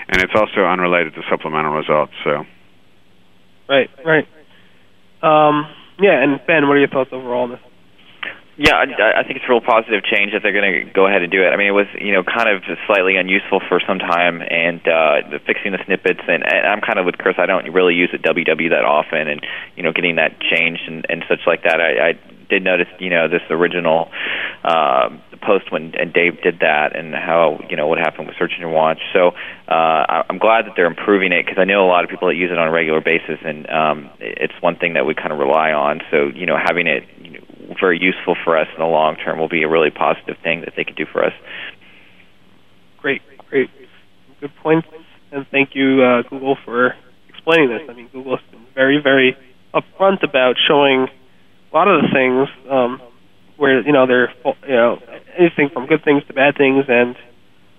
and 0.08 0.22
it's 0.22 0.34
also 0.36 0.62
unrelated 0.62 1.14
to 1.16 1.22
supplemental 1.30 1.74
results. 1.74 2.14
So, 2.24 2.46
right, 3.68 3.90
right. 4.06 4.28
Um, 5.26 5.66
yeah, 6.00 6.22
and 6.22 6.40
Ben, 6.46 6.68
what 6.68 6.78
are 6.78 6.80
your 6.80 6.90
thoughts 6.90 7.10
overall 7.12 7.44
on 7.44 7.52
this? 7.52 7.60
Yeah, 8.58 8.80
I, 8.80 9.20
I 9.20 9.24
think 9.28 9.36
it's 9.36 9.44
a 9.44 9.52
real 9.52 9.60
positive 9.60 10.08
change 10.08 10.32
that 10.32 10.40
they're 10.40 10.56
going 10.56 10.88
to 10.88 10.94
go 10.96 11.08
ahead 11.12 11.20
and 11.20 11.32
do 11.32 11.44
it. 11.44 11.52
I 11.52 11.60
mean, 11.60 11.68
it 11.68 11.76
was 11.76 11.92
you 12.00 12.16
know 12.16 12.24
kind 12.24 12.48
of 12.48 12.64
slightly 12.88 13.18
unuseful 13.20 13.60
for 13.68 13.84
some 13.84 14.00
time, 14.00 14.40
and 14.40 14.80
uh, 14.88 15.40
fixing 15.44 15.76
the 15.76 15.84
snippets. 15.84 16.24
And, 16.24 16.40
and 16.40 16.64
I'm 16.64 16.80
kind 16.80 16.96
of 16.96 17.04
with 17.04 17.20
Chris. 17.20 17.36
I 17.36 17.48
don't 17.52 17.68
really 17.76 17.96
use 17.96 18.16
the 18.16 18.22
WW 18.24 18.72
that 18.72 18.88
often, 18.88 19.28
and 19.28 19.44
you 19.76 19.84
know, 19.84 19.92
getting 19.92 20.16
that 20.16 20.40
changed 20.40 20.88
and, 20.88 21.04
and 21.10 21.28
such 21.28 21.44
like 21.44 21.68
that. 21.68 21.84
I, 21.84 22.16
I 22.16 22.35
did 22.50 22.64
notice 22.64 22.88
you 23.00 23.10
know 23.10 23.28
this 23.28 23.42
original 23.50 24.10
uh, 24.64 25.10
post 25.42 25.72
when 25.72 25.94
and 25.96 26.14
Dave 26.14 26.42
did 26.42 26.60
that, 26.60 26.96
and 26.96 27.14
how 27.14 27.60
you 27.70 27.76
know 27.76 27.88
what 27.88 27.98
happened 27.98 28.28
with 28.28 28.36
Search 28.38 28.52
Engine 28.56 28.72
Watch. 28.72 29.00
So 29.14 29.32
uh, 29.68 30.24
I'm 30.30 30.38
glad 30.38 30.66
that 30.66 30.74
they're 30.76 30.90
improving 30.90 31.32
it 31.32 31.46
because 31.46 31.60
I 31.60 31.66
know 31.66 31.86
a 31.86 31.90
lot 31.90 32.04
of 32.04 32.10
people 32.10 32.28
that 32.28 32.36
use 32.36 32.52
it 32.52 32.58
on 32.58 32.68
a 32.68 32.72
regular 32.72 33.02
basis, 33.02 33.40
and 33.44 33.70
um, 33.70 34.10
it's 34.20 34.54
one 34.62 34.78
thing 34.78 34.94
that 34.94 35.06
we 35.06 35.14
kind 35.16 35.32
of 35.32 35.40
rely 35.40 35.72
on. 35.72 36.02
So 36.12 36.28
you 36.34 36.46
know, 36.46 36.58
having 36.58 36.88
it 36.88 37.04
you 37.22 37.32
know, 37.32 37.76
very 37.80 38.00
useful 38.02 38.36
for 38.44 38.58
us 38.58 38.68
in 38.74 38.80
the 38.80 38.90
long 38.90 39.16
term 39.16 39.40
will 39.40 39.50
be 39.50 39.64
a 39.64 39.70
really 39.70 39.92
positive 39.92 40.38
thing 40.44 40.62
that 40.62 40.74
they 40.76 40.84
can 40.84 40.96
do 40.96 41.06
for 41.06 41.24
us. 41.24 41.34
Great, 43.00 43.22
great, 43.50 43.70
good 44.42 44.52
points, 44.62 44.88
and 45.32 45.46
thank 45.52 45.76
you, 45.76 46.02
uh, 46.02 46.24
Google, 46.30 46.58
for 46.66 46.96
explaining 47.30 47.70
this. 47.70 47.82
I 47.90 47.94
mean, 47.94 48.10
Google 48.12 48.38
has 48.38 48.46
been 48.52 48.66
very, 48.74 49.00
very 49.02 49.38
upfront 49.74 50.24
about 50.24 50.56
showing 50.68 51.08
a 51.76 51.78
lot 51.78 51.88
of 51.90 52.02
the 52.04 52.08
things 52.08 52.48
um, 52.72 53.02
where 53.58 53.82
you 53.82 53.92
know 53.92 54.08
they're 54.08 54.32
you 54.64 54.76
know 54.76 54.98
anything 55.38 55.70
from 55.74 55.88
good 55.88 56.04
things 56.04 56.24
to 56.28 56.34
bad 56.34 56.56
things, 56.56 56.86
and 56.88 57.16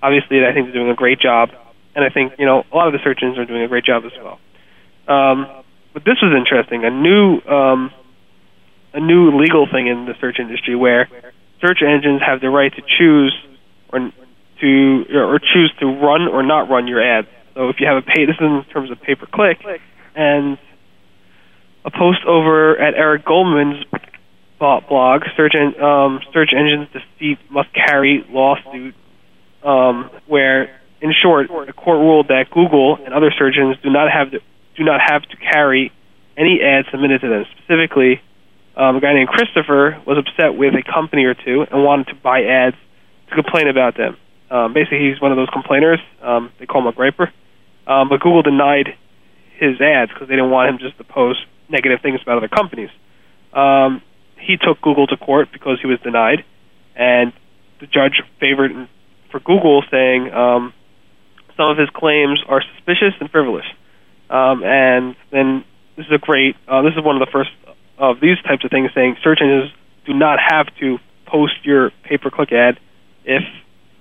obviously 0.02 0.44
I 0.44 0.52
think 0.52 0.66
they're 0.66 0.74
doing 0.74 0.90
a 0.90 0.94
great 0.94 1.18
job, 1.18 1.48
and 1.94 2.04
I 2.04 2.10
think 2.10 2.34
you 2.38 2.44
know 2.44 2.62
a 2.70 2.76
lot 2.76 2.88
of 2.88 2.92
the 2.92 3.00
search 3.02 3.20
engines 3.22 3.38
are 3.38 3.46
doing 3.46 3.62
a 3.62 3.68
great 3.68 3.84
job 3.84 4.04
as 4.04 4.12
well. 4.20 4.38
Um, 5.08 5.64
but 5.94 6.04
this 6.04 6.20
was 6.20 6.36
interesting, 6.36 6.84
a 6.84 6.90
new 6.90 7.40
um, 7.48 7.90
a 8.92 9.00
new 9.00 9.40
legal 9.40 9.66
thing 9.66 9.86
in 9.86 10.04
the 10.04 10.14
search 10.20 10.36
industry 10.38 10.76
where 10.76 11.08
search 11.62 11.80
engines 11.80 12.20
have 12.20 12.42
the 12.42 12.50
right 12.50 12.72
to 12.76 12.82
choose 12.98 13.34
or 13.88 14.12
to 14.60 15.04
or 15.14 15.38
choose 15.40 15.72
to 15.80 15.86
run 15.86 16.28
or 16.28 16.42
not 16.42 16.68
run 16.68 16.86
your 16.86 17.00
ads. 17.00 17.28
So 17.54 17.70
if 17.70 17.76
you 17.80 17.86
have 17.86 17.96
a 17.96 18.02
pay, 18.02 18.26
this 18.26 18.36
is 18.36 18.44
in 18.44 18.64
terms 18.70 18.90
of 18.90 19.00
pay 19.00 19.14
per 19.14 19.24
click, 19.24 19.56
and 20.14 20.58
a 21.86 21.90
post 21.90 22.24
over 22.26 22.76
at 22.76 22.94
Eric 22.94 23.24
Goldman's 23.24 23.84
blog, 24.58 25.22
search 25.36 25.54
en- 25.54 25.80
um, 25.80 26.20
search 26.32 26.50
engines 26.54 26.88
defeat 26.92 27.38
must 27.48 27.68
carry 27.72 28.26
lawsuit, 28.28 28.94
um, 29.62 30.10
where 30.26 30.80
in 31.00 31.12
short, 31.22 31.48
the 31.48 31.72
court 31.72 31.98
ruled 31.98 32.28
that 32.28 32.50
Google 32.50 32.98
and 33.04 33.14
other 33.14 33.30
search 33.38 33.54
engines 33.56 33.76
do 33.82 33.90
not 33.90 34.10
have 34.10 34.32
to, 34.32 34.40
do 34.76 34.84
not 34.84 35.00
have 35.00 35.22
to 35.22 35.36
carry 35.36 35.92
any 36.36 36.60
ads 36.60 36.88
submitted 36.90 37.20
to 37.20 37.28
them. 37.28 37.44
Specifically, 37.56 38.20
um, 38.76 38.96
a 38.96 39.00
guy 39.00 39.14
named 39.14 39.28
Christopher 39.28 40.02
was 40.06 40.18
upset 40.18 40.58
with 40.58 40.74
a 40.74 40.82
company 40.82 41.24
or 41.24 41.34
two 41.34 41.64
and 41.70 41.84
wanted 41.84 42.08
to 42.08 42.14
buy 42.14 42.42
ads 42.42 42.76
to 43.28 43.34
complain 43.34 43.68
about 43.68 43.96
them. 43.96 44.16
Um, 44.50 44.74
basically, 44.74 45.08
he's 45.08 45.20
one 45.20 45.30
of 45.30 45.36
those 45.36 45.50
complainers. 45.52 46.00
Um, 46.20 46.50
they 46.58 46.66
call 46.66 46.82
him 46.82 46.88
a 46.88 46.92
griper. 46.92 47.30
Um, 47.86 48.08
but 48.08 48.20
Google 48.20 48.42
denied 48.42 48.96
his 49.58 49.80
ads 49.80 50.10
because 50.12 50.28
they 50.28 50.34
didn't 50.34 50.50
want 50.50 50.70
him 50.70 50.78
just 50.78 50.98
to 50.98 51.04
post 51.04 51.40
negative 51.68 52.00
things 52.02 52.20
about 52.22 52.38
other 52.38 52.48
companies. 52.48 52.90
Um, 53.52 54.02
he 54.38 54.56
took 54.56 54.80
Google 54.80 55.06
to 55.08 55.16
court 55.16 55.48
because 55.52 55.78
he 55.80 55.86
was 55.86 55.98
denied, 56.00 56.44
and 56.94 57.32
the 57.80 57.86
judge 57.86 58.22
favored 58.40 58.72
for 59.30 59.40
Google, 59.40 59.82
saying 59.90 60.32
um, 60.32 60.72
some 61.56 61.70
of 61.70 61.78
his 61.78 61.88
claims 61.90 62.42
are 62.48 62.62
suspicious 62.74 63.14
and 63.20 63.30
frivolous. 63.30 63.66
Um, 64.28 64.62
and 64.64 65.16
then 65.30 65.64
this 65.96 66.06
is 66.06 66.12
a 66.12 66.18
great. 66.18 66.56
Uh, 66.68 66.82
this 66.82 66.92
is 66.96 67.04
one 67.04 67.20
of 67.20 67.26
the 67.26 67.30
first 67.32 67.50
of 67.98 68.20
these 68.20 68.36
types 68.46 68.64
of 68.64 68.70
things 68.70 68.90
saying 68.94 69.16
search 69.22 69.38
engines 69.40 69.72
do 70.04 70.12
not 70.12 70.38
have 70.38 70.66
to 70.80 70.98
post 71.26 71.54
your 71.64 71.90
pay-per-click 72.04 72.52
ad 72.52 72.78
if 73.24 73.42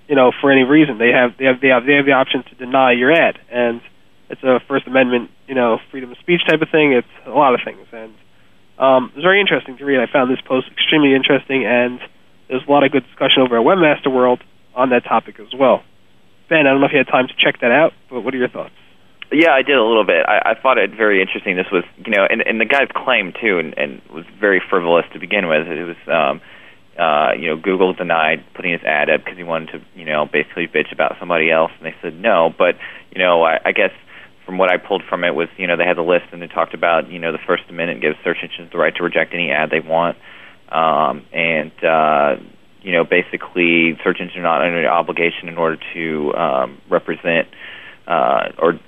you 0.06 0.14
know 0.14 0.30
for 0.40 0.52
any 0.52 0.62
reason 0.62 0.98
they 0.98 1.10
have 1.10 1.36
they 1.38 1.46
have 1.46 1.60
they 1.60 1.68
have 1.68 1.86
they 1.86 1.94
have 1.94 2.06
the 2.06 2.12
option 2.12 2.44
to 2.44 2.54
deny 2.54 2.92
your 2.92 3.10
ad 3.10 3.38
and 3.50 3.80
it's 4.28 4.42
a 4.42 4.60
First 4.68 4.86
Amendment 4.86 5.30
you 5.46 5.54
know 5.54 5.78
freedom 5.90 6.10
of 6.10 6.18
speech 6.18 6.42
type 6.48 6.62
of 6.62 6.68
thing. 6.70 6.92
It's 6.92 7.26
a 7.26 7.30
lot 7.30 7.54
of 7.54 7.60
things 7.64 7.86
and 7.92 8.14
um, 8.78 9.08
it 9.12 9.16
was 9.16 9.24
very 9.24 9.40
interesting 9.40 9.76
to 9.78 9.84
read. 9.84 10.00
I 10.00 10.10
found 10.10 10.30
this 10.30 10.40
post 10.44 10.68
extremely 10.70 11.14
interesting 11.14 11.64
and 11.64 12.00
there's 12.48 12.62
a 12.66 12.70
lot 12.70 12.84
of 12.84 12.92
good 12.92 13.04
discussion 13.04 13.42
over 13.42 13.58
at 13.58 13.64
Webmaster 13.64 14.12
World 14.12 14.42
on 14.74 14.90
that 14.90 15.04
topic 15.04 15.40
as 15.40 15.52
well. 15.58 15.82
Ben, 16.48 16.66
I 16.66 16.70
don't 16.70 16.80
know 16.80 16.86
if 16.86 16.92
you 16.92 16.98
had 16.98 17.08
time 17.08 17.26
to 17.26 17.34
check 17.34 17.60
that 17.60 17.72
out, 17.72 17.92
but 18.08 18.20
what 18.20 18.34
are 18.34 18.38
your 18.38 18.48
thoughts? 18.48 18.74
Yeah, 19.32 19.50
I 19.50 19.62
did 19.62 19.74
a 19.74 19.82
little 19.82 20.06
bit. 20.06 20.24
I, 20.28 20.52
I 20.52 20.60
thought 20.60 20.78
it 20.78 20.90
very 20.90 21.20
interesting. 21.20 21.56
This 21.56 21.66
was, 21.72 21.82
you 21.98 22.12
know, 22.12 22.24
and, 22.28 22.42
and 22.46 22.60
the 22.60 22.64
guy's 22.64 22.86
claim 22.94 23.32
too, 23.34 23.58
and, 23.58 23.74
and 23.76 24.00
was 24.12 24.24
very 24.38 24.62
frivolous 24.70 25.04
to 25.14 25.18
begin 25.18 25.48
with. 25.48 25.66
It 25.66 25.82
was, 25.82 25.96
um, 26.06 26.40
uh, 26.94 27.32
you 27.34 27.48
know, 27.48 27.56
Google 27.56 27.92
denied 27.92 28.44
putting 28.54 28.70
his 28.70 28.82
ad 28.84 29.10
up 29.10 29.24
because 29.24 29.36
he 29.36 29.42
wanted 29.42 29.72
to, 29.72 29.78
you 29.98 30.04
know, 30.04 30.26
basically 30.30 30.68
bitch 30.68 30.92
about 30.92 31.16
somebody 31.18 31.50
else, 31.50 31.72
and 31.76 31.86
they 31.86 31.94
said 32.00 32.14
no. 32.14 32.54
But, 32.56 32.76
you 33.10 33.18
know, 33.18 33.42
I, 33.42 33.58
I 33.64 33.72
guess 33.72 33.90
from 34.46 34.56
what 34.58 34.70
I 34.70 34.78
pulled 34.78 35.02
from 35.10 35.24
it 35.24 35.34
was, 35.34 35.48
you 35.58 35.66
know, 35.66 35.76
they 35.76 35.84
had 35.84 35.96
the 35.96 36.02
list 36.02 36.26
and 36.32 36.40
they 36.40 36.46
talked 36.46 36.72
about, 36.72 37.10
you 37.10 37.18
know, 37.18 37.32
the 37.32 37.42
First 37.46 37.64
Amendment 37.68 38.00
gives 38.00 38.16
search 38.24 38.38
engines 38.42 38.70
the 38.72 38.78
right 38.78 38.94
to 38.94 39.02
reject 39.02 39.34
any 39.34 39.50
ad 39.50 39.70
they 39.70 39.80
want, 39.80 40.16
um, 40.70 41.26
and 41.32 41.72
uh, 41.84 42.36
you 42.80 42.92
know, 42.92 43.04
basically 43.04 43.98
search 44.04 44.18
engines 44.20 44.36
are 44.36 44.42
not 44.42 44.62
under 44.62 44.78
an 44.78 44.86
obligation 44.86 45.48
in 45.48 45.58
order 45.58 45.76
to 45.92 46.32
um, 46.34 46.80
represent 46.88 47.48
uh, 48.06 48.52
or 48.58 48.78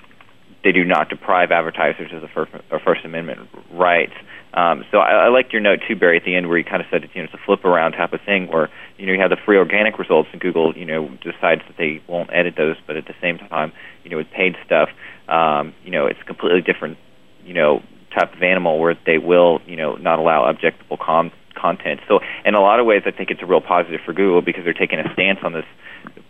they 0.64 0.72
do 0.72 0.84
not 0.84 1.09
deprive 1.09 1.50
advertisers 1.50 2.12
of 2.12 2.20
the 2.20 2.28
First, 2.28 2.52
or 2.70 2.78
First 2.80 3.04
Amendment 3.04 3.48
rights. 3.72 4.12
Um, 4.55 4.84
so 4.90 4.99
I, 4.99 5.26
I 5.26 5.28
liked 5.28 5.53
your 5.53 5.61
note 5.61 5.80
too, 5.86 5.94
Barry, 5.94 6.16
at 6.16 6.24
the 6.24 6.34
end 6.34 6.49
where 6.49 6.59
you 6.59 6.64
kind 6.64 6.80
of 6.80 6.88
said 6.90 7.09
you 7.14 7.22
know 7.22 7.24
it's 7.24 7.34
a 7.34 7.44
flip 7.44 7.64
around 7.64 7.92
type 7.92 8.12
of 8.12 8.20
thing 8.22 8.49
where 8.49 8.70
you 8.96 9.07
know 9.07 9.12
you 9.12 9.20
have 9.20 9.30
the 9.30 9.36
free 9.44 9.59
organic 9.59 9.99
results 9.99 10.28
and 10.32 10.40
Google 10.40 10.76
you 10.76 10.86
know 10.86 11.09
decides 11.22 11.62
that 11.68 11.76
they 11.76 12.03
won't 12.07 12.30
edit 12.32 12.55
those, 12.57 12.76
but 12.86 12.96
at 12.96 13.07
the 13.07 13.14
same 13.20 13.38
time 13.38 13.72
you 14.05 14.11
know 14.11 14.16
with 14.16 14.30
paid 14.30 14.57
stuff, 14.64 14.88
um, 15.28 15.74
you 15.84 15.90
know 15.90 16.07
it's 16.07 16.22
completely 16.22 16.62
different 16.62 16.96
you 17.44 17.55
know 17.55 17.82
type 18.14 18.34
of 18.34 18.42
animal 18.42 18.78
where 18.78 18.96
they 19.07 19.18
will 19.18 19.61
you 19.66 19.76
know 19.76 19.96
not 19.96 20.18
allow 20.18 20.51
objectable 20.51 20.99
com- 20.99 21.32
content. 21.55 22.01
So 22.09 22.20
in 22.44 22.55
a 22.55 22.61
lot 22.61 22.80
of 22.80 22.86
ways, 22.86 23.03
I 23.05 23.11
think 23.11 23.30
it's 23.30 23.42
a 23.42 23.46
real 23.46 23.61
positive 23.61 24.01
for 24.05 24.12
Google 24.12 24.40
because 24.40 24.64
they're 24.64 24.72
taking 24.72 24.99
a 24.99 25.12
stance 25.12 25.40
on 25.42 25.53
this 25.53 25.66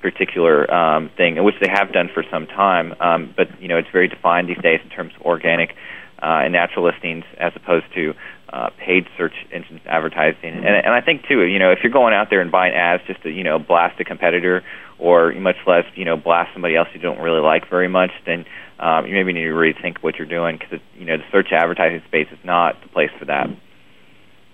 particular 0.01 0.73
um, 0.73 1.11
thing, 1.17 1.43
which 1.45 1.57
they 1.61 1.69
have 1.69 1.93
done 1.93 2.09
for 2.13 2.25
some 2.31 2.47
time. 2.47 2.95
Um, 3.01 3.35
but 3.37 3.61
you 3.61 3.69
know, 3.69 3.77
it's 3.77 3.91
very 3.93 4.09
defined 4.09 4.49
these 4.49 4.63
days 4.63 4.81
in 4.83 4.91
terms 4.91 5.13
of 5.15 5.23
organic 5.23 5.75
uh, 6.23 6.45
and 6.45 6.53
natural 6.53 6.85
listings 6.85 7.25
as 7.39 7.53
opposed 7.55 7.87
to 7.95 8.15
uh, 8.53 8.71
paid 8.85 9.05
search 9.17 9.35
engine 9.53 9.81
advertising. 9.87 10.51
And, 10.57 10.67
and 10.67 10.93
I 10.95 11.01
think 11.01 11.23
too, 11.29 11.43
you 11.45 11.59
know, 11.59 11.71
if 11.71 11.79
you're 11.83 11.93
going 11.93 12.15
out 12.15 12.29
there 12.31 12.41
and 12.41 12.51
buying 12.51 12.75
ads 12.75 13.03
just 13.07 13.23
to 13.23 13.31
you 13.31 13.45
know 13.45 13.59
blast 13.59 14.01
a 14.01 14.05
competitor 14.05 14.63
or 14.99 15.33
much 15.35 15.57
less 15.67 15.85
you 15.95 16.05
know 16.05 16.17
blast 16.17 16.51
somebody 16.53 16.75
else 16.75 16.89
you 16.95 17.01
don't 17.01 17.21
really 17.21 17.41
like 17.41 17.69
very 17.69 17.89
much, 17.89 18.11
then 18.27 18.45
um, 18.79 19.07
you 19.07 19.13
maybe 19.13 19.33
need 19.33 19.45
to 19.45 19.55
rethink 19.55 19.99
what 20.01 20.17
you're 20.17 20.29
doing 20.29 20.59
because 20.59 20.81
you 20.97 21.05
know 21.05 21.17
the 21.17 21.25
search 21.31 21.49
advertising 21.53 22.03
space 22.09 22.29
is 22.33 22.39
not 22.45 22.81
the 22.83 22.89
place 22.89 23.11
for 23.19 23.27
that. 23.27 23.47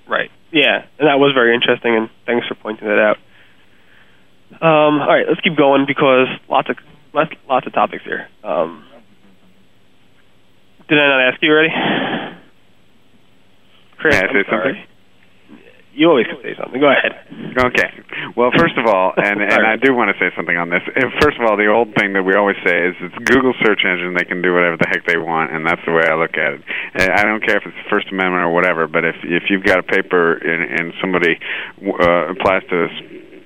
Right. 0.08 0.30
Yeah, 0.52 0.84
and 0.98 1.08
that 1.08 1.18
was 1.18 1.32
very 1.34 1.54
interesting, 1.54 1.96
and 1.96 2.10
thanks 2.26 2.46
for 2.46 2.54
pointing 2.54 2.86
that 2.86 2.98
out. 2.98 3.16
Um, 4.60 5.00
all 5.00 5.08
right, 5.08 5.26
let's 5.28 5.40
keep 5.40 5.56
going 5.56 5.84
because 5.86 6.28
lots 6.48 6.68
of 6.68 6.76
lots, 7.12 7.30
lots 7.48 7.66
of 7.66 7.72
topics 7.72 8.04
here. 8.04 8.28
Um, 8.44 8.84
did 10.88 10.98
I 10.98 11.06
not 11.08 11.20
ask 11.32 11.42
you 11.42 11.50
already? 11.50 11.72
Chris, 13.98 14.14
May 14.20 14.28
I 14.28 14.32
say 14.32 14.44
sorry. 14.48 14.74
something? 14.74 14.94
You 15.94 16.10
always 16.10 16.26
can 16.26 16.42
say 16.42 16.58
something. 16.58 16.80
Go 16.82 16.90
ahead. 16.90 17.14
Okay. 17.54 17.88
Well, 18.34 18.50
first 18.58 18.74
of 18.76 18.86
all, 18.90 19.14
and 19.14 19.38
and 19.54 19.62
I 19.62 19.76
do 19.78 19.94
want 19.94 20.10
to 20.10 20.18
say 20.18 20.34
something 20.34 20.56
on 20.58 20.68
this. 20.68 20.82
First 21.22 21.38
of 21.38 21.46
all, 21.46 21.56
the 21.56 21.70
old 21.70 21.94
thing 21.94 22.18
that 22.18 22.26
we 22.26 22.34
always 22.34 22.58
say 22.66 22.90
is 22.90 22.98
it's 22.98 23.14
Google 23.30 23.54
search 23.62 23.86
engine. 23.86 24.12
They 24.18 24.26
can 24.26 24.42
do 24.42 24.52
whatever 24.52 24.74
the 24.76 24.90
heck 24.90 25.06
they 25.06 25.16
want, 25.16 25.54
and 25.54 25.62
that's 25.62 25.80
the 25.86 25.94
way 25.94 26.02
I 26.02 26.18
look 26.18 26.34
at 26.34 26.58
it. 26.58 26.62
I 26.98 27.22
don't 27.22 27.46
care 27.46 27.56
if 27.56 27.64
it's 27.64 27.78
the 27.78 27.88
First 27.88 28.10
Amendment 28.10 28.42
or 28.42 28.50
whatever, 28.50 28.90
but 28.90 29.04
if 29.06 29.14
if 29.22 29.44
you've 29.48 29.62
got 29.62 29.78
a 29.78 29.86
paper 29.86 30.34
and, 30.34 30.66
and 30.66 30.92
somebody 31.00 31.38
uh, 31.78 32.34
applies 32.34 32.66
to 32.74 32.90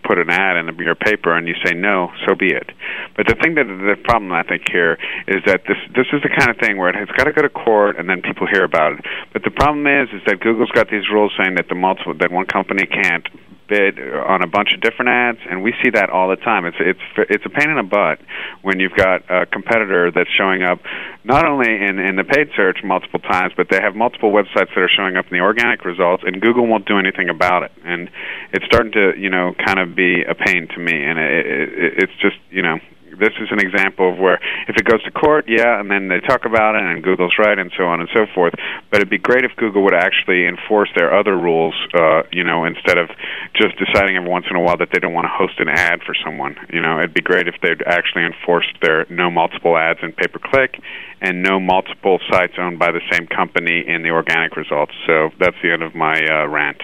put 0.09 0.19
an 0.19 0.31
ad 0.31 0.57
in 0.57 0.75
your 0.79 0.95
paper 0.95 1.37
and 1.37 1.47
you 1.47 1.55
say 1.63 1.75
no, 1.75 2.09
so 2.27 2.35
be 2.35 2.49
it. 2.49 2.73
But 3.15 3.29
the 3.29 3.37
thing 3.37 3.55
that 3.57 3.69
the 3.69 4.01
problem 4.09 4.33
I 4.33 4.43
think 4.43 4.65
here 4.73 4.97
is 5.29 5.45
that 5.45 5.69
this 5.69 5.77
this 5.95 6.09
is 6.17 6.25
the 6.25 6.33
kind 6.33 6.49
of 6.49 6.57
thing 6.57 6.79
where 6.79 6.89
it's 6.89 7.13
got 7.13 7.25
to 7.25 7.33
go 7.33 7.43
to 7.43 7.53
court 7.53 8.01
and 8.01 8.09
then 8.09 8.23
people 8.23 8.49
hear 8.51 8.65
about 8.65 8.95
it. 8.95 9.05
But 9.35 9.45
the 9.45 9.53
problem 9.53 9.87
is 9.87 10.09
is 10.17 10.23
that 10.25 10.41
Google's 10.41 10.73
got 10.73 10.89
these 10.89 11.13
rules 11.13 11.37
saying 11.37 11.57
that 11.57 11.69
the 11.69 11.77
multiple 11.77 12.15
that 12.19 12.33
one 12.33 12.47
company 12.47 12.87
can't 12.87 13.29
bid 13.69 14.01
on 14.01 14.43
a 14.43 14.47
bunch 14.47 14.71
of 14.75 14.81
different 14.81 15.11
ads, 15.11 15.39
and 15.49 15.63
we 15.63 15.75
see 15.83 15.91
that 15.91 16.11
all 16.11 16.29
the 16.29 16.37
time. 16.37 16.65
It's 16.65 16.77
it's 16.81 17.01
it's 17.31 17.45
a 17.47 17.51
pain 17.51 17.71
in 17.71 17.77
the 17.77 17.83
butt 17.83 18.19
when 18.63 18.81
you've 18.81 18.97
got 18.97 19.23
a 19.31 19.47
competitor 19.47 20.11
that's 20.11 20.31
showing 20.37 20.63
up 20.63 20.81
not 21.25 21.47
only 21.47 21.69
in 21.69 21.99
in 21.99 22.17
the 22.17 22.25
paid 22.25 22.49
search 22.57 22.79
multiple 22.83 23.21
times, 23.21 23.53
but 23.57 23.69
they 23.71 23.81
have 23.81 23.95
multiple 23.95 24.33
websites 24.33 24.75
that 24.75 24.79
are 24.79 24.89
showing 24.89 25.17
up 25.17 25.27
in 25.31 25.37
the 25.39 25.45
organic 25.45 25.85
results, 25.85 26.25
and 26.27 26.41
Google 26.41 26.67
won't 26.67 26.87
do 26.87 26.99
anything 26.99 27.29
about 27.29 27.63
it. 27.63 27.73
And 27.85 28.11
it's 28.53 28.65
starting 28.65 28.93
to 28.93 29.13
you 29.19 29.31
know 29.31 29.55
kind 29.65 29.79
of 29.79 29.95
be 29.95 30.23
a 30.23 30.35
pain 30.35 30.67
to 30.69 30.79
me, 30.79 31.05
and 31.05 31.19
it, 31.19 31.47
it, 31.47 31.93
it's 32.03 32.17
just 32.21 32.37
you 32.51 32.63
know 32.63 32.79
this 33.17 33.33
is 33.41 33.49
an 33.51 33.61
example 33.61 34.13
of 34.13 34.19
where 34.19 34.41
if 34.69 34.77
it 34.77 34.85
goes 34.85 35.03
to 35.05 35.11
court, 35.11 35.47
yeah, 35.49 35.81
and 35.81 35.91
then 35.91 36.09
they 36.09 36.21
talk 36.21 36.45
about 36.45 36.75
it, 36.75 36.83
and 36.83 37.03
Google's 37.03 37.35
right, 37.39 37.59
and 37.59 37.73
so 37.77 37.85
on 37.85 38.01
and 38.01 38.09
so 38.15 38.27
forth. 38.35 38.55
But 38.91 39.01
it'd 39.01 39.11
be 39.11 39.19
great 39.19 39.45
if 39.45 39.53
Google 39.57 39.83
would 39.85 39.95
actually 39.95 40.47
enforce 40.47 40.91
their 40.97 41.15
other 41.15 41.37
rules, 41.37 41.75
uh, 41.95 42.23
you 42.33 42.45
know, 42.45 42.65
instead 42.65 42.99
of 42.99 43.09
just 43.55 43.79
deciding 43.79 44.17
every 44.17 44.29
once 44.29 44.47
in 44.51 44.57
a 44.57 44.61
while 44.61 44.77
that 44.79 44.89
they 44.93 44.99
don't 44.99 45.15
want 45.15 45.27
to 45.27 45.35
host 45.35 45.59
an 45.59 45.69
ad 45.69 46.01
for 46.05 46.15
someone. 46.25 46.57
You 46.73 46.81
know, 46.81 46.99
it'd 46.99 47.15
be 47.15 47.23
great 47.23 47.49
if 47.49 47.55
they'd 47.63 47.83
actually 47.87 48.25
enforce 48.25 48.67
their 48.83 49.07
no 49.09 49.31
multiple 49.31 49.77
ads 49.77 50.01
in 50.03 50.13
pay 50.13 50.29
per 50.29 50.39
click 50.39 50.77
and 51.21 51.43
no 51.43 51.59
multiple 51.59 52.19
sites 52.31 52.55
owned 52.59 52.79
by 52.79 52.93
the 52.93 53.03
same 53.11 53.27
company 53.27 53.85
in 53.87 54.03
the 54.03 54.11
organic 54.11 54.57
results. 54.57 54.93
So 55.07 55.31
that's 55.41 55.57
the 55.63 55.73
end 55.73 55.83
of 55.83 55.95
my 55.95 56.15
uh, 56.15 56.47
rant. 56.47 56.83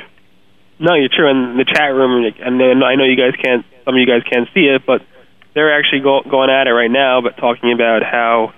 No, 0.78 0.94
you're 0.94 1.12
true. 1.12 1.30
In 1.30 1.56
the 1.56 1.64
chat 1.64 1.94
room, 1.94 2.26
and 2.26 2.58
I 2.82 2.96
know 2.96 3.04
you 3.04 3.16
guys 3.16 3.38
can't. 3.38 3.64
Some 3.84 3.94
of 3.94 4.00
you 4.00 4.06
guys 4.06 4.26
can't 4.26 4.48
see 4.54 4.66
it, 4.66 4.82
but 4.86 5.02
they're 5.54 5.76
actually 5.78 6.00
go, 6.00 6.22
going 6.28 6.50
at 6.50 6.66
it 6.66 6.72
right 6.72 6.90
now, 6.90 7.20
but 7.20 7.36
talking 7.36 7.72
about 7.72 8.02
how 8.02 8.52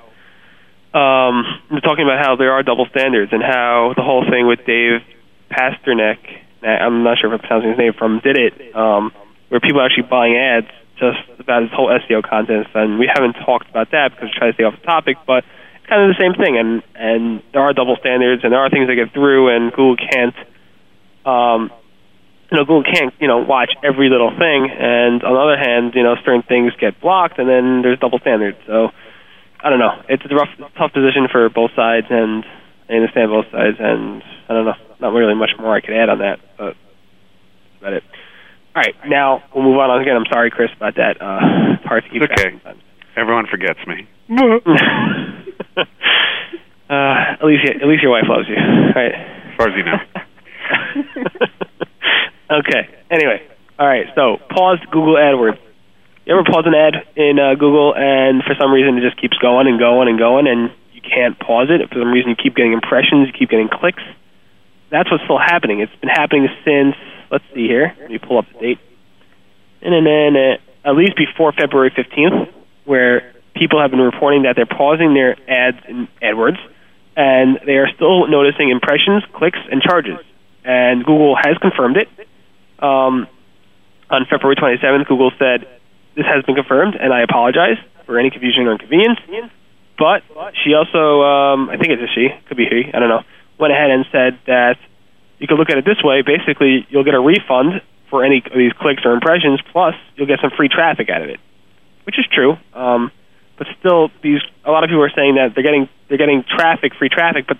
um, 0.96 1.44
they're 1.70 1.80
talking 1.80 2.04
about 2.04 2.24
how 2.24 2.36
there 2.36 2.52
are 2.52 2.62
double 2.62 2.86
standards 2.86 3.32
and 3.32 3.42
how 3.42 3.92
the 3.96 4.02
whole 4.02 4.24
thing 4.28 4.46
with 4.46 4.64
Dave 4.64 5.02
Pasternack, 5.50 6.18
I'm 6.62 7.04
not 7.04 7.18
sure 7.18 7.32
if 7.32 7.40
I'm 7.40 7.46
pronouncing 7.46 7.70
his 7.70 7.78
name, 7.78 7.92
from 7.92 8.20
Did 8.24 8.38
It, 8.38 8.74
um, 8.74 9.12
where 9.48 9.60
people 9.60 9.80
are 9.80 9.86
actually 9.86 10.08
buying 10.08 10.36
ads 10.36 10.72
just 10.98 11.20
about 11.38 11.62
his 11.62 11.70
whole 11.72 11.88
SEO 11.88 12.24
content, 12.24 12.66
and 12.74 12.98
we 12.98 13.10
haven't 13.12 13.34
talked 13.44 13.68
about 13.68 13.90
that 13.92 14.12
because 14.12 14.32
we're 14.32 14.38
trying 14.38 14.52
to 14.52 14.56
stay 14.56 14.64
off 14.64 14.80
the 14.80 14.86
topic, 14.86 15.18
but 15.26 15.44
it's 15.76 15.86
kind 15.86 16.08
of 16.08 16.16
the 16.16 16.18
same 16.18 16.32
thing, 16.32 16.56
and 16.56 16.82
and 16.96 17.42
there 17.52 17.60
are 17.60 17.74
double 17.74 17.96
standards, 18.00 18.42
and 18.42 18.52
there 18.52 18.60
are 18.60 18.70
things 18.70 18.88
that 18.88 18.94
get 18.94 19.12
through, 19.12 19.54
and 19.54 19.70
Google 19.70 19.96
can't. 19.96 20.34
Um, 21.26 21.70
you 22.50 22.56
know, 22.56 22.64
Google 22.64 22.84
can't, 22.84 23.12
you 23.18 23.26
know, 23.28 23.38
watch 23.38 23.70
every 23.82 24.08
little 24.08 24.30
thing, 24.30 24.70
and 24.70 25.22
on 25.24 25.32
the 25.34 25.40
other 25.40 25.58
hand, 25.58 25.94
you 25.94 26.02
know, 26.02 26.14
certain 26.24 26.42
things 26.42 26.72
get 26.80 27.00
blocked, 27.00 27.38
and 27.38 27.48
then 27.48 27.82
there's 27.82 27.98
double 27.98 28.18
standards. 28.20 28.58
So, 28.66 28.88
I 29.60 29.70
don't 29.70 29.78
know. 29.80 30.02
It's 30.08 30.22
a 30.24 30.34
rough, 30.34 30.48
tough 30.78 30.92
position 30.92 31.26
for 31.30 31.48
both 31.50 31.70
sides, 31.74 32.06
and 32.10 32.44
I 32.88 32.94
understand 32.94 33.30
both 33.30 33.46
sides, 33.50 33.76
and 33.80 34.22
I 34.48 34.52
don't 34.54 34.64
know. 34.64 34.78
Not 35.00 35.12
really 35.12 35.34
much 35.34 35.50
more 35.58 35.74
I 35.74 35.80
could 35.80 35.94
add 35.94 36.08
on 36.08 36.18
that, 36.20 36.38
but 36.56 36.74
that's 36.74 37.78
about 37.80 37.92
it. 37.94 38.02
All 38.74 38.82
right, 38.82 38.94
now 39.08 39.42
we'll 39.54 39.64
move 39.64 39.78
on. 39.78 40.00
Again, 40.00 40.16
I'm 40.16 40.26
sorry, 40.32 40.50
Chris, 40.50 40.70
about 40.76 40.94
that. 40.96 41.20
Uh, 41.20 41.74
it's 41.74 41.84
hard 41.84 42.04
to 42.04 42.10
keep 42.10 42.22
It's 42.22 42.32
okay. 42.32 42.50
sometimes. 42.52 42.82
Everyone 43.16 43.46
forgets 43.50 43.80
me. 43.86 44.06
uh, 46.88 47.16
at 47.40 47.44
least, 47.44 47.64
at 47.66 47.88
least 47.88 48.02
your 48.02 48.12
wife 48.12 48.24
loves 48.28 48.46
you, 48.48 48.56
right? 48.94 49.12
As 49.14 49.56
far 49.56 49.68
as 49.68 49.74
you 49.76 49.82
know. 49.84 49.98
Okay. 52.50 52.88
Anyway, 53.10 53.42
all 53.78 53.86
right. 53.86 54.06
So 54.14 54.38
paused 54.50 54.82
Google 54.90 55.14
AdWords. 55.14 55.58
You 56.24 56.34
ever 56.34 56.44
pause 56.44 56.64
an 56.66 56.74
ad 56.74 57.06
in 57.14 57.38
uh, 57.38 57.54
Google 57.54 57.94
and 57.94 58.42
for 58.42 58.54
some 58.58 58.72
reason 58.72 58.98
it 58.98 59.02
just 59.02 59.20
keeps 59.20 59.38
going 59.38 59.68
and 59.68 59.78
going 59.78 60.08
and 60.08 60.18
going 60.18 60.48
and 60.48 60.70
you 60.92 61.00
can't 61.00 61.38
pause 61.38 61.68
it? 61.70 61.88
For 61.88 62.00
some 62.00 62.10
reason 62.10 62.30
you 62.30 62.36
keep 62.36 62.56
getting 62.56 62.72
impressions, 62.72 63.28
you 63.28 63.32
keep 63.32 63.50
getting 63.50 63.68
clicks. 63.68 64.02
That's 64.90 65.10
what's 65.10 65.24
still 65.24 65.38
happening. 65.38 65.80
It's 65.80 65.94
been 66.00 66.10
happening 66.10 66.48
since. 66.64 66.94
Let's 67.30 67.44
see 67.54 67.66
here. 67.66 67.94
Let 68.00 68.10
me 68.10 68.18
pull 68.18 68.38
up 68.38 68.46
the 68.52 68.58
date. 68.58 68.78
And 69.82 70.06
then 70.06 70.58
at 70.84 70.94
least 70.94 71.16
before 71.16 71.52
February 71.52 71.90
15th, 71.90 72.52
where 72.84 73.34
people 73.54 73.80
have 73.80 73.90
been 73.90 74.00
reporting 74.00 74.44
that 74.44 74.54
they're 74.54 74.66
pausing 74.66 75.14
their 75.14 75.36
ads 75.48 75.78
in 75.88 76.08
AdWords, 76.22 76.58
and 77.16 77.58
they 77.66 77.78
are 77.78 77.88
still 77.94 78.28
noticing 78.28 78.70
impressions, 78.70 79.24
clicks, 79.34 79.58
and 79.70 79.82
charges. 79.82 80.18
And 80.64 81.04
Google 81.04 81.36
has 81.36 81.56
confirmed 81.58 81.96
it. 81.96 82.08
Um, 82.80 83.26
on 84.10 84.26
February 84.30 84.56
27th, 84.56 85.06
Google 85.06 85.32
said, 85.38 85.66
This 86.14 86.26
has 86.26 86.44
been 86.44 86.54
confirmed, 86.54 86.94
and 86.94 87.12
I 87.12 87.22
apologize 87.22 87.78
for 88.04 88.18
any 88.18 88.30
confusion 88.30 88.66
or 88.66 88.72
inconvenience. 88.72 89.18
But 89.98 90.22
she 90.64 90.74
also, 90.74 91.22
um, 91.22 91.70
I 91.70 91.76
think 91.76 91.90
it's 91.90 92.02
a 92.02 92.12
she, 92.14 92.28
could 92.48 92.56
be 92.56 92.66
he, 92.66 92.90
I 92.92 92.98
don't 93.00 93.08
know, 93.08 93.22
went 93.58 93.72
ahead 93.72 93.90
and 93.90 94.04
said 94.12 94.38
that 94.46 94.76
you 95.38 95.46
could 95.46 95.58
look 95.58 95.70
at 95.70 95.78
it 95.78 95.84
this 95.84 96.02
way 96.02 96.22
basically, 96.22 96.86
you'll 96.90 97.04
get 97.04 97.14
a 97.14 97.20
refund 97.20 97.80
for 98.10 98.24
any 98.24 98.38
of 98.44 98.56
these 98.56 98.72
clicks 98.74 99.02
or 99.04 99.12
impressions, 99.12 99.60
plus 99.72 99.94
you'll 100.14 100.26
get 100.26 100.40
some 100.40 100.50
free 100.56 100.68
traffic 100.68 101.10
out 101.10 101.22
of 101.22 101.28
it, 101.28 101.40
which 102.04 102.18
is 102.18 102.26
true. 102.30 102.56
Um, 102.72 103.10
but 103.58 103.66
still, 103.80 104.10
these 104.22 104.40
a 104.64 104.70
lot 104.70 104.84
of 104.84 104.88
people 104.88 105.02
are 105.02 105.10
saying 105.16 105.36
that 105.36 105.54
they're 105.54 105.64
getting 105.64 105.88
they're 106.08 106.18
getting 106.18 106.44
traffic, 106.44 106.94
free 106.94 107.08
traffic, 107.08 107.46
but 107.48 107.58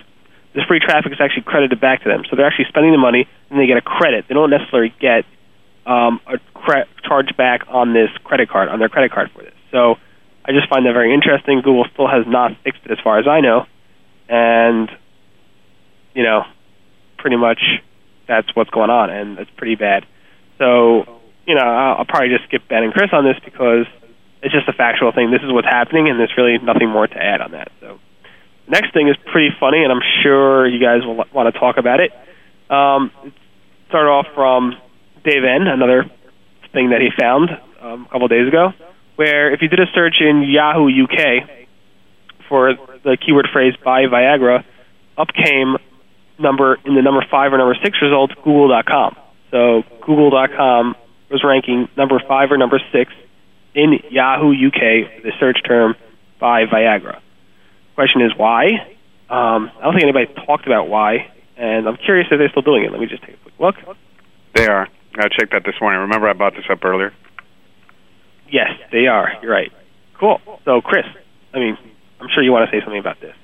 this 0.57 0.65
free 0.65 0.81
traffic 0.81 1.13
is 1.13 1.21
actually 1.21 1.43
credited 1.43 1.79
back 1.81 2.03
to 2.03 2.09
them. 2.09 2.25
So 2.29 2.35
they're 2.35 2.47
actually 2.47 2.65
spending 2.69 2.91
the 2.91 2.99
money 2.99 3.29
and 3.51 3.61
they 3.61 3.67
get 3.67 3.77
a 3.77 3.83
credit. 3.83 4.25
They 4.27 4.35
don't 4.35 4.49
necessarily 4.49 4.93
get 4.99 5.27
um, 5.85 6.19
a 6.27 6.39
cre- 6.55 6.89
charge 7.05 7.37
back 7.37 7.69
on 7.69 7.93
this 7.93 8.09
credit 8.25 8.49
card, 8.49 8.71
on 8.71 8.79
their 8.79 8.89
credit 8.89 9.13
card 9.13 9.31
for 9.33 9.43
this. 9.43 9.53
So 9.71 9.97
I 10.47 10.53
just 10.53 10.67
find 10.71 10.87
that 10.87 10.95
very 10.95 11.13
interesting. 11.13 11.61
Google 11.61 11.85
still 11.93 12.09
has 12.09 12.25
not 12.27 12.57
fixed 12.65 12.81
it 12.87 12.91
as 12.91 12.99
far 13.05 13.19
as 13.19 13.29
I 13.29 13.41
know. 13.41 13.67
And, 14.31 14.91
you 16.15 16.23
know, 16.23 16.45
pretty 17.19 17.37
much 17.37 17.61
that's 18.27 18.49
what's 18.57 18.71
going 18.71 18.91
on, 18.91 19.11
and 19.11 19.39
it's 19.39 19.51
pretty 19.57 19.77
bad. 19.77 20.07
So, 20.59 21.05
you 21.47 21.55
know, 21.55 21.61
I'll, 21.61 21.99
I'll 21.99 22.05
probably 22.07 22.31
just 22.31 22.45
skip 22.45 22.67
Ben 22.67 22.83
and 22.83 22.93
Chris 22.93 23.11
on 23.13 23.25
this 23.25 23.37
because 23.45 23.87
it's 24.43 24.55
just 24.55 24.67
a 24.69 24.73
factual 24.73 25.13
thing. 25.13 25.31
This 25.31 25.43
is 25.43 25.53
what's 25.53 25.69
happening, 25.69 26.09
and 26.09 26.19
there's 26.19 26.33
really 26.37 26.59
nothing 26.59 26.89
more 26.89 27.07
to 27.07 27.17
add 27.17 27.41
on 27.41 27.53
that. 27.53 27.71
So 27.81 28.01
next 28.69 28.93
thing 28.93 29.09
is 29.09 29.17
pretty 29.33 29.51
funny, 29.59 29.83
and 29.83 29.93
I'm 29.93 30.03
sure 30.23 30.67
you 30.67 30.81
guys 30.81 31.05
will 31.05 31.25
want 31.33 31.53
to 31.53 31.59
talk 31.59 31.77
about 31.77 32.01
it. 32.01 32.13
Um, 32.71 33.11
start 33.89 34.07
off 34.07 34.27
from 34.35 34.75
Dave 35.25 35.45
N, 35.45 35.67
another 35.67 36.05
thing 36.73 36.91
that 36.91 37.01
he 37.01 37.09
found 37.19 37.51
um, 37.81 38.07
a 38.07 38.13
couple 38.13 38.25
of 38.25 38.31
days 38.31 38.49
ago, 38.49 38.73
where 39.17 39.53
if 39.53 39.63
you 39.63 39.69
did 39.69 39.81
a 39.81 39.87
search 39.95 40.17
in 40.21 40.43
Yahoo 40.43 40.89
UK 40.89 41.49
for 42.49 42.75
the 43.05 43.17
keyword 43.17 43.49
phrase 43.53 43.75
"buy 43.85 44.03
Viagra," 44.07 44.65
up 45.17 45.29
came 45.29 45.77
number 46.39 46.79
in 46.85 46.95
the 46.95 47.03
number 47.03 47.25
five 47.31 47.53
or 47.53 47.59
number 47.59 47.77
six 47.83 47.99
results 48.03 48.35
Google.com. 48.45 49.17
So 49.51 49.83
Google.com 50.05 50.97
was 51.31 51.43
ranking 51.45 51.89
number 51.97 52.21
five 52.29 52.51
or 52.51 52.59
number 52.59 52.81
six 52.93 53.13
in 53.75 53.99
Yahoo 54.11 54.53
UK 54.53 55.11
for 55.17 55.23
the 55.23 55.33
search 55.39 55.59
term 55.67 55.95
"buy 56.41 56.67
Viagra." 56.67 57.21
Question 57.97 58.21
is 58.21 58.33
why? 58.37 58.67
Um, 59.29 59.73
I 59.81 59.85
don't 59.85 59.95
think 59.95 60.05
anybody 60.05 60.27
talked 60.47 60.67
about 60.67 60.89
why, 60.89 61.33
and 61.57 61.89
I'm 61.89 61.97
curious 61.97 62.29
if 62.31 62.39
they're 62.39 62.51
still 62.51 62.63
doing 62.63 62.85
it. 62.85 62.93
Let 62.93 63.01
me 63.01 63.07
just 63.07 63.23
take 63.23 63.35
a 63.35 63.39
quick 63.39 63.55
look. 63.59 63.97
They 64.55 64.67
are. 64.69 64.87
I 65.19 65.29
checked 65.29 65.53
that 65.53 65.65
this 65.65 65.75
morning. 65.81 66.01
Remember, 66.03 66.29
I 66.29 66.35
bought 66.35 66.53
this 66.55 66.67
up 66.71 66.85
earlier. 66.85 67.13
Yes, 68.53 68.69
they 68.93 69.07
are. 69.07 69.33
You're 69.43 69.51
right. 69.51 69.73
Cool. 70.21 70.41
So, 70.67 70.83
Chris, 70.83 71.07
I 71.55 71.59
mean, 71.59 71.79
I'm 72.21 72.29
sure 72.35 72.43
you 72.43 72.53
want 72.53 72.71
to 72.71 72.77
say 72.77 72.85
something 72.85 73.01
about 73.01 73.19
this. 73.21 73.35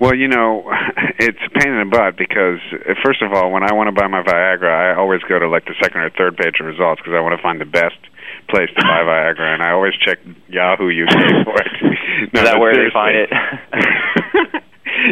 Well, 0.00 0.14
you 0.14 0.26
know, 0.26 0.64
it's 1.20 1.38
a 1.38 1.50
pain 1.58 1.72
in 1.72 1.88
the 1.88 1.90
butt 1.90 2.16
because, 2.18 2.58
uh, 2.72 2.94
first 3.04 3.22
of 3.22 3.32
all, 3.32 3.52
when 3.52 3.62
I 3.62 3.74
want 3.74 3.88
to 3.88 3.92
buy 3.92 4.08
my 4.08 4.22
Viagra, 4.22 4.94
I 4.94 4.98
always 4.98 5.20
go 5.22 5.38
to 5.38 5.48
like 5.48 5.66
the 5.66 5.74
second 5.80 6.00
or 6.00 6.10
third 6.10 6.36
page 6.36 6.58
of 6.60 6.66
results 6.66 7.00
because 7.00 7.14
I 7.16 7.20
want 7.20 7.38
to 7.38 7.42
find 7.42 7.60
the 7.60 7.70
best 7.70 7.98
place 8.48 8.68
to 8.76 8.82
buy 8.82 9.02
Viagra, 9.04 9.54
and 9.54 9.62
I 9.62 9.72
always 9.72 9.94
check 10.04 10.18
Yahoo 10.48 10.90
UK 10.90 11.44
for 11.44 11.56
it. 11.60 12.32
Is 12.32 12.42
that 12.42 12.58
where 12.58 12.74
they 12.74 12.90
find 12.92 13.16
it? 13.16 13.30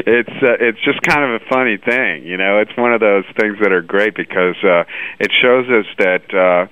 it's 0.07 0.37
uh, 0.43 0.57
it's 0.61 0.82
just 0.84 1.01
kind 1.03 1.22
of 1.22 1.41
a 1.41 1.45
funny 1.49 1.76
thing, 1.76 2.26
you 2.26 2.37
know. 2.37 2.59
It's 2.59 2.76
one 2.76 2.93
of 2.93 3.01
those 3.01 3.24
things 3.39 3.59
that 3.62 3.72
are 3.72 3.82
great 3.82 4.14
because 4.14 4.57
uh, 4.64 4.84
it 5.20 5.30
shows 5.43 5.66
us 5.68 5.87
that 5.99 6.26
uh, 6.34 6.66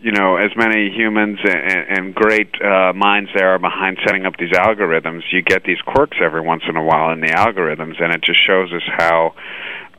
you 0.00 0.12
know 0.12 0.36
as 0.36 0.50
many 0.56 0.90
humans 0.90 1.38
and, 1.44 1.98
and 1.98 2.14
great 2.14 2.50
uh, 2.62 2.92
minds 2.94 3.30
there 3.34 3.50
are 3.50 3.58
behind 3.58 3.98
setting 4.06 4.26
up 4.26 4.34
these 4.38 4.52
algorithms. 4.52 5.22
You 5.32 5.42
get 5.42 5.64
these 5.64 5.80
quirks 5.86 6.18
every 6.22 6.40
once 6.40 6.62
in 6.68 6.76
a 6.76 6.82
while 6.82 7.12
in 7.12 7.20
the 7.20 7.32
algorithms, 7.32 8.02
and 8.02 8.12
it 8.12 8.22
just 8.22 8.38
shows 8.46 8.72
us 8.72 8.86
how 8.96 9.34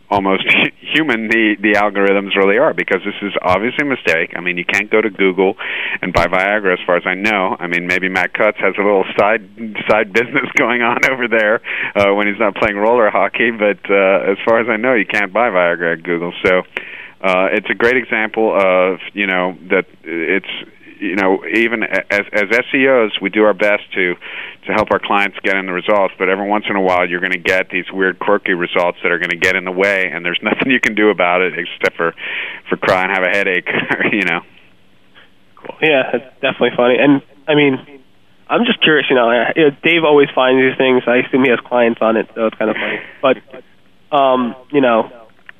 almost 0.09 0.43
human 0.93 1.27
the 1.27 1.55
the 1.61 1.73
algorithms 1.73 2.35
really 2.35 2.57
are 2.57 2.73
because 2.73 3.01
this 3.05 3.15
is 3.21 3.33
obviously 3.41 3.85
a 3.85 3.89
mistake. 3.89 4.33
I 4.35 4.41
mean, 4.41 4.57
you 4.57 4.65
can't 4.65 4.89
go 4.89 5.01
to 5.01 5.09
Google 5.09 5.55
and 6.01 6.13
buy 6.13 6.27
Viagra 6.27 6.73
as 6.73 6.79
far 6.85 6.97
as 6.97 7.03
I 7.05 7.15
know. 7.15 7.55
I 7.59 7.67
mean, 7.67 7.87
maybe 7.87 8.09
Matt 8.09 8.33
Cutts 8.33 8.57
has 8.59 8.75
a 8.77 8.83
little 8.83 9.05
side 9.17 9.43
side 9.89 10.13
business 10.19 10.47
going 10.57 10.81
on 10.81 10.99
over 11.11 11.27
there 11.27 11.61
uh 11.95 12.13
when 12.13 12.27
he's 12.27 12.39
not 12.39 12.55
playing 12.55 12.77
roller 12.77 13.09
hockey, 13.09 13.51
but 13.51 13.79
uh 13.89 14.31
as 14.31 14.37
far 14.45 14.59
as 14.59 14.67
I 14.69 14.77
know, 14.77 14.93
you 14.93 15.05
can't 15.05 15.33
buy 15.33 15.49
Viagra 15.49 15.97
at 15.97 16.03
Google. 16.03 16.33
So, 16.45 16.61
uh 17.21 17.47
it's 17.51 17.69
a 17.69 17.75
great 17.75 17.97
example 17.97 18.55
of, 18.55 18.99
you 19.13 19.27
know, 19.27 19.57
that 19.69 19.85
it's 20.03 20.49
you 20.99 21.15
know, 21.15 21.43
even 21.45 21.83
as 21.83 22.21
as 22.31 22.43
SEOs, 22.73 23.21
we 23.21 23.29
do 23.29 23.43
our 23.43 23.53
best 23.53 23.83
to 23.93 24.15
to 24.65 24.73
help 24.73 24.91
our 24.91 24.99
clients 24.99 25.37
get 25.43 25.55
in 25.55 25.65
the 25.65 25.73
results. 25.73 26.13
But 26.17 26.29
every 26.29 26.47
once 26.47 26.65
in 26.69 26.75
a 26.75 26.81
while, 26.81 27.07
you're 27.07 27.19
going 27.19 27.31
to 27.31 27.39
get 27.39 27.69
these 27.69 27.85
weird, 27.91 28.19
quirky 28.19 28.53
results 28.53 28.97
that 29.03 29.11
are 29.11 29.19
going 29.19 29.31
to 29.31 29.37
get 29.37 29.55
in 29.55 29.65
the 29.65 29.71
way, 29.71 30.09
and 30.11 30.25
there's 30.25 30.39
nothing 30.43 30.71
you 30.71 30.79
can 30.79 30.95
do 30.95 31.09
about 31.09 31.41
it 31.41 31.53
except 31.57 31.95
for 31.95 32.13
for 32.69 32.77
cry 32.77 33.03
and 33.03 33.11
have 33.11 33.23
a 33.23 33.35
headache. 33.35 33.69
you 34.11 34.23
know. 34.23 34.41
Cool. 35.55 35.75
Yeah, 35.81 36.03
it's 36.13 36.33
definitely 36.41 36.75
funny. 36.75 36.97
And 36.99 37.21
I 37.47 37.55
mean, 37.55 38.01
I'm 38.49 38.65
just 38.65 38.81
curious. 38.81 39.07
You 39.09 39.15
know, 39.15 39.31
you 39.55 39.63
know, 39.63 39.71
Dave 39.83 40.03
always 40.03 40.29
finds 40.33 40.61
these 40.61 40.77
things. 40.77 41.03
I 41.07 41.17
assume 41.25 41.43
he 41.43 41.49
has 41.49 41.59
clients 41.59 42.01
on 42.01 42.17
it, 42.17 42.27
so 42.35 42.47
it's 42.47 42.57
kind 42.57 42.69
of 42.69 42.77
funny. 42.77 42.99
But 43.21 44.15
um, 44.15 44.55
you 44.71 44.81
know, 44.81 45.09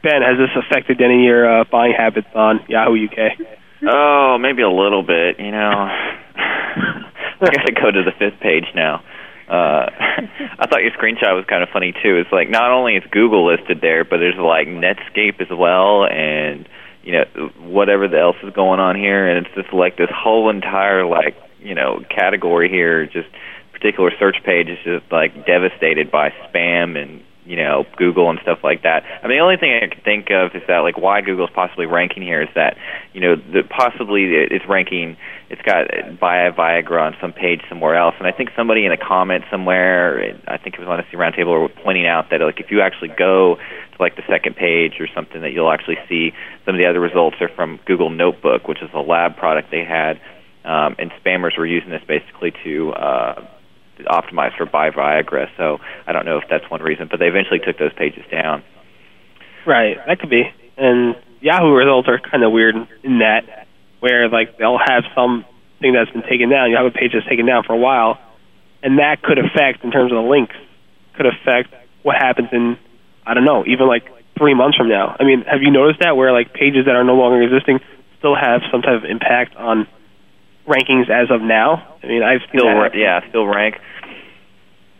Ben, 0.03 0.21
has 0.21 0.37
this 0.37 0.53
affected 0.55 1.01
any 1.01 1.23
of 1.23 1.27
your 1.27 1.61
uh, 1.61 1.63
buying 1.71 1.93
habits 1.97 2.27
on 2.35 2.61
Yahoo 2.67 2.95
UK? 3.05 3.57
Oh, 3.85 4.37
maybe 4.39 4.61
a 4.61 4.69
little 4.69 5.03
bit. 5.03 5.39
You 5.39 5.51
know, 5.51 5.57
I 6.37 7.03
got 7.39 7.65
to 7.65 7.73
go 7.73 7.91
to 7.91 8.03
the 8.03 8.13
fifth 8.17 8.39
page 8.39 8.65
now. 8.75 9.03
Uh, 9.47 9.87
I 10.59 10.67
thought 10.67 10.83
your 10.83 10.91
screenshot 10.91 11.35
was 11.35 11.45
kind 11.47 11.63
of 11.63 11.69
funny 11.69 11.93
too. 11.93 12.17
It's 12.17 12.31
like 12.31 12.49
not 12.49 12.71
only 12.71 12.95
is 12.95 13.03
Google 13.11 13.47
listed 13.47 13.79
there, 13.81 14.03
but 14.03 14.17
there's 14.17 14.37
like 14.37 14.67
Netscape 14.67 15.39
as 15.41 15.47
well, 15.49 16.05
and 16.05 16.67
you 17.03 17.13
know 17.13 17.49
whatever 17.59 18.05
else 18.15 18.35
is 18.43 18.53
going 18.53 18.79
on 18.79 18.95
here, 18.95 19.27
and 19.27 19.45
it's 19.45 19.55
just 19.55 19.73
like 19.73 19.97
this 19.97 20.09
whole 20.13 20.49
entire 20.49 21.05
like 21.05 21.37
you 21.59 21.75
know 21.75 22.03
category 22.09 22.69
here. 22.69 23.05
Just 23.05 23.29
particular 23.71 24.11
search 24.19 24.37
page 24.43 24.67
is 24.67 24.79
just 24.83 25.11
like 25.11 25.45
devastated 25.45 26.11
by 26.11 26.33
spam 26.49 26.97
and 26.97 27.21
you 27.47 27.55
know 27.55 27.85
Google 27.95 28.29
and 28.29 28.39
stuff 28.41 28.59
like 28.63 28.83
that. 28.83 29.03
I 29.23 29.27
mean, 29.27 29.37
the 29.37 29.43
only 29.43 29.57
thing 29.57 29.71
I 29.71 29.87
can 29.87 30.01
think 30.03 30.29
of 30.29 30.53
is 30.53 30.63
that 30.67 30.79
like 30.79 30.97
why 30.97 31.21
Google's 31.21 31.49
possibly 31.53 31.85
ranking 31.85 32.21
here 32.21 32.41
is 32.41 32.49
that 32.55 32.77
you 33.13 33.21
know 33.21 33.35
the 33.35 33.63
possibly 33.63 34.25
it's 34.35 34.65
ranking. 34.67 35.17
It's 35.49 35.61
got 35.61 35.87
buy 36.19 36.51
Viagra 36.51 37.01
on 37.01 37.15
some 37.21 37.31
page 37.31 37.61
somewhere 37.69 37.95
else, 37.95 38.15
and 38.19 38.27
I 38.27 38.31
think 38.31 38.49
somebody 38.55 38.85
in 38.85 38.91
a 38.91 38.97
comment 38.97 39.45
somewhere, 39.49 40.37
I 40.45 40.57
think 40.57 40.75
it 40.75 40.79
was 40.79 40.89
on 40.89 40.99
SE 40.99 41.15
Roundtable, 41.15 41.61
were 41.61 41.69
pointing 41.69 42.05
out 42.05 42.29
that 42.31 42.41
like 42.41 42.59
if 42.59 42.69
you 42.69 42.81
actually 42.81 43.15
go 43.17 43.55
to 43.55 43.97
like 43.97 44.17
the 44.17 44.23
second 44.27 44.57
page 44.57 44.99
or 44.99 45.07
something, 45.15 45.41
that 45.41 45.53
you'll 45.53 45.71
actually 45.71 45.97
see 46.09 46.33
some 46.65 46.75
of 46.75 46.79
the 46.79 46.85
other 46.85 46.99
results 46.99 47.37
are 47.39 47.49
from 47.55 47.79
Google 47.85 48.09
Notebook, 48.09 48.67
which 48.67 48.81
is 48.81 48.89
a 48.93 48.99
lab 48.99 49.37
product 49.37 49.71
they 49.71 49.85
had, 49.85 50.19
um, 50.65 50.97
and 50.99 51.11
spammers 51.23 51.57
were 51.57 51.65
using 51.65 51.91
this 51.91 52.03
basically 52.05 52.51
to. 52.65 52.91
Uh, 52.91 53.47
optimized 54.05 54.57
for 54.57 54.65
buy 54.65 54.91
Viagra. 54.91 55.47
So 55.57 55.79
I 56.05 56.11
don't 56.13 56.25
know 56.25 56.37
if 56.37 56.45
that's 56.49 56.69
one 56.69 56.81
reason, 56.81 57.07
but 57.09 57.19
they 57.19 57.27
eventually 57.27 57.59
took 57.59 57.77
those 57.77 57.93
pages 57.93 58.23
down. 58.31 58.63
Right, 59.65 59.97
that 60.05 60.19
could 60.19 60.29
be. 60.29 60.43
And 60.77 61.15
Yahoo 61.41 61.73
results 61.73 62.07
are 62.07 62.19
kind 62.19 62.43
of 62.43 62.51
weird 62.51 62.75
in 63.03 63.19
that, 63.19 63.67
where 63.99 64.29
like 64.29 64.57
they'll 64.57 64.79
have 64.79 65.03
something 65.15 65.93
that's 65.93 66.11
been 66.11 66.23
taken 66.23 66.49
down. 66.49 66.69
You 66.69 66.77
have 66.77 66.85
a 66.85 66.91
page 66.91 67.11
that's 67.13 67.27
taken 67.27 67.45
down 67.45 67.63
for 67.63 67.73
a 67.73 67.77
while, 67.77 68.19
and 68.83 68.99
that 68.99 69.21
could 69.21 69.37
affect 69.37 69.83
in 69.83 69.91
terms 69.91 70.11
of 70.11 70.17
the 70.17 70.29
links, 70.29 70.55
could 71.15 71.25
affect 71.25 71.73
what 72.03 72.15
happens 72.15 72.49
in 72.51 72.77
I 73.25 73.33
don't 73.33 73.43
know, 73.43 73.65
even 73.67 73.87
like 73.87 74.07
three 74.37 74.53
months 74.53 74.77
from 74.77 74.87
now. 74.87 75.15
I 75.19 75.25
mean, 75.25 75.43
have 75.43 75.61
you 75.61 75.71
noticed 75.71 75.99
that 75.99 76.15
where 76.15 76.31
like 76.31 76.53
pages 76.53 76.85
that 76.85 76.95
are 76.95 77.03
no 77.03 77.15
longer 77.15 77.41
existing 77.41 77.79
still 78.19 78.35
have 78.35 78.61
some 78.71 78.81
type 78.81 79.03
of 79.03 79.09
impact 79.09 79.55
on 79.57 79.85
rankings 80.67 81.09
as 81.09 81.31
of 81.31 81.41
now? 81.41 81.97
I 82.03 82.07
mean, 82.07 82.23
I've 82.23 82.41
Still, 82.49 82.67
ra- 82.67 82.89
yeah, 82.93 83.27
still 83.29 83.47
rank. 83.47 83.75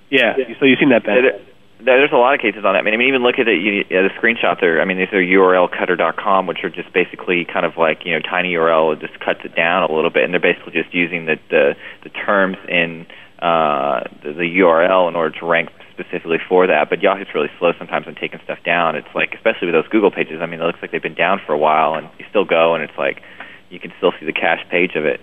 Yeah. 0.09 0.35
So 0.59 0.65
you've 0.65 0.79
seen 0.79 0.89
that, 0.89 1.03
Ben? 1.03 1.21
There- 1.23 1.39
There's 1.79 2.11
a 2.11 2.17
lot 2.17 2.33
of 2.33 2.39
cases 2.41 2.65
on 2.65 2.73
that. 2.73 2.79
I 2.79 2.81
mean, 2.81 2.95
I 2.95 2.97
mean, 2.97 3.07
even 3.09 3.21
look 3.21 3.37
at 3.37 3.47
it. 3.47 3.61
You, 3.61 3.85
yeah, 3.87 4.01
the 4.01 4.09
screenshot 4.17 4.59
there. 4.59 4.81
I 4.81 4.85
mean, 4.85 4.97
these 4.97 5.13
are 5.13 5.21
URLcutter.com, 5.21 6.47
which 6.47 6.63
are 6.63 6.71
just 6.71 6.91
basically 6.91 7.45
kind 7.45 7.67
of 7.67 7.77
like 7.77 8.01
you 8.03 8.13
know 8.13 8.19
tiny 8.19 8.53
URL. 8.53 8.93
It 8.93 8.99
just 8.99 9.19
cuts 9.19 9.41
it 9.45 9.55
down 9.55 9.83
a 9.87 9.93
little 9.93 10.09
bit, 10.09 10.23
and 10.23 10.33
they're 10.33 10.41
basically 10.41 10.73
just 10.73 10.91
using 10.95 11.25
the 11.27 11.37
the, 11.51 11.75
the 12.03 12.09
terms 12.09 12.57
in 12.67 13.05
uh, 13.39 14.09
the, 14.23 14.33
the 14.33 14.49
URL 14.65 15.07
in 15.07 15.15
order 15.15 15.37
to 15.39 15.45
rank 15.45 15.69
specifically 15.93 16.37
for 16.49 16.65
that. 16.65 16.89
But 16.89 17.03
Yahoo's 17.03 17.27
really 17.35 17.51
slow 17.59 17.73
sometimes 17.77 18.07
on 18.07 18.15
taking 18.15 18.39
stuff 18.43 18.57
down. 18.65 18.95
It's 18.95 19.13
like, 19.13 19.33
especially 19.35 19.67
with 19.67 19.75
those 19.75 19.87
Google 19.89 20.09
pages. 20.09 20.41
I 20.41 20.47
mean, 20.47 20.59
it 20.59 20.63
looks 20.65 20.79
like 20.81 20.89
they've 20.91 21.01
been 21.01 21.13
down 21.13 21.41
for 21.45 21.53
a 21.53 21.57
while, 21.59 21.93
and 21.93 22.09
you 22.17 22.25
still 22.29 22.45
go, 22.45 22.73
and 22.73 22.83
it's 22.83 22.97
like 22.97 23.21
you 23.69 23.79
can 23.79 23.93
still 23.97 24.13
see 24.19 24.25
the 24.25 24.33
cache 24.33 24.65
page 24.71 24.95
of 24.95 25.05
it. 25.05 25.21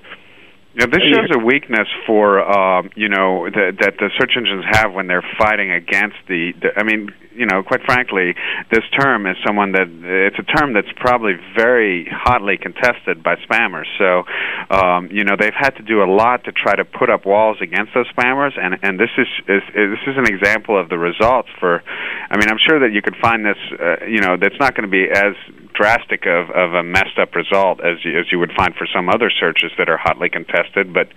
Yeah, 0.75 0.87
this 0.87 1.03
shows 1.07 1.31
a 1.33 1.39
weakness 1.39 1.87
for 2.05 2.43
um, 2.43 2.91
you 2.97 3.09
know 3.09 3.47
that 3.47 3.79
that 3.79 3.95
the 3.99 4.11
search 4.19 4.33
engines 4.37 4.65
have 4.73 4.93
when 4.93 5.07
they're 5.07 5.25
fighting 5.39 5.71
against 5.71 6.17
the, 6.27 6.51
the. 6.61 6.75
I 6.77 6.83
mean, 6.83 7.15
you 7.31 7.47
know, 7.47 7.63
quite 7.63 7.83
frankly, 7.87 8.35
this 8.73 8.83
term 8.99 9.27
is 9.27 9.37
someone 9.47 9.71
that 9.71 9.87
it's 9.87 10.39
a 10.39 10.43
term 10.43 10.75
that's 10.75 10.91
probably 10.97 11.35
very 11.55 12.11
hotly 12.11 12.59
contested 12.59 13.23
by 13.23 13.37
spammers. 13.47 13.87
So, 13.99 14.27
um, 14.75 15.11
you 15.15 15.23
know, 15.23 15.37
they've 15.39 15.55
had 15.55 15.77
to 15.79 15.83
do 15.83 16.03
a 16.03 16.11
lot 16.11 16.43
to 16.45 16.53
try 16.53 16.75
to 16.75 16.85
put 16.85 17.09
up 17.09 17.25
walls 17.25 17.59
against 17.63 17.95
those 17.95 18.11
spammers, 18.11 18.59
and 18.59 18.75
and 18.83 18.99
this 18.99 19.15
is, 19.17 19.29
is, 19.47 19.63
is 19.79 19.95
this 19.95 20.05
is 20.11 20.17
an 20.19 20.27
example 20.27 20.75
of 20.75 20.89
the 20.89 20.99
results 20.99 21.51
for. 21.61 21.83
I 22.31 22.37
mean, 22.37 22.51
I'm 22.51 22.59
sure 22.59 22.81
that 22.81 22.93
you 22.93 23.01
could 23.01 23.17
find 23.23 23.47
this. 23.47 23.59
Uh, 23.79 24.07
you 24.07 24.19
know, 24.19 24.35
that's 24.35 24.59
not 24.59 24.75
going 24.75 24.91
to 24.91 24.93
be 24.93 25.07
as 25.07 25.39
drastic 25.75 26.27
of, 26.27 26.51
of 26.51 26.75
a 26.75 26.83
messed 26.83 27.19
up 27.21 27.35
result 27.35 27.81
as 27.81 28.05
you, 28.05 28.19
as 28.19 28.27
you 28.33 28.39
would 28.39 28.53
find 28.57 28.75
for 28.75 28.87
some 28.87 29.09
other 29.09 29.31
searches 29.31 29.73
that 29.79 29.89
are 29.89 29.99
hotly 29.99 30.29
contested. 30.29 30.93
But 30.95 31.09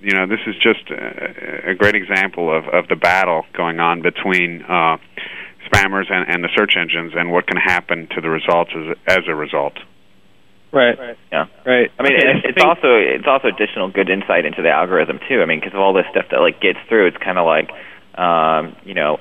you 0.00 0.14
know, 0.14 0.26
this 0.26 0.40
is 0.46 0.56
just 0.56 0.90
a, 0.90 1.70
a 1.70 1.74
great 1.74 1.94
example 1.94 2.54
of, 2.54 2.66
of 2.68 2.88
the 2.88 2.96
battle 2.96 3.44
going 3.54 3.78
on 3.78 4.02
between 4.02 4.62
uh, 4.62 4.98
spammers 5.70 6.10
and, 6.10 6.28
and 6.28 6.44
the 6.44 6.48
search 6.56 6.74
engines, 6.76 7.12
and 7.16 7.30
what 7.30 7.46
can 7.46 7.56
happen 7.56 8.08
to 8.14 8.20
the 8.20 8.28
results 8.28 8.72
as, 8.74 8.96
as 9.06 9.20
a 9.28 9.34
result. 9.34 9.74
Right. 10.72 10.98
Yeah. 11.30 11.46
Right. 11.66 11.92
I 11.98 12.02
mean, 12.02 12.14
Okay, 12.16 12.32
it's, 12.32 12.46
I 12.46 12.48
it's 12.48 12.64
also 12.64 12.96
it's 12.96 13.26
also 13.28 13.48
additional 13.48 13.92
good 13.92 14.08
insight 14.08 14.46
into 14.46 14.62
the 14.62 14.70
algorithm 14.70 15.20
too. 15.28 15.42
I 15.42 15.46
mean, 15.46 15.60
because 15.60 15.74
of 15.74 15.80
all 15.80 15.92
this 15.92 16.06
stuff 16.10 16.26
that 16.30 16.40
like 16.40 16.60
gets 16.60 16.78
through, 16.88 17.08
it's 17.08 17.18
kind 17.18 17.38
of 17.38 17.44
like, 17.44 17.70
um, 18.18 18.74
you 18.84 18.94
know, 18.94 19.18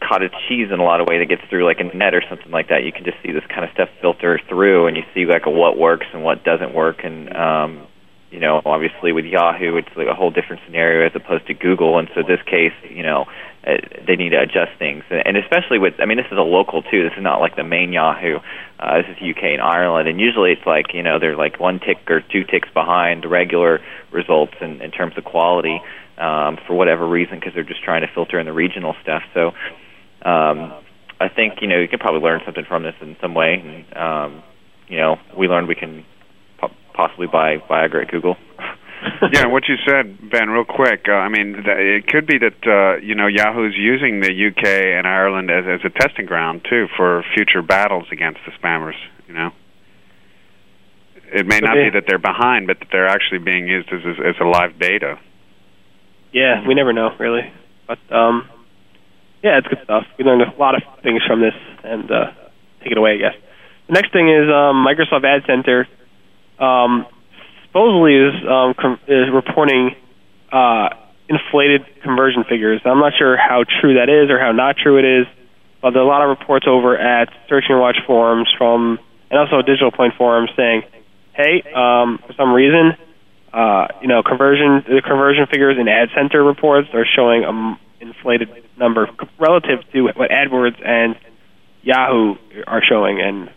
cottage 0.00 0.32
cheese 0.48 0.68
in 0.72 0.80
a 0.80 0.84
lot 0.84 1.00
of 1.00 1.06
way 1.06 1.18
that 1.18 1.28
gets 1.28 1.42
through 1.48 1.64
like 1.64 1.80
a 1.80 1.84
net 1.96 2.14
or 2.14 2.22
something 2.28 2.50
like 2.50 2.68
that. 2.68 2.84
You 2.84 2.92
can 2.92 3.04
just 3.04 3.18
see 3.22 3.32
this 3.32 3.44
kind 3.48 3.64
of 3.64 3.70
stuff 3.72 3.88
filter 4.00 4.40
through, 4.48 4.86
and 4.86 4.96
you 4.96 5.04
see 5.14 5.26
like 5.26 5.46
what 5.46 5.78
works 5.78 6.06
and 6.12 6.22
what 6.22 6.44
doesn't 6.44 6.74
work, 6.74 7.04
and 7.04 7.34
um, 7.36 7.86
you 8.30 8.40
know, 8.40 8.60
obviously 8.64 9.12
with 9.12 9.24
Yahoo, 9.24 9.76
it's 9.76 9.88
like 9.96 10.08
a 10.08 10.14
whole 10.14 10.30
different 10.30 10.62
scenario 10.66 11.06
as 11.06 11.12
opposed 11.14 11.46
to 11.46 11.54
Google, 11.54 11.98
and 11.98 12.08
so 12.14 12.22
this 12.22 12.42
case, 12.42 12.74
you 12.90 13.02
know, 13.02 13.26
uh, 13.66 13.78
they 14.06 14.16
need 14.16 14.30
to 14.30 14.40
adjust 14.40 14.78
things, 14.78 15.04
and 15.10 15.36
especially 15.36 15.78
with, 15.78 15.94
I 15.98 16.06
mean, 16.06 16.18
this 16.18 16.26
is 16.30 16.38
a 16.38 16.42
local 16.42 16.82
too. 16.82 17.02
This 17.02 17.16
is 17.16 17.22
not 17.22 17.40
like 17.40 17.56
the 17.56 17.64
main 17.64 17.92
Yahoo. 17.92 18.38
Uh, 18.78 18.98
this 18.98 19.16
is 19.16 19.36
UK 19.36 19.44
and 19.44 19.62
Ireland, 19.62 20.08
and 20.08 20.20
usually 20.20 20.52
it's 20.52 20.66
like 20.66 20.94
you 20.94 21.02
know 21.02 21.18
they're 21.18 21.36
like 21.36 21.58
one 21.58 21.80
tick 21.80 21.98
or 22.08 22.20
two 22.20 22.44
ticks 22.44 22.68
behind 22.74 23.24
the 23.24 23.28
regular 23.28 23.80
results 24.12 24.54
in, 24.60 24.82
in 24.82 24.90
terms 24.90 25.16
of 25.16 25.24
quality 25.24 25.80
um, 26.18 26.58
for 26.66 26.74
whatever 26.74 27.06
reason 27.08 27.38
because 27.38 27.54
they're 27.54 27.64
just 27.64 27.82
trying 27.82 28.02
to 28.02 28.08
filter 28.14 28.38
in 28.38 28.46
the 28.46 28.52
regional 28.52 28.94
stuff. 29.02 29.22
So 29.34 29.48
um, 30.28 30.72
I 31.20 31.28
think 31.34 31.60
you 31.60 31.68
know 31.68 31.78
you 31.78 31.88
can 31.88 31.98
probably 31.98 32.20
learn 32.20 32.40
something 32.44 32.64
from 32.66 32.82
this 32.82 32.94
in 33.00 33.16
some 33.20 33.34
way. 33.34 33.54
And, 33.54 33.96
um, 33.96 34.42
you 34.88 34.98
know, 34.98 35.16
we 35.36 35.48
learned 35.48 35.68
we 35.68 35.74
can 35.74 36.04
po- 36.58 36.74
possibly 36.94 37.26
buy 37.26 37.56
Viagra 37.68 38.02
at 38.04 38.10
Google. 38.10 38.36
yeah, 39.32 39.46
what 39.46 39.64
you 39.68 39.76
said, 39.86 40.30
Ben, 40.30 40.48
real 40.48 40.64
quick. 40.64 41.04
Uh, 41.08 41.12
I 41.12 41.28
mean, 41.28 41.52
th- 41.52 41.66
it 41.66 42.06
could 42.06 42.26
be 42.26 42.38
that 42.38 42.60
uh, 42.66 43.00
you 43.04 43.14
know 43.14 43.26
Yahoo's 43.26 43.74
using 43.76 44.20
the 44.20 44.32
UK 44.32 44.66
and 44.96 45.06
Ireland 45.06 45.50
as, 45.50 45.64
as 45.66 45.80
a 45.84 45.90
testing 45.90 46.26
ground 46.26 46.66
too 46.68 46.86
for 46.96 47.22
future 47.34 47.62
battles 47.62 48.06
against 48.10 48.40
the 48.46 48.52
spammers. 48.52 48.96
You 49.28 49.34
know, 49.34 49.50
it 51.32 51.46
may 51.46 51.60
Could 51.60 51.64
not 51.64 51.74
be. 51.74 51.84
be 51.84 51.90
that 51.90 52.04
they're 52.06 52.18
behind, 52.18 52.66
but 52.66 52.78
that 52.78 52.88
they're 52.90 53.08
actually 53.08 53.38
being 53.38 53.66
used 53.68 53.88
as 53.92 54.00
as, 54.06 54.16
as 54.24 54.34
a 54.40 54.44
live 54.44 54.78
beta. 54.78 55.18
Yeah, 56.36 56.68
we 56.68 56.74
never 56.74 56.92
know 56.92 57.16
really, 57.18 57.50
but 57.88 57.96
um, 58.14 58.46
yeah, 59.42 59.56
it's 59.56 59.66
good 59.68 59.78
stuff. 59.84 60.04
We 60.18 60.24
learned 60.26 60.42
a 60.42 60.52
lot 60.60 60.74
of 60.74 60.82
things 61.02 61.22
from 61.26 61.40
this, 61.40 61.54
and 61.82 62.10
uh, 62.10 62.26
take 62.82 62.92
it 62.92 62.98
away, 62.98 63.14
I 63.14 63.16
guess. 63.16 63.34
The 63.86 63.94
next 63.94 64.12
thing 64.12 64.28
is 64.28 64.44
um, 64.52 64.84
Microsoft 64.84 65.24
Ad 65.24 65.44
Center 65.46 65.88
um, 66.60 67.06
supposedly 67.64 68.16
is 68.20 68.34
um, 68.44 68.74
com- 68.76 69.00
is 69.08 69.32
reporting 69.32 69.96
uh, 70.52 70.90
inflated 71.26 71.86
conversion 72.02 72.44
figures. 72.44 72.82
I'm 72.84 73.00
not 73.00 73.14
sure 73.16 73.38
how 73.38 73.64
true 73.80 73.94
that 73.94 74.10
is 74.12 74.28
or 74.28 74.38
how 74.38 74.52
not 74.52 74.76
true 74.76 74.98
it 74.98 75.06
is, 75.06 75.26
but 75.80 75.92
there 75.92 76.02
are 76.02 76.04
a 76.04 76.08
lot 76.08 76.20
of 76.20 76.28
reports 76.28 76.66
over 76.68 76.98
at 76.98 77.30
Search 77.48 77.64
Engine 77.64 77.80
Watch 77.80 77.96
forums 78.06 78.52
from 78.58 78.98
and 79.30 79.40
also 79.40 79.62
Digital 79.62 79.90
Point 79.90 80.12
forums 80.18 80.50
saying, 80.54 80.82
"Hey, 81.32 81.62
um, 81.72 82.20
for 82.26 82.34
some 82.36 82.52
reason." 82.52 82.92
Uh, 83.56 83.88
you 84.02 84.08
know, 84.08 84.22
conversion 84.22 84.84
the 84.84 85.00
conversion 85.00 85.46
figures 85.48 85.80
in 85.80 85.88
Ad 85.88 86.12
Center 86.14 86.44
reports 86.44 86.88
are 86.92 87.06
showing 87.08 87.44
a 87.44 87.48
m- 87.48 87.78
inflated 88.00 88.52
number 88.76 89.08
relative 89.40 89.80
to 89.92 90.12
what 90.12 90.28
AdWords 90.28 90.76
and 90.84 91.16
Yahoo 91.80 92.36
are 92.66 92.82
showing, 92.84 93.16
and 93.22 93.48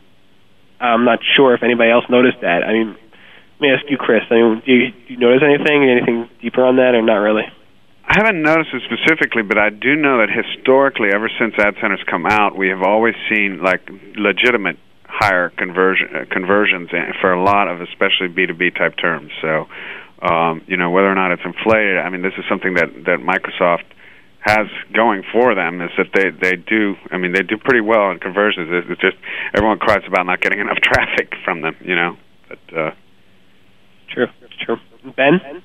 I'm 0.80 1.04
not 1.04 1.20
sure 1.36 1.54
if 1.54 1.64
anybody 1.64 1.92
else 1.92 2.06
noticed 2.10 2.40
that. 2.42 2.64
I 2.64 2.72
mean, 2.72 2.96
let 2.96 3.60
me 3.60 3.68
ask 3.76 3.84
you, 3.92 3.98
Chris. 3.98 4.24
I 4.32 4.36
mean, 4.36 4.64
do 4.66 4.72
you, 4.72 4.92
do 4.92 5.14
you 5.14 5.20
notice 5.20 5.44
anything, 5.44 5.84
anything 5.84 6.30
deeper 6.42 6.64
on 6.64 6.78
that, 6.78 6.96
or 6.96 7.02
not 7.02 7.20
really? 7.20 7.44
I 8.08 8.16
haven't 8.24 8.42
noticed 8.42 8.72
it 8.72 8.84
specifically, 8.88 9.44
but 9.44 9.60
I 9.60 9.70
do 9.70 9.98
know 9.98 10.24
that 10.24 10.32
historically, 10.32 11.10
ever 11.14 11.30
since 11.38 11.54
ad 11.60 11.76
centers 11.82 12.02
come 12.10 12.26
out, 12.26 12.58
we 12.58 12.70
have 12.70 12.82
always 12.82 13.16
seen 13.28 13.62
like 13.62 13.84
legitimate 14.16 14.80
higher 15.20 15.50
conversion 15.50 16.08
uh, 16.16 16.26
conversions 16.32 16.90
for 17.20 17.34
a 17.34 17.44
lot 17.44 17.68
of 17.68 17.82
especially 17.82 18.30
B 18.30 18.46
two 18.48 18.54
B 18.54 18.72
type 18.72 18.96
terms. 18.96 19.32
So, 19.42 19.68
um, 20.22 20.62
you 20.66 20.78
know, 20.78 20.90
whether 20.92 21.12
or 21.12 21.16
not 21.16 21.32
it's 21.32 21.42
inflated, 21.44 21.98
I 21.98 22.10
mean, 22.10 22.22
this 22.22 22.34
is 22.38 22.46
something 22.48 22.74
that 22.76 22.88
that 23.06 23.20
Microsoft 23.20 23.84
has 24.40 24.68
going 24.96 25.24
for 25.34 25.54
them 25.54 25.82
is 25.82 25.92
that 25.98 26.08
they 26.16 26.32
they 26.32 26.56
do. 26.56 26.96
I 27.12 27.18
mean, 27.18 27.34
they 27.34 27.44
do 27.44 27.58
pretty 27.58 27.82
well 27.82 28.12
in 28.12 28.20
conversions. 28.20 28.70
It's 28.72 28.88
it's 28.90 29.02
just 29.02 29.18
everyone 29.54 29.80
cries 29.80 30.04
about 30.08 30.26
not 30.26 30.40
getting 30.42 30.60
enough 30.66 30.80
traffic 30.82 31.34
from 31.44 31.62
them. 31.62 31.76
You 31.82 31.96
know, 31.96 32.18
but. 32.48 32.78
uh 32.78 32.92
True, 34.10 34.26
true. 34.66 34.78
Ben? 35.16 35.62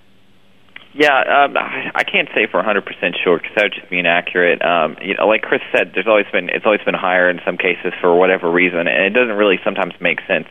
Yeah, 0.95 1.11
um, 1.26 1.59
I 1.59 2.05
can't 2.07 2.28
say 2.38 2.47
for 2.47 2.62
100% 2.62 2.86
sure 3.18 3.38
because 3.38 3.51
that 3.57 3.64
would 3.66 3.74
just 3.74 3.90
be 3.90 3.99
inaccurate. 3.99 4.62
Um, 4.62 4.95
you 5.03 5.18
know, 5.18 5.26
like 5.26 5.42
Chris 5.42 5.61
said, 5.74 5.90
there's 5.92 6.07
always 6.07 6.30
been 6.30 6.49
it's 6.49 6.64
always 6.64 6.82
been 6.86 6.95
higher 6.95 7.28
in 7.28 7.40
some 7.45 7.59
cases 7.59 7.90
for 8.01 8.14
whatever 8.14 8.47
reason, 8.49 8.86
and 8.86 9.03
it 9.03 9.11
doesn't 9.11 9.34
really 9.34 9.59
sometimes 9.64 9.95
make 9.99 10.22
sense. 10.30 10.47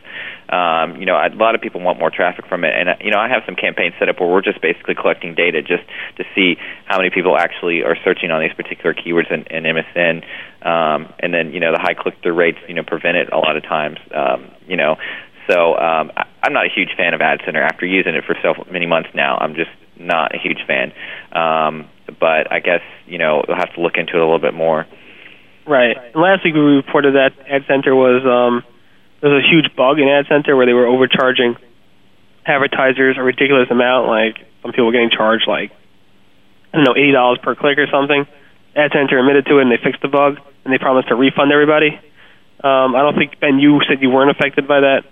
Um, 0.52 1.00
you 1.00 1.06
know, 1.08 1.16
a 1.16 1.32
lot 1.32 1.54
of 1.54 1.62
people 1.62 1.80
want 1.80 1.98
more 1.98 2.10
traffic 2.10 2.44
from 2.46 2.62
it, 2.64 2.76
and 2.76 2.90
uh, 2.90 3.00
you 3.00 3.10
know, 3.10 3.16
I 3.16 3.32
have 3.32 3.40
some 3.46 3.56
campaigns 3.56 3.94
set 3.98 4.10
up 4.10 4.20
where 4.20 4.28
we're 4.28 4.44
just 4.44 4.60
basically 4.60 4.94
collecting 4.94 5.34
data 5.34 5.62
just 5.62 5.88
to 6.20 6.24
see 6.36 6.60
how 6.84 6.98
many 6.98 7.08
people 7.08 7.38
actually 7.38 7.80
are 7.80 7.96
searching 8.04 8.30
on 8.30 8.44
these 8.44 8.52
particular 8.52 8.92
keywords 8.92 9.32
in, 9.32 9.48
in 9.48 9.64
MSN, 9.64 10.28
um, 10.60 11.08
and 11.24 11.32
then 11.32 11.56
you 11.56 11.60
know 11.60 11.72
the 11.72 11.80
high 11.80 11.96
click-through 11.96 12.36
rates 12.36 12.60
you 12.68 12.74
know 12.74 12.84
prevent 12.84 13.16
it 13.16 13.32
a 13.32 13.38
lot 13.40 13.56
of 13.56 13.62
times. 13.62 13.96
Um, 14.12 14.52
you 14.68 14.76
know, 14.76 14.96
so 15.48 15.72
um, 15.72 16.12
I'm 16.42 16.52
not 16.52 16.66
a 16.66 16.72
huge 16.74 16.92
fan 17.00 17.14
of 17.14 17.22
Ad 17.22 17.40
Center. 17.46 17.62
After 17.62 17.86
using 17.86 18.14
it 18.14 18.24
for 18.28 18.36
so 18.44 18.52
many 18.70 18.84
months 18.84 19.08
now, 19.14 19.38
I'm 19.40 19.54
just 19.54 19.72
not 19.98 20.34
a 20.34 20.38
huge 20.38 20.58
fan. 20.66 20.92
Um, 21.32 21.88
but 22.20 22.52
I 22.52 22.60
guess 22.60 22.82
you 23.06 23.18
know 23.18 23.44
we'll 23.46 23.56
have 23.56 23.74
to 23.74 23.80
look 23.80 23.96
into 23.96 24.12
it 24.14 24.20
a 24.20 24.24
little 24.24 24.40
bit 24.40 24.54
more. 24.54 24.86
Right. 25.66 25.96
Last 26.14 26.44
week 26.44 26.54
we 26.54 26.60
reported 26.60 27.14
that 27.14 27.32
Ad 27.48 27.64
Center 27.66 27.94
was 27.94 28.20
um, 28.24 28.62
there 29.20 29.30
was 29.30 29.44
a 29.44 29.48
huge 29.48 29.74
bug 29.74 29.98
in 29.98 30.08
Ad 30.08 30.26
Center 30.28 30.56
where 30.56 30.66
they 30.66 30.74
were 30.74 30.86
overcharging 30.86 31.56
advertisers 32.44 33.16
a 33.18 33.22
ridiculous 33.22 33.70
amount. 33.70 34.08
Like 34.08 34.36
some 34.62 34.72
people 34.72 34.86
were 34.86 34.92
getting 34.92 35.10
charged 35.10 35.48
like 35.48 35.72
I 36.72 36.76
don't 36.76 36.84
know 36.84 36.96
eighty 36.96 37.12
dollars 37.12 37.38
per 37.42 37.54
click 37.54 37.78
or 37.78 37.86
something. 37.90 38.26
Ad 38.76 38.90
Center 38.92 39.18
admitted 39.18 39.46
to 39.46 39.58
it 39.58 39.62
and 39.62 39.70
they 39.70 39.80
fixed 39.82 40.02
the 40.02 40.08
bug 40.08 40.38
and 40.64 40.72
they 40.72 40.78
promised 40.78 41.08
to 41.08 41.14
refund 41.14 41.52
everybody. 41.52 41.96
Um, 42.62 42.96
I 42.96 43.02
don't 43.02 43.16
think 43.16 43.40
Ben, 43.40 43.58
you 43.58 43.80
said 43.88 44.00
you 44.00 44.10
weren't 44.10 44.30
affected 44.30 44.66
by 44.66 44.80
that. 44.80 45.04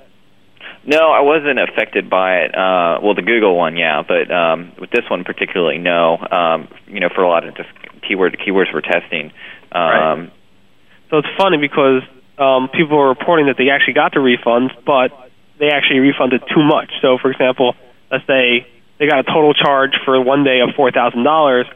No, 0.84 1.12
I 1.12 1.20
wasn't 1.20 1.60
affected 1.60 2.10
by 2.10 2.38
it. 2.42 2.54
Uh, 2.54 2.98
well, 3.02 3.14
the 3.14 3.22
Google 3.22 3.56
one, 3.56 3.76
yeah, 3.76 4.02
but 4.02 4.30
um, 4.34 4.72
with 4.80 4.90
this 4.90 5.08
one 5.08 5.22
particularly, 5.24 5.78
no. 5.78 6.18
Um, 6.18 6.68
you 6.88 6.98
know, 7.00 7.08
for 7.14 7.22
a 7.22 7.28
lot 7.28 7.46
of 7.46 7.54
just 7.56 7.68
keyword 8.06 8.36
keywords 8.38 8.72
we're 8.74 8.80
testing. 8.80 9.32
Um, 9.70 10.30
So 11.10 11.18
it's 11.18 11.28
funny 11.38 11.58
because 11.58 12.02
um, 12.38 12.68
people 12.68 12.98
are 12.98 13.08
reporting 13.08 13.46
that 13.46 13.56
they 13.56 13.68
actually 13.70 13.94
got 13.94 14.12
the 14.12 14.18
refunds, 14.18 14.70
but 14.84 15.12
they 15.60 15.68
actually 15.68 16.00
refunded 16.00 16.42
too 16.52 16.62
much. 16.64 16.90
So, 17.00 17.18
for 17.18 17.30
example, 17.30 17.74
let's 18.10 18.26
say 18.26 18.66
they 18.98 19.06
got 19.06 19.20
a 19.20 19.24
total 19.24 19.54
charge 19.54 19.92
for 20.04 20.20
one 20.20 20.42
day 20.42 20.60
of 20.60 20.74
four 20.74 20.90
thousand 20.90 21.22
dollars. 21.22 21.66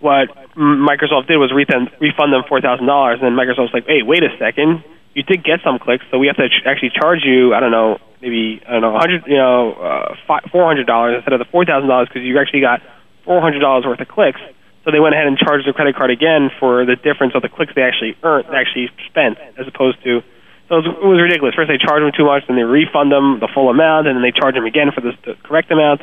What 0.00 0.28
Microsoft 0.56 1.28
did 1.28 1.38
was 1.38 1.52
refund 1.54 1.90
refund 2.00 2.32
them 2.32 2.42
four 2.48 2.60
thousand 2.60 2.86
dollars, 2.86 3.20
and 3.22 3.24
then 3.24 3.36
Microsoft's 3.38 3.72
like, 3.72 3.86
"Hey, 3.86 4.02
wait 4.02 4.22
a 4.22 4.36
second, 4.38 4.84
you 5.14 5.22
did 5.22 5.44
get 5.44 5.60
some 5.64 5.78
clicks, 5.78 6.04
so 6.10 6.18
we 6.18 6.26
have 6.26 6.36
to 6.36 6.48
ch- 6.48 6.64
actually 6.64 6.90
charge 6.90 7.20
you. 7.24 7.54
I 7.54 7.60
don't 7.60 7.70
know, 7.70 7.98
maybe 8.20 8.62
I 8.66 8.72
don't 8.72 8.82
know, 8.82 8.96
hundred, 8.96 9.24
you 9.26 9.36
know, 9.36 9.72
uh, 9.72 10.38
four 10.50 10.66
hundred 10.66 10.86
dollars 10.86 11.16
instead 11.16 11.32
of 11.32 11.38
the 11.38 11.50
four 11.50 11.64
thousand 11.64 11.88
dollars 11.88 12.08
because 12.08 12.22
you 12.22 12.38
actually 12.40 12.60
got 12.60 12.80
four 13.24 13.40
hundred 13.40 13.60
dollars 13.60 13.84
worth 13.84 14.00
of 14.00 14.08
clicks. 14.08 14.40
So 14.84 14.90
they 14.90 14.98
went 14.98 15.14
ahead 15.14 15.28
and 15.28 15.38
charged 15.38 15.64
their 15.64 15.72
credit 15.72 15.94
card 15.94 16.10
again 16.10 16.50
for 16.58 16.84
the 16.84 16.96
difference 16.96 17.34
of 17.36 17.42
the 17.42 17.48
clicks 17.48 17.72
they 17.74 17.82
actually 17.82 18.16
earned, 18.22 18.46
they 18.50 18.56
actually 18.56 18.90
spent, 19.06 19.38
as 19.58 19.68
opposed 19.68 20.02
to. 20.02 20.22
So 20.68 20.78
it 20.78 20.82
was, 20.82 20.86
it 20.88 21.06
was 21.06 21.20
ridiculous. 21.22 21.54
First 21.54 21.68
they 21.68 21.78
charge 21.78 22.02
them 22.02 22.10
too 22.16 22.26
much, 22.26 22.42
then 22.48 22.56
they 22.56 22.66
refund 22.66 23.12
them 23.12 23.38
the 23.38 23.48
full 23.52 23.70
amount, 23.70 24.08
and 24.08 24.16
then 24.16 24.22
they 24.22 24.32
charge 24.32 24.54
them 24.54 24.64
again 24.64 24.90
for 24.90 25.00
the, 25.00 25.12
the 25.24 25.34
correct 25.44 25.70
amount. 25.70 26.02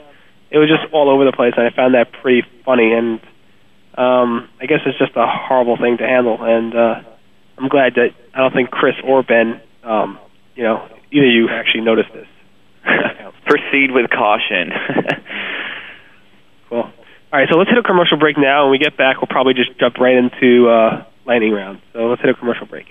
It 0.52 0.58
was 0.58 0.70
just 0.70 0.94
all 0.94 1.10
over 1.10 1.26
the 1.26 1.36
place, 1.36 1.54
and 1.58 1.68
I 1.68 1.76
found 1.76 1.94
that 1.94 2.12
pretty 2.12 2.48
funny. 2.64 2.94
And 2.94 3.20
um, 4.00 4.48
I 4.62 4.66
guess 4.66 4.80
it's 4.86 4.98
just 4.98 5.12
a 5.16 5.28
horrible 5.28 5.76
thing 5.76 5.98
to 5.98 6.08
handle. 6.08 6.38
And 6.40 6.74
uh, 6.74 7.02
I'm 7.60 7.68
glad 7.68 7.96
that 7.96 8.16
I 8.34 8.38
don't 8.40 8.54
think 8.54 8.72
Chris 8.72 8.96
or 9.04 9.22
Ben, 9.22 9.60
um, 9.84 10.18
you 10.56 10.64
know, 10.64 10.88
either 11.12 11.28
of 11.28 11.34
you 11.34 11.50
actually 11.50 11.82
noticed 11.82 12.10
this. 12.14 12.28
Proceed 13.46 13.92
with 13.92 14.10
caution. 14.10 14.72
cool. 16.70 16.84
All 16.84 16.92
right, 17.34 17.50
so 17.52 17.58
let's 17.58 17.70
hit 17.70 17.78
a 17.78 17.84
commercial 17.84 18.18
break 18.18 18.38
now. 18.38 18.64
When 18.64 18.72
we 18.72 18.78
get 18.78 18.96
back, 18.96 19.18
we'll 19.18 19.28
probably 19.28 19.54
just 19.54 19.78
jump 19.78 19.98
right 19.98 20.16
into 20.16 20.70
uh, 20.70 21.04
lightning 21.26 21.52
round. 21.52 21.82
So 21.92 22.08
let's 22.08 22.22
hit 22.22 22.30
a 22.30 22.34
commercial 22.34 22.66
break. 22.66 22.88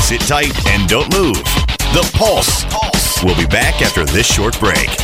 Sit 0.00 0.20
tight 0.22 0.66
and 0.68 0.88
don't 0.88 1.12
move. 1.12 1.36
The 1.92 2.10
Pulse. 2.16 2.64
Pulse. 2.64 3.22
We'll 3.22 3.36
be 3.36 3.46
back 3.46 3.82
after 3.82 4.04
this 4.04 4.26
short 4.26 4.58
break. 4.58 5.03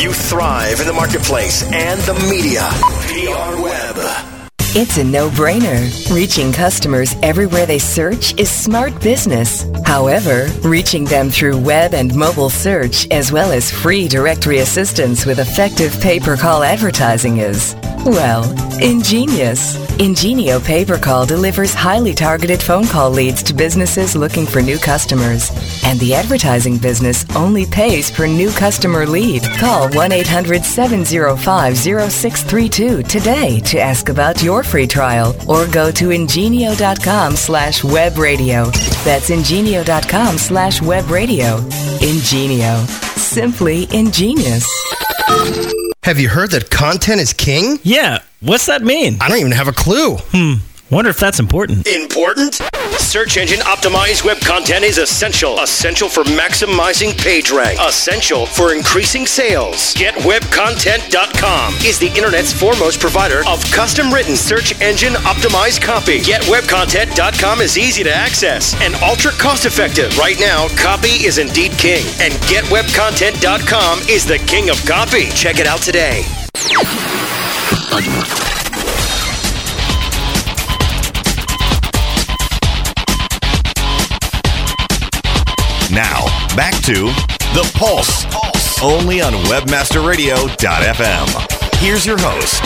you 0.00 0.12
thrive 0.12 0.80
in 0.80 0.86
the 0.86 0.92
marketplace 0.92 1.62
and 1.72 2.00
the 2.02 2.14
media. 2.28 2.68
PR 3.08 3.62
Web. 3.62 4.27
It's 4.80 4.96
a 4.96 5.02
no 5.02 5.28
brainer. 5.30 5.90
Reaching 6.14 6.52
customers 6.52 7.16
everywhere 7.20 7.66
they 7.66 7.80
search 7.80 8.38
is 8.38 8.48
smart 8.48 8.92
business. 9.02 9.66
However, 9.84 10.46
reaching 10.62 11.04
them 11.04 11.30
through 11.30 11.58
web 11.58 11.94
and 11.94 12.14
mobile 12.14 12.48
search, 12.48 13.08
as 13.10 13.32
well 13.32 13.50
as 13.50 13.72
free 13.72 14.06
directory 14.06 14.58
assistance 14.58 15.26
with 15.26 15.40
effective 15.40 16.00
pay 16.00 16.20
per 16.20 16.36
call 16.36 16.62
advertising, 16.62 17.38
is, 17.38 17.74
well, 18.04 18.44
ingenious. 18.80 19.76
Ingenio 20.00 20.60
Pay 20.60 20.84
Per 20.84 20.96
Call 20.96 21.26
delivers 21.26 21.74
highly 21.74 22.14
targeted 22.14 22.62
phone 22.62 22.86
call 22.86 23.10
leads 23.10 23.42
to 23.42 23.52
businesses 23.52 24.14
looking 24.14 24.46
for 24.46 24.62
new 24.62 24.78
customers. 24.78 25.50
And 25.82 25.98
the 25.98 26.14
advertising 26.14 26.78
business 26.78 27.24
only 27.34 27.66
pays 27.66 28.08
per 28.08 28.28
new 28.28 28.52
customer 28.52 29.06
lead. 29.06 29.42
Call 29.58 29.88
1 29.90 30.12
800 30.12 30.64
705 30.64 31.76
0632 31.76 33.02
today 33.02 33.58
to 33.60 33.80
ask 33.80 34.08
about 34.08 34.40
your 34.40 34.62
free 34.68 34.86
trial 34.86 35.34
or 35.48 35.66
go 35.66 35.90
to 35.90 36.12
ingenio.com 36.12 37.34
slash 37.36 37.82
web 37.82 38.18
radio. 38.18 38.66
That's 39.04 39.30
ingenio.com 39.30 40.38
slash 40.38 40.82
web 40.82 41.10
radio. 41.10 41.56
Ingenio. 42.02 42.84
Simply 43.16 43.88
ingenious. 43.92 44.66
Have 46.04 46.18
you 46.18 46.28
heard 46.28 46.50
that 46.52 46.70
content 46.70 47.20
is 47.20 47.32
king? 47.32 47.78
Yeah. 47.82 48.20
What's 48.40 48.66
that 48.66 48.82
mean? 48.82 49.18
I 49.20 49.28
don't 49.28 49.38
even 49.38 49.52
have 49.52 49.68
a 49.68 49.72
clue. 49.72 50.16
Hmm. 50.30 50.54
Wonder 50.90 51.10
if 51.10 51.18
that's 51.18 51.38
important. 51.38 51.86
Important? 51.86 52.54
Search 52.96 53.36
engine 53.36 53.58
optimized 53.60 54.24
web 54.24 54.38
content 54.40 54.84
is 54.84 54.96
essential. 54.96 55.60
Essential 55.60 56.08
for 56.08 56.24
maximizing 56.24 57.16
page 57.18 57.50
rank. 57.50 57.78
Essential 57.78 58.46
for 58.46 58.74
increasing 58.74 59.26
sales. 59.26 59.92
GetWebContent.com 59.94 61.74
is 61.84 61.98
the 61.98 62.08
internet's 62.16 62.54
foremost 62.54 63.00
provider 63.00 63.40
of 63.46 63.62
custom 63.70 64.12
written 64.12 64.34
search 64.34 64.80
engine 64.80 65.12
optimized 65.28 65.82
copy. 65.82 66.20
GetWebContent.com 66.20 67.60
is 67.60 67.76
easy 67.76 68.02
to 68.02 68.14
access 68.14 68.74
and 68.80 68.94
ultra 68.96 69.32
cost 69.32 69.66
effective. 69.66 70.16
Right 70.16 70.40
now, 70.40 70.68
copy 70.68 71.20
is 71.28 71.36
indeed 71.36 71.72
king, 71.72 72.04
and 72.18 72.32
GetWebContent.com 72.48 74.00
is 74.08 74.24
the 74.24 74.38
king 74.46 74.70
of 74.70 74.82
copy. 74.86 75.28
Check 75.36 75.58
it 75.58 75.66
out 75.66 75.80
today. 75.82 76.24
Now, 85.90 86.26
back 86.54 86.74
to 86.82 87.06
The 87.54 87.70
Pulse. 87.74 88.26
Pulse. 88.26 88.82
Only 88.82 89.22
on 89.22 89.32
WebmasterRadio.fm. 89.32 91.80
Here's 91.80 92.04
your 92.04 92.18
host. 92.20 92.60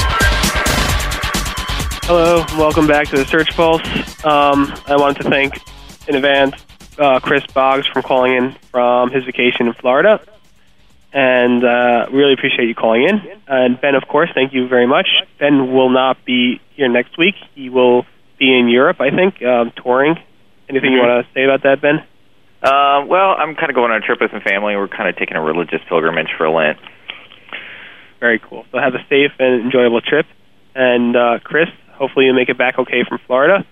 Hello, 2.05 2.45
welcome 2.59 2.89
back 2.89 3.07
to 3.09 3.16
the 3.16 3.25
Search 3.25 3.55
Pulse. 3.55 3.81
Um, 4.25 4.75
I 4.89 4.97
wanted 4.97 5.23
to 5.23 5.31
thank 5.31 5.55
in 6.09 6.16
advance 6.16 6.57
uh, 6.99 7.20
Chris 7.20 7.47
Boggs 7.55 7.87
from 7.87 8.03
calling 8.03 8.35
in 8.35 8.57
from 8.73 9.12
his 9.12 9.23
vacation 9.23 9.68
in 9.68 9.75
Florida. 9.75 10.20
And 11.12 11.62
uh, 11.62 12.09
really 12.11 12.33
appreciate 12.33 12.66
you 12.66 12.75
calling 12.75 13.05
in. 13.05 13.20
And 13.47 13.81
Ben, 13.81 13.95
of 13.95 14.09
course, 14.09 14.31
thank 14.35 14.53
you 14.53 14.66
very 14.66 14.89
much. 14.89 15.09
Ben 15.39 15.73
will 15.73 15.91
not 15.91 16.25
be 16.25 16.61
here 16.75 16.89
next 16.89 17.16
week. 17.16 17.37
He 17.55 17.68
will 17.68 18.05
be 18.37 18.59
in 18.59 18.68
Europe, 18.68 19.01
I 19.01 19.11
think, 19.11 19.41
um, 19.45 19.70
touring. 19.77 20.18
Anything 20.68 20.91
you 20.91 20.99
want 20.99 21.25
to 21.25 21.33
say 21.35 21.45
about 21.45 21.62
that, 21.62 21.81
Ben? 21.81 22.05
Uh, 22.63 23.05
well, 23.09 23.35
I'm 23.37 23.55
kind 23.57 23.71
of 23.71 23.75
going 23.75 23.91
on 23.91 23.99
a 24.03 24.07
trip 24.07 24.21
with 24.21 24.31
some 24.31 24.41
family. 24.41 24.77
We're 24.77 24.89
kind 24.89 25.09
of 25.09 25.17
taking 25.17 25.37
a 25.37 25.43
religious 25.43 25.81
pilgrimage 25.89 26.29
for 26.39 26.49
Lent. 26.49 26.79
Very 28.21 28.39
cool. 28.39 28.65
So 28.71 28.79
have 28.79 28.95
a 28.95 29.03
safe 29.11 29.33
and 29.39 29.65
enjoyable 29.65 30.01
trip. 30.01 30.27
And 30.75 31.17
uh, 31.17 31.39
Chris, 31.43 31.67
hopefully 31.99 32.27
you 32.27 32.35
make 32.35 32.49
it 32.49 32.57
back 32.57 32.79
okay 32.79 33.03
from 33.09 33.19
Florida. 33.27 33.67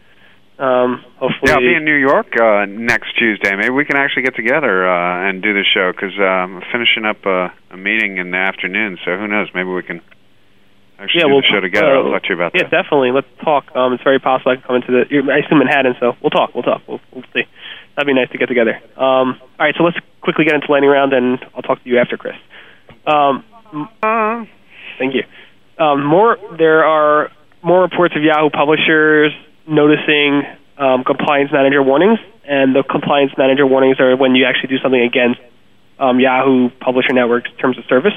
Um, 0.58 1.02
hopefully, 1.16 1.48
Yeah, 1.48 1.54
I'll 1.54 1.60
be 1.60 1.74
in 1.74 1.84
New 1.86 1.96
York 1.96 2.34
uh, 2.36 2.66
next 2.66 3.16
Tuesday. 3.16 3.54
Maybe 3.56 3.70
we 3.70 3.86
can 3.86 3.96
actually 3.96 4.24
get 4.24 4.36
together 4.36 4.84
uh, 4.84 5.28
and 5.28 5.40
do 5.40 5.54
the 5.54 5.64
show 5.64 5.92
because 5.92 6.12
um, 6.18 6.60
I'm 6.60 6.62
finishing 6.70 7.06
up 7.06 7.24
a, 7.24 7.48
a 7.70 7.76
meeting 7.78 8.18
in 8.18 8.32
the 8.32 8.36
afternoon. 8.36 8.98
So 9.04 9.16
who 9.16 9.26
knows? 9.26 9.48
Maybe 9.54 9.70
we 9.70 9.82
can 9.82 10.02
actually 10.98 11.20
yeah, 11.20 11.28
do 11.28 11.32
we'll 11.32 11.40
the 11.40 11.48
show 11.48 11.60
together. 11.60 11.96
uh, 11.96 12.02
I'll 12.04 12.12
talk 12.12 12.24
to 12.24 12.28
you 12.28 12.34
about 12.34 12.52
yeah, 12.54 12.64
that. 12.68 12.70
definitely. 12.70 13.12
Let's 13.12 13.30
talk. 13.42 13.74
Um, 13.74 13.94
it's 13.94 14.02
very 14.04 14.18
possible 14.18 14.52
I 14.52 14.56
can 14.56 14.64
come 14.66 14.76
into 14.76 14.92
the. 14.92 15.02
You're, 15.08 15.24
I 15.32 15.38
assume 15.46 15.64
Manhattan, 15.64 15.94
so 15.98 16.12
we'll 16.20 16.28
talk. 16.34 16.52
We'll 16.52 16.66
talk. 16.66 16.82
We'll, 16.86 17.00
we'll 17.14 17.24
see. 17.32 17.48
That'd 17.96 18.06
be 18.06 18.14
nice 18.14 18.30
to 18.30 18.38
get 18.38 18.46
together. 18.46 18.80
Um, 18.96 19.38
all 19.40 19.58
right, 19.58 19.74
so 19.76 19.84
let's 19.84 19.98
quickly 20.20 20.44
get 20.44 20.54
into 20.54 20.70
lightning 20.70 20.90
round, 20.90 21.12
and 21.12 21.38
I'll 21.54 21.62
talk 21.62 21.82
to 21.82 21.88
you 21.88 21.98
after 21.98 22.16
Chris. 22.16 22.36
Um, 23.06 23.44
thank 24.98 25.14
you. 25.14 25.24
Um, 25.78 26.04
more. 26.04 26.36
There 26.56 26.84
are 26.84 27.30
more 27.62 27.82
reports 27.82 28.14
of 28.16 28.22
Yahoo 28.22 28.50
publishers 28.50 29.32
noticing 29.66 30.42
um, 30.78 31.04
compliance 31.04 31.50
manager 31.52 31.82
warnings, 31.82 32.18
and 32.44 32.74
the 32.74 32.82
compliance 32.82 33.32
manager 33.36 33.66
warnings 33.66 34.00
are 34.00 34.16
when 34.16 34.34
you 34.34 34.46
actually 34.46 34.68
do 34.68 34.78
something 34.82 35.00
against 35.00 35.40
um, 35.98 36.18
Yahoo 36.18 36.70
Publisher 36.80 37.12
Network's 37.12 37.50
terms 37.60 37.78
of 37.78 37.84
service. 37.84 38.14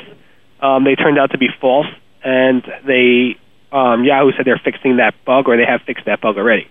Um, 0.62 0.86
they 0.86 0.96
turned 0.96 1.20
out 1.20 1.32
to 1.32 1.38
be 1.38 1.50
false, 1.60 1.88
and 2.24 2.64
they 2.88 3.38
um, 3.72 4.06
Yahoo 4.06 4.32
said 4.38 4.46
they're 4.46 4.62
fixing 4.64 4.98
that 4.98 5.14
bug, 5.26 5.48
or 5.48 5.58
they 5.58 5.66
have 5.66 5.82
fixed 5.82 6.06
that 6.06 6.22
bug 6.22 6.38
already. 6.38 6.68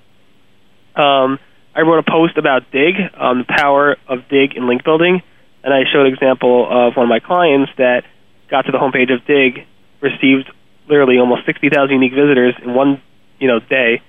Um, 0.94 1.38
I 1.74 1.80
wrote 1.80 1.98
a 1.98 2.10
post 2.10 2.36
about 2.36 2.70
Digg, 2.70 2.94
um, 3.16 3.44
the 3.46 3.52
power 3.52 3.96
of 4.08 4.28
Digg 4.28 4.56
in 4.56 4.68
link 4.68 4.84
building, 4.84 5.22
and 5.64 5.72
I 5.72 5.84
showed 5.90 6.06
an 6.06 6.12
example 6.12 6.66
of 6.68 6.96
one 6.96 7.04
of 7.04 7.08
my 7.08 7.20
clients 7.20 7.72
that 7.78 8.04
got 8.50 8.62
to 8.62 8.72
the 8.72 8.78
homepage 8.78 9.12
of 9.12 9.24
Digg, 9.26 9.66
received 10.00 10.50
literally 10.88 11.18
almost 11.18 11.46
60,000 11.46 11.90
unique 11.90 12.12
visitors 12.12 12.54
in 12.62 12.74
one 12.74 13.00
you 13.38 13.48
know 13.48 13.60
day, 13.60 14.02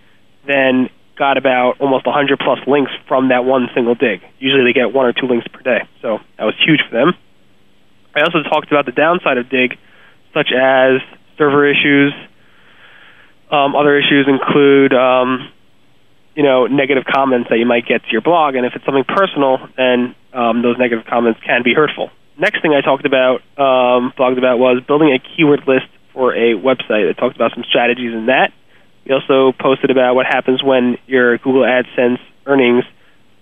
then 0.46 0.90
got 1.16 1.38
about 1.38 1.80
almost 1.80 2.06
100 2.06 2.40
plus 2.40 2.60
links 2.68 2.92
from 3.08 3.30
that 3.30 3.46
one 3.46 3.70
single 3.74 3.96
dig. 3.96 4.22
Usually 4.40 4.64
they 4.64 4.74
get 4.74 4.94
one 4.94 5.06
or 5.06 5.14
two 5.14 5.28
links 5.28 5.48
per 5.48 5.62
day, 5.62 5.88
so 6.02 6.20
that 6.38 6.46
was 6.46 6.56
huge 6.66 6.82
for 6.90 6.94
them. 6.98 7.14
I 8.16 8.22
also 8.22 8.44
talked 8.44 8.72
about 8.72 8.86
the 8.86 8.92
downside 8.92 9.38
of 9.38 9.50
Digg, 9.50 9.78
such 10.34 10.52
as 10.52 11.02
server 11.38 11.70
issues. 11.70 12.14
Um, 13.52 13.76
other 13.76 13.98
issues 13.98 14.28
include, 14.28 14.94
um, 14.94 15.52
you 16.36 16.44
know, 16.44 16.68
negative 16.68 17.04
comments 17.06 17.50
that 17.50 17.58
you 17.58 17.66
might 17.66 17.86
get 17.86 18.04
to 18.04 18.12
your 18.12 18.22
blog, 18.22 18.56
and 18.56 18.66
if 18.66 18.74
it's 18.76 18.86
something 18.86 19.04
personal, 19.04 19.58
then 19.78 20.16
um, 20.34 20.62
those 20.62 20.78
negative 20.78 21.06
comments 21.06 21.40
can 21.46 21.64
be 21.64 21.74
hurtful. 21.74 22.10
Next 22.38 22.62
thing 22.62 22.74
I 22.74 22.82
talked 22.82 23.06
about, 23.06 23.42
um, 23.58 24.14
blogged 24.18 24.38
about, 24.38 24.58
was 24.58 24.82
building 24.88 25.14
a 25.14 25.20
keyword 25.20 25.68
list 25.68 25.86
for 26.14 26.34
a 26.34 26.56
website. 26.58 27.10
I 27.10 27.14
talked 27.14 27.36
about 27.36 27.52
some 27.54 27.64
strategies 27.64 28.14
in 28.14 28.28
that. 28.28 28.52
We 29.06 29.14
also 29.14 29.52
posted 29.60 29.92
about 29.92 30.16
what 30.16 30.26
happens 30.26 30.64
when 30.64 30.98
your 31.06 31.38
Google 31.38 31.62
AdSense 31.62 32.20
earnings 32.46 32.84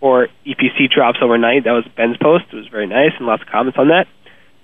or 0.01 0.27
EPC 0.45 0.89
drops 0.89 1.19
overnight. 1.21 1.63
That 1.63 1.71
was 1.71 1.85
Ben's 1.95 2.17
post. 2.17 2.45
It 2.51 2.55
was 2.55 2.67
very 2.67 2.87
nice 2.87 3.11
and 3.17 3.27
lots 3.27 3.43
of 3.43 3.47
comments 3.47 3.77
on 3.77 3.89
that. 3.89 4.07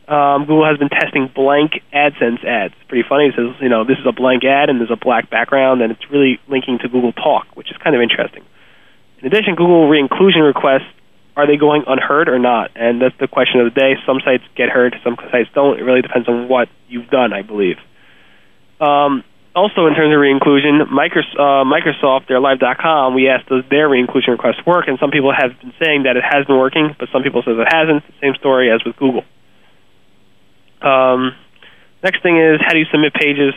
Um, 0.07 0.47
Google 0.47 0.65
has 0.65 0.77
been 0.77 0.89
testing 0.89 1.29
blank 1.33 1.83
AdSense 1.93 2.43
ads. 2.45 2.73
Pretty 2.87 3.03
funny. 3.07 3.27
It 3.27 3.35
says, 3.35 3.59
you 3.59 3.67
know, 3.67 3.83
this 3.83 3.99
is 3.99 4.05
a 4.07 4.13
blank 4.13 4.43
ad 4.45 4.69
and 4.69 4.79
there's 4.79 4.91
a 4.91 4.95
black 4.95 5.29
background, 5.29 5.81
and 5.81 5.91
it's 5.91 6.09
really 6.09 6.39
linking 6.47 6.79
to 6.79 6.87
Google 6.87 7.11
Talk, 7.11 7.47
which 7.55 7.69
is 7.69 7.77
kind 7.83 7.95
of 7.95 8.01
interesting. 8.01 8.43
In 9.19 9.27
addition, 9.27 9.55
Google 9.55 9.89
re-inclusion 9.89 10.41
requests 10.41 10.87
are 11.37 11.45
they 11.45 11.55
going 11.55 11.83
unheard 11.85 12.29
or 12.29 12.39
not? 12.39 12.71
And 12.75 12.99
that's 12.99 13.15
the 13.19 13.27
question 13.27 13.61
of 13.61 13.71
the 13.71 13.79
day. 13.79 13.93
Some 14.07 14.17
sites 14.25 14.43
get 14.55 14.69
heard, 14.69 14.95
some 15.03 15.15
sites 15.29 15.49
don't. 15.53 15.77
It 15.79 15.83
really 15.83 16.01
depends 16.01 16.27
on 16.27 16.49
what 16.49 16.67
you've 16.89 17.09
done, 17.09 17.31
I 17.31 17.43
believe. 17.43 17.77
Um, 18.81 19.23
also, 19.53 19.85
in 19.85 19.93
terms 19.93 20.13
of 20.13 20.19
re-inclusion, 20.19 20.89
Microsoft, 20.89 21.37
uh, 21.37 21.63
Microsoft, 21.65 22.27
their 22.27 22.39
Live.com, 22.39 23.13
we 23.13 23.29
asked 23.29 23.49
does 23.49 23.63
their 23.69 23.87
re-inclusion 23.87 24.31
request 24.31 24.65
work, 24.65 24.87
and 24.87 24.97
some 24.99 25.11
people 25.11 25.31
have 25.31 25.53
been 25.61 25.73
saying 25.81 26.03
that 26.03 26.17
it 26.17 26.23
has 26.25 26.45
been 26.45 26.57
working, 26.57 26.95
but 26.97 27.09
some 27.13 27.21
people 27.21 27.41
say 27.43 27.51
it 27.51 27.67
hasn't. 27.69 28.03
Same 28.21 28.33
story 28.35 28.71
as 28.71 28.81
with 28.83 28.95
Google. 28.97 29.23
Um, 30.81 31.35
next 32.03 32.21
thing 32.23 32.37
is 32.37 32.59
how 32.61 32.73
do 32.73 32.79
you 32.79 32.85
submit 32.91 33.13
pages 33.13 33.53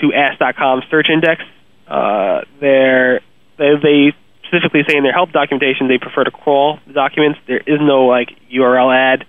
to 0.00 0.12
Ask.com 0.12 0.82
search 0.90 1.08
index? 1.12 1.42
Uh, 1.86 2.42
they 2.60 3.18
they 3.58 4.12
specifically 4.46 4.82
say 4.88 4.96
in 4.96 5.02
their 5.02 5.12
help 5.12 5.32
documentation 5.32 5.88
they 5.88 5.98
prefer 5.98 6.24
to 6.24 6.30
crawl 6.30 6.78
the 6.86 6.92
documents. 6.92 7.38
There 7.46 7.58
is 7.58 7.80
no 7.80 8.06
like 8.06 8.30
URL 8.52 8.94
add 8.94 9.26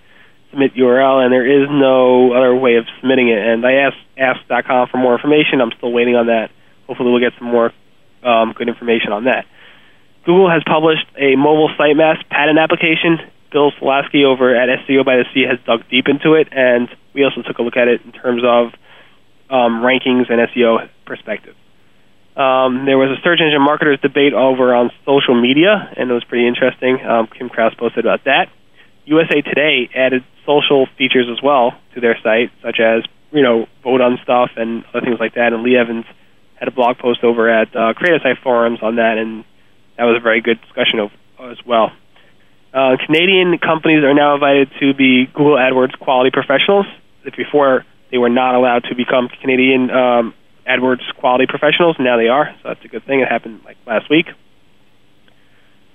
submit 0.52 0.74
URL, 0.74 1.24
and 1.24 1.32
there 1.32 1.48
is 1.48 1.68
no 1.70 2.32
other 2.32 2.54
way 2.54 2.76
of 2.76 2.84
submitting 3.00 3.28
it. 3.28 3.38
And 3.38 3.66
I 3.66 3.88
asked 3.88 3.96
Ask.com 4.16 4.88
for 4.88 4.98
more 4.98 5.14
information. 5.14 5.60
I'm 5.60 5.72
still 5.76 5.90
waiting 5.90 6.14
on 6.14 6.26
that. 6.26 6.50
Hopefully, 6.86 7.10
we'll 7.10 7.20
get 7.20 7.32
some 7.38 7.48
more 7.48 7.72
um, 8.22 8.52
good 8.52 8.68
information 8.68 9.12
on 9.12 9.24
that. 9.24 9.46
Google 10.24 10.48
has 10.50 10.62
published 10.64 11.06
a 11.16 11.34
mobile 11.34 11.70
sitemap 11.80 12.28
patent 12.30 12.58
application. 12.58 13.18
Bill 13.52 13.70
Slawski 13.72 14.24
over 14.24 14.54
at 14.56 14.68
SEO 14.86 15.04
by 15.04 15.16
the 15.16 15.24
Sea 15.34 15.44
has 15.48 15.58
dug 15.66 15.88
deep 15.90 16.08
into 16.08 16.34
it, 16.34 16.48
and 16.50 16.88
we 17.14 17.24
also 17.24 17.42
took 17.42 17.58
a 17.58 17.62
look 17.62 17.76
at 17.76 17.88
it 17.88 18.00
in 18.04 18.12
terms 18.12 18.42
of 18.44 18.72
um, 19.50 19.82
rankings 19.82 20.30
and 20.30 20.40
SEO 20.48 20.88
perspective. 21.04 21.54
Um, 22.34 22.86
there 22.86 22.96
was 22.96 23.12
a 23.12 23.20
search 23.22 23.40
engine 23.44 23.60
marketers 23.60 24.00
debate 24.00 24.32
over 24.32 24.74
on 24.74 24.90
social 25.04 25.38
media, 25.38 25.92
and 25.96 26.10
it 26.10 26.14
was 26.14 26.24
pretty 26.24 26.48
interesting. 26.48 27.04
Um, 27.04 27.28
Kim 27.28 27.50
Krause 27.50 27.74
posted 27.74 28.06
about 28.06 28.24
that. 28.24 28.48
USA 29.04 29.42
Today 29.42 29.90
added 29.94 30.24
social 30.46 30.86
features 30.96 31.28
as 31.30 31.42
well 31.42 31.72
to 31.94 32.00
their 32.00 32.16
site, 32.22 32.50
such 32.62 32.80
as 32.80 33.04
you 33.32 33.42
know 33.42 33.66
vote 33.84 34.00
on 34.00 34.18
stuff 34.22 34.50
and 34.56 34.84
other 34.94 35.04
things 35.04 35.20
like 35.20 35.34
that. 35.34 35.52
And 35.52 35.62
Lee 35.62 35.76
Evans 35.76 36.06
had 36.54 36.68
a 36.68 36.70
blog 36.70 36.96
post 36.98 37.22
over 37.22 37.50
at 37.50 37.68
uh, 37.76 37.92
Cre8asite 37.92 38.40
forums 38.42 38.78
on 38.80 38.96
that, 38.96 39.18
and 39.18 39.44
that 39.98 40.04
was 40.04 40.16
a 40.16 40.22
very 40.22 40.40
good 40.40 40.60
discussion 40.62 41.00
of, 41.00 41.10
as 41.40 41.58
well. 41.66 41.90
Uh, 42.72 42.96
Canadian 43.04 43.58
companies 43.58 44.02
are 44.02 44.14
now 44.14 44.34
invited 44.34 44.70
to 44.80 44.94
be 44.94 45.26
Google 45.26 45.56
AdWords 45.56 45.98
quality 45.98 46.30
professionals. 46.30 46.86
If 47.24 47.36
before 47.36 47.84
they 48.10 48.18
were 48.18 48.30
not 48.30 48.54
allowed 48.54 48.84
to 48.84 48.94
become 48.94 49.28
Canadian 49.40 49.90
um, 49.90 50.34
AdWords 50.66 51.04
quality 51.18 51.46
professionals, 51.46 51.96
now 52.00 52.16
they 52.16 52.28
are. 52.28 52.54
So 52.62 52.68
that's 52.70 52.84
a 52.84 52.88
good 52.88 53.04
thing. 53.04 53.20
It 53.20 53.28
happened 53.28 53.60
like 53.64 53.76
last 53.86 54.08
week. 54.08 54.26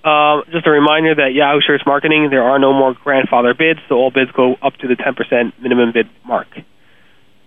Uh, 0.03 0.45
just 0.51 0.67
a 0.67 0.71
reminder 0.71 1.15
that 1.15 1.33
Yahoo 1.33 1.59
Search 1.65 1.81
Marketing, 1.85 2.29
there 2.29 2.43
are 2.43 2.59
no 2.59 2.71
more 2.71 2.93
grandfather 2.93 3.53
bids, 3.57 3.79
so 3.89 3.95
all 3.95 4.11
bids 4.11 4.31
go 4.31 4.55
up 4.61 4.73
to 4.77 4.87
the 4.87 4.95
10% 4.95 5.59
minimum 5.59 5.91
bid 5.91 6.05
mark. 6.23 6.47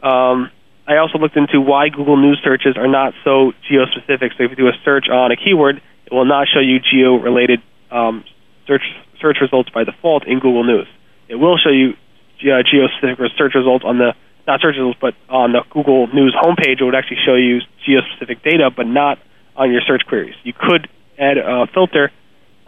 Um, 0.03 0.51
I 0.87 0.97
also 0.97 1.19
looked 1.19 1.37
into 1.37 1.61
why 1.61 1.89
Google 1.89 2.17
News 2.17 2.41
searches 2.43 2.77
are 2.77 2.89
not 2.89 3.15
so 3.25 3.53
geo-specific. 3.69 4.33
So 4.37 4.45
if 4.45 4.51
you 4.51 4.57
do 4.57 4.67
a 4.67 4.77
search 4.85 5.07
on 5.09 5.31
a 5.31 5.37
keyword, 5.37 5.81
it 6.05 6.13
will 6.13 6.25
not 6.25 6.49
show 6.53 6.59
you 6.59 6.81
geo-related 6.81 7.61
um, 7.91 8.25
search 8.67 8.83
search 9.21 9.39
results 9.41 9.71
by 9.71 9.85
default 9.85 10.27
in 10.27 10.41
Google 10.41 10.65
News. 10.65 10.89
It 11.29 11.37
will 11.37 11.59
show 11.59 11.71
you 11.71 11.95
uh, 12.41 12.63
geo-specific 12.65 13.19
search 13.37 13.55
results 13.55 13.85
on 13.85 13.99
the 13.99 14.15
not 14.47 14.61
search 14.61 14.77
results, 14.77 14.99
but 15.01 15.15
on 15.29 15.53
the 15.53 15.63
Google 15.71 16.09
News 16.09 16.35
homepage. 16.35 16.81
It 16.81 16.85
would 16.85 16.95
actually 16.95 17.19
show 17.25 17.35
you 17.35 17.61
geo-specific 17.87 18.43
data, 18.43 18.71
but 18.75 18.87
not 18.87 19.19
on 19.55 19.71
your 19.71 19.83
search 19.87 20.03
queries. 20.09 20.35
You 20.43 20.55
could 20.57 20.89
add 21.19 21.37
a 21.37 21.67
filter 21.73 22.11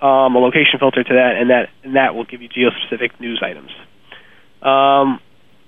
um, 0.02 0.34
a 0.34 0.40
location 0.40 0.80
filter 0.80 1.04
to 1.04 1.14
that, 1.14 1.38
and 1.38 1.50
that 1.50 1.70
and 1.84 1.94
that 1.94 2.14
will 2.14 2.24
give 2.24 2.42
you 2.42 2.48
geo-specific 2.48 3.20
news 3.20 3.40
items. 3.40 3.70
Um, 4.60 5.20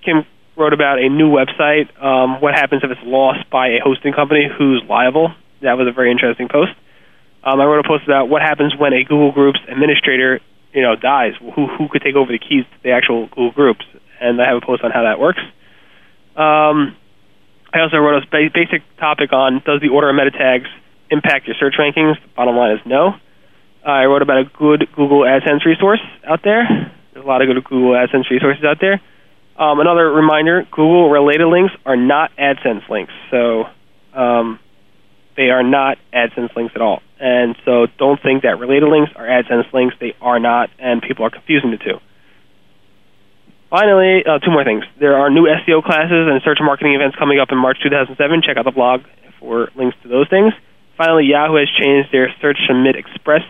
Kim 0.05 0.27
wrote 0.57 0.73
about 0.75 0.99
a 0.99 1.09
new 1.09 1.31
website. 1.31 1.87
Um, 2.03 2.43
what 2.43 2.55
happens 2.55 2.83
if 2.83 2.91
it's 2.91 3.01
lost 3.05 3.49
by 3.49 3.69
a 3.69 3.81
hosting 3.83 4.13
company? 4.13 4.51
Who's 4.51 4.83
liable? 4.91 5.33
That 5.63 5.79
was 5.79 5.87
a 5.87 5.95
very 5.95 6.11
interesting 6.11 6.49
post. 6.51 6.73
Um, 7.45 7.61
I 7.61 7.65
wrote 7.65 7.85
a 7.85 7.89
post 7.89 8.05
about 8.05 8.29
what 8.29 8.43
happens 8.43 8.75
when 8.77 8.93
a 8.93 9.05
Google 9.05 9.31
Groups 9.31 9.61
administrator, 9.71 10.41
you 10.75 10.83
know, 10.83 10.97
dies. 10.97 11.33
Who 11.41 11.67
who 11.67 11.89
could 11.89 12.03
take 12.03 12.17
over 12.17 12.31
the 12.31 12.39
keys 12.39 12.65
to 12.65 12.79
the 12.83 12.91
actual 12.91 13.29
Google 13.29 13.53
Groups? 13.53 13.87
And 14.21 14.41
I 14.41 14.49
have 14.49 14.63
a 14.63 14.67
post 14.67 14.83
on 14.83 14.91
how 14.91 15.05
that 15.05 15.19
works. 15.19 15.41
Um, 16.37 16.97
I 17.73 17.81
also 17.81 17.97
wrote 17.99 18.23
a 18.23 18.27
basic 18.31 18.83
topic 18.99 19.33
on 19.33 19.63
does 19.65 19.81
the 19.81 19.89
order 19.89 20.11
of 20.11 20.17
meta 20.17 20.31
tags 20.31 20.69
impact 21.11 21.47
your 21.47 21.57
search 21.59 21.75
rankings? 21.79 22.15
Bottom 22.37 22.57
line 22.57 22.73
is 22.73 22.81
no. 22.85 23.15
I 23.87 24.05
wrote 24.07 24.23
about 24.23 24.39
a 24.39 24.45
good 24.45 24.89
Google 24.97 25.21
AdSense 25.21 25.65
resource 25.65 26.01
out 26.27 26.41
there. 26.43 26.65
There's 27.13 27.25
a 27.25 27.29
lot 27.29 27.43
of 27.43 27.49
good 27.49 27.63
Google 27.65 27.93
AdSense 27.93 28.31
resources 28.31 28.65
out 28.65 28.79
there. 28.81 29.01
Um, 29.59 29.79
another 29.79 30.11
reminder: 30.11 30.67
Google 30.71 31.11
related 31.11 31.47
links 31.47 31.73
are 31.87 31.97
not 31.97 32.31
AdSense 32.37 32.89
links, 32.89 33.13
so 33.31 33.65
um, 34.15 34.59
they 35.37 35.51
are 35.51 35.63
not 35.63 35.99
AdSense 36.13 36.55
links 36.57 36.73
at 36.75 36.81
all. 36.81 37.03
And 37.19 37.57
so, 37.65 37.87
don't 37.99 38.21
think 38.23 38.43
that 38.43 38.59
related 38.59 38.89
links 38.89 39.13
are 39.17 39.27
AdSense 39.27 39.73
links. 39.73 39.95
They 40.01 40.15
are 40.21 40.39
not, 40.39 40.71
and 40.79 41.03
people 41.03 41.25
are 41.25 41.31
confusing 41.31 41.71
the 41.71 41.79
two. 41.79 42.01
Finally, 43.71 44.25
uh, 44.25 44.39
two 44.39 44.51
more 44.51 44.63
things. 44.63 44.85
There 45.01 45.17
are 45.17 45.31
new 45.31 45.47
SEO 45.47 45.83
classes 45.83 46.29
and 46.31 46.41
search 46.45 46.59
marketing 46.61 46.95
events 46.95 47.17
coming 47.17 47.41
up 47.41 47.49
in 47.51 47.59
March 47.59 47.79
2007. 47.83 48.43
Check 48.43 48.57
out 48.57 48.65
the 48.65 48.71
blog 48.71 49.03
for 49.41 49.71
links 49.75 49.97
to 50.03 50.09
those 50.09 50.29
things. 50.29 50.53
Finally, 50.97 51.25
Yahoo 51.27 51.57
has 51.57 51.69
changed 51.71 52.13
their 52.13 52.33
Search 52.41 52.59
Submit 52.69 52.95
Express 52.95 53.43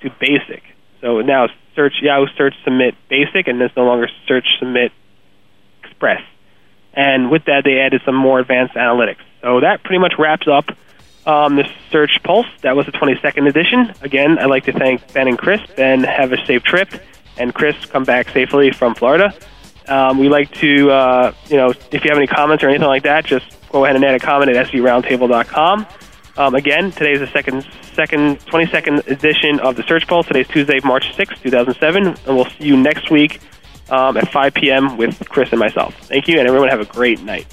to 0.00 0.10
basic. 0.18 0.62
So 1.00 1.20
now 1.20 1.48
search 1.74 1.94
Yahoo 2.02 2.26
search 2.36 2.54
submit 2.64 2.94
basic, 3.08 3.46
and 3.48 3.60
it's 3.60 3.76
no 3.76 3.84
longer 3.84 4.08
search 4.26 4.46
submit 4.58 4.92
express. 5.84 6.22
And 6.94 7.30
with 7.30 7.44
that, 7.46 7.62
they 7.64 7.78
added 7.78 8.02
some 8.04 8.14
more 8.14 8.40
advanced 8.40 8.74
analytics. 8.74 9.22
So 9.40 9.60
that 9.60 9.82
pretty 9.82 9.98
much 9.98 10.14
wraps 10.18 10.46
up 10.46 10.66
um, 11.26 11.56
the 11.56 11.68
Search 11.90 12.20
Pulse. 12.22 12.46
That 12.62 12.76
was 12.76 12.86
the 12.86 12.92
22nd 12.92 13.48
edition. 13.48 13.94
Again, 14.02 14.38
I'd 14.38 14.46
like 14.46 14.64
to 14.64 14.72
thank 14.72 15.12
Ben 15.12 15.28
and 15.28 15.38
Chris. 15.38 15.60
Ben, 15.76 16.02
have 16.02 16.32
a 16.32 16.44
safe 16.46 16.62
trip, 16.62 16.88
and 17.36 17.54
Chris, 17.54 17.76
come 17.86 18.04
back 18.04 18.28
safely 18.30 18.70
from 18.70 18.94
Florida. 18.94 19.34
Um, 19.88 20.18
we 20.18 20.28
like 20.28 20.52
to, 20.54 20.90
uh, 20.90 21.34
you 21.48 21.56
know, 21.56 21.70
if 21.70 22.04
you 22.04 22.10
have 22.10 22.18
any 22.18 22.26
comments 22.26 22.62
or 22.62 22.68
anything 22.68 22.86
like 22.86 23.02
that, 23.02 23.24
just 23.24 23.46
go 23.70 23.84
ahead 23.84 23.96
and 23.96 24.04
add 24.04 24.14
a 24.14 24.20
comment 24.20 24.54
at 24.54 24.66
seroundtable.com. 24.68 25.86
Um, 26.36 26.54
again, 26.54 26.92
today 26.92 27.12
is 27.12 27.20
the 27.20 27.26
second, 27.26 27.66
second, 27.94 28.38
22nd 28.46 29.06
edition 29.06 29.60
of 29.60 29.76
the 29.76 29.82
Search 29.82 30.06
Pulse. 30.06 30.26
Today's 30.26 30.48
Tuesday, 30.48 30.80
March 30.82 31.14
6, 31.14 31.40
2007, 31.40 32.06
and 32.06 32.16
we'll 32.26 32.46
see 32.46 32.64
you 32.64 32.76
next 32.76 33.10
week 33.10 33.40
um, 33.90 34.16
at 34.16 34.30
5 34.30 34.54
p.m. 34.54 34.96
with 34.96 35.28
Chris 35.28 35.50
and 35.50 35.58
myself. 35.58 35.94
Thank 36.02 36.28
you, 36.28 36.38
and 36.38 36.48
everyone 36.48 36.68
have 36.68 36.80
a 36.80 36.86
great 36.86 37.20
night. 37.22 37.46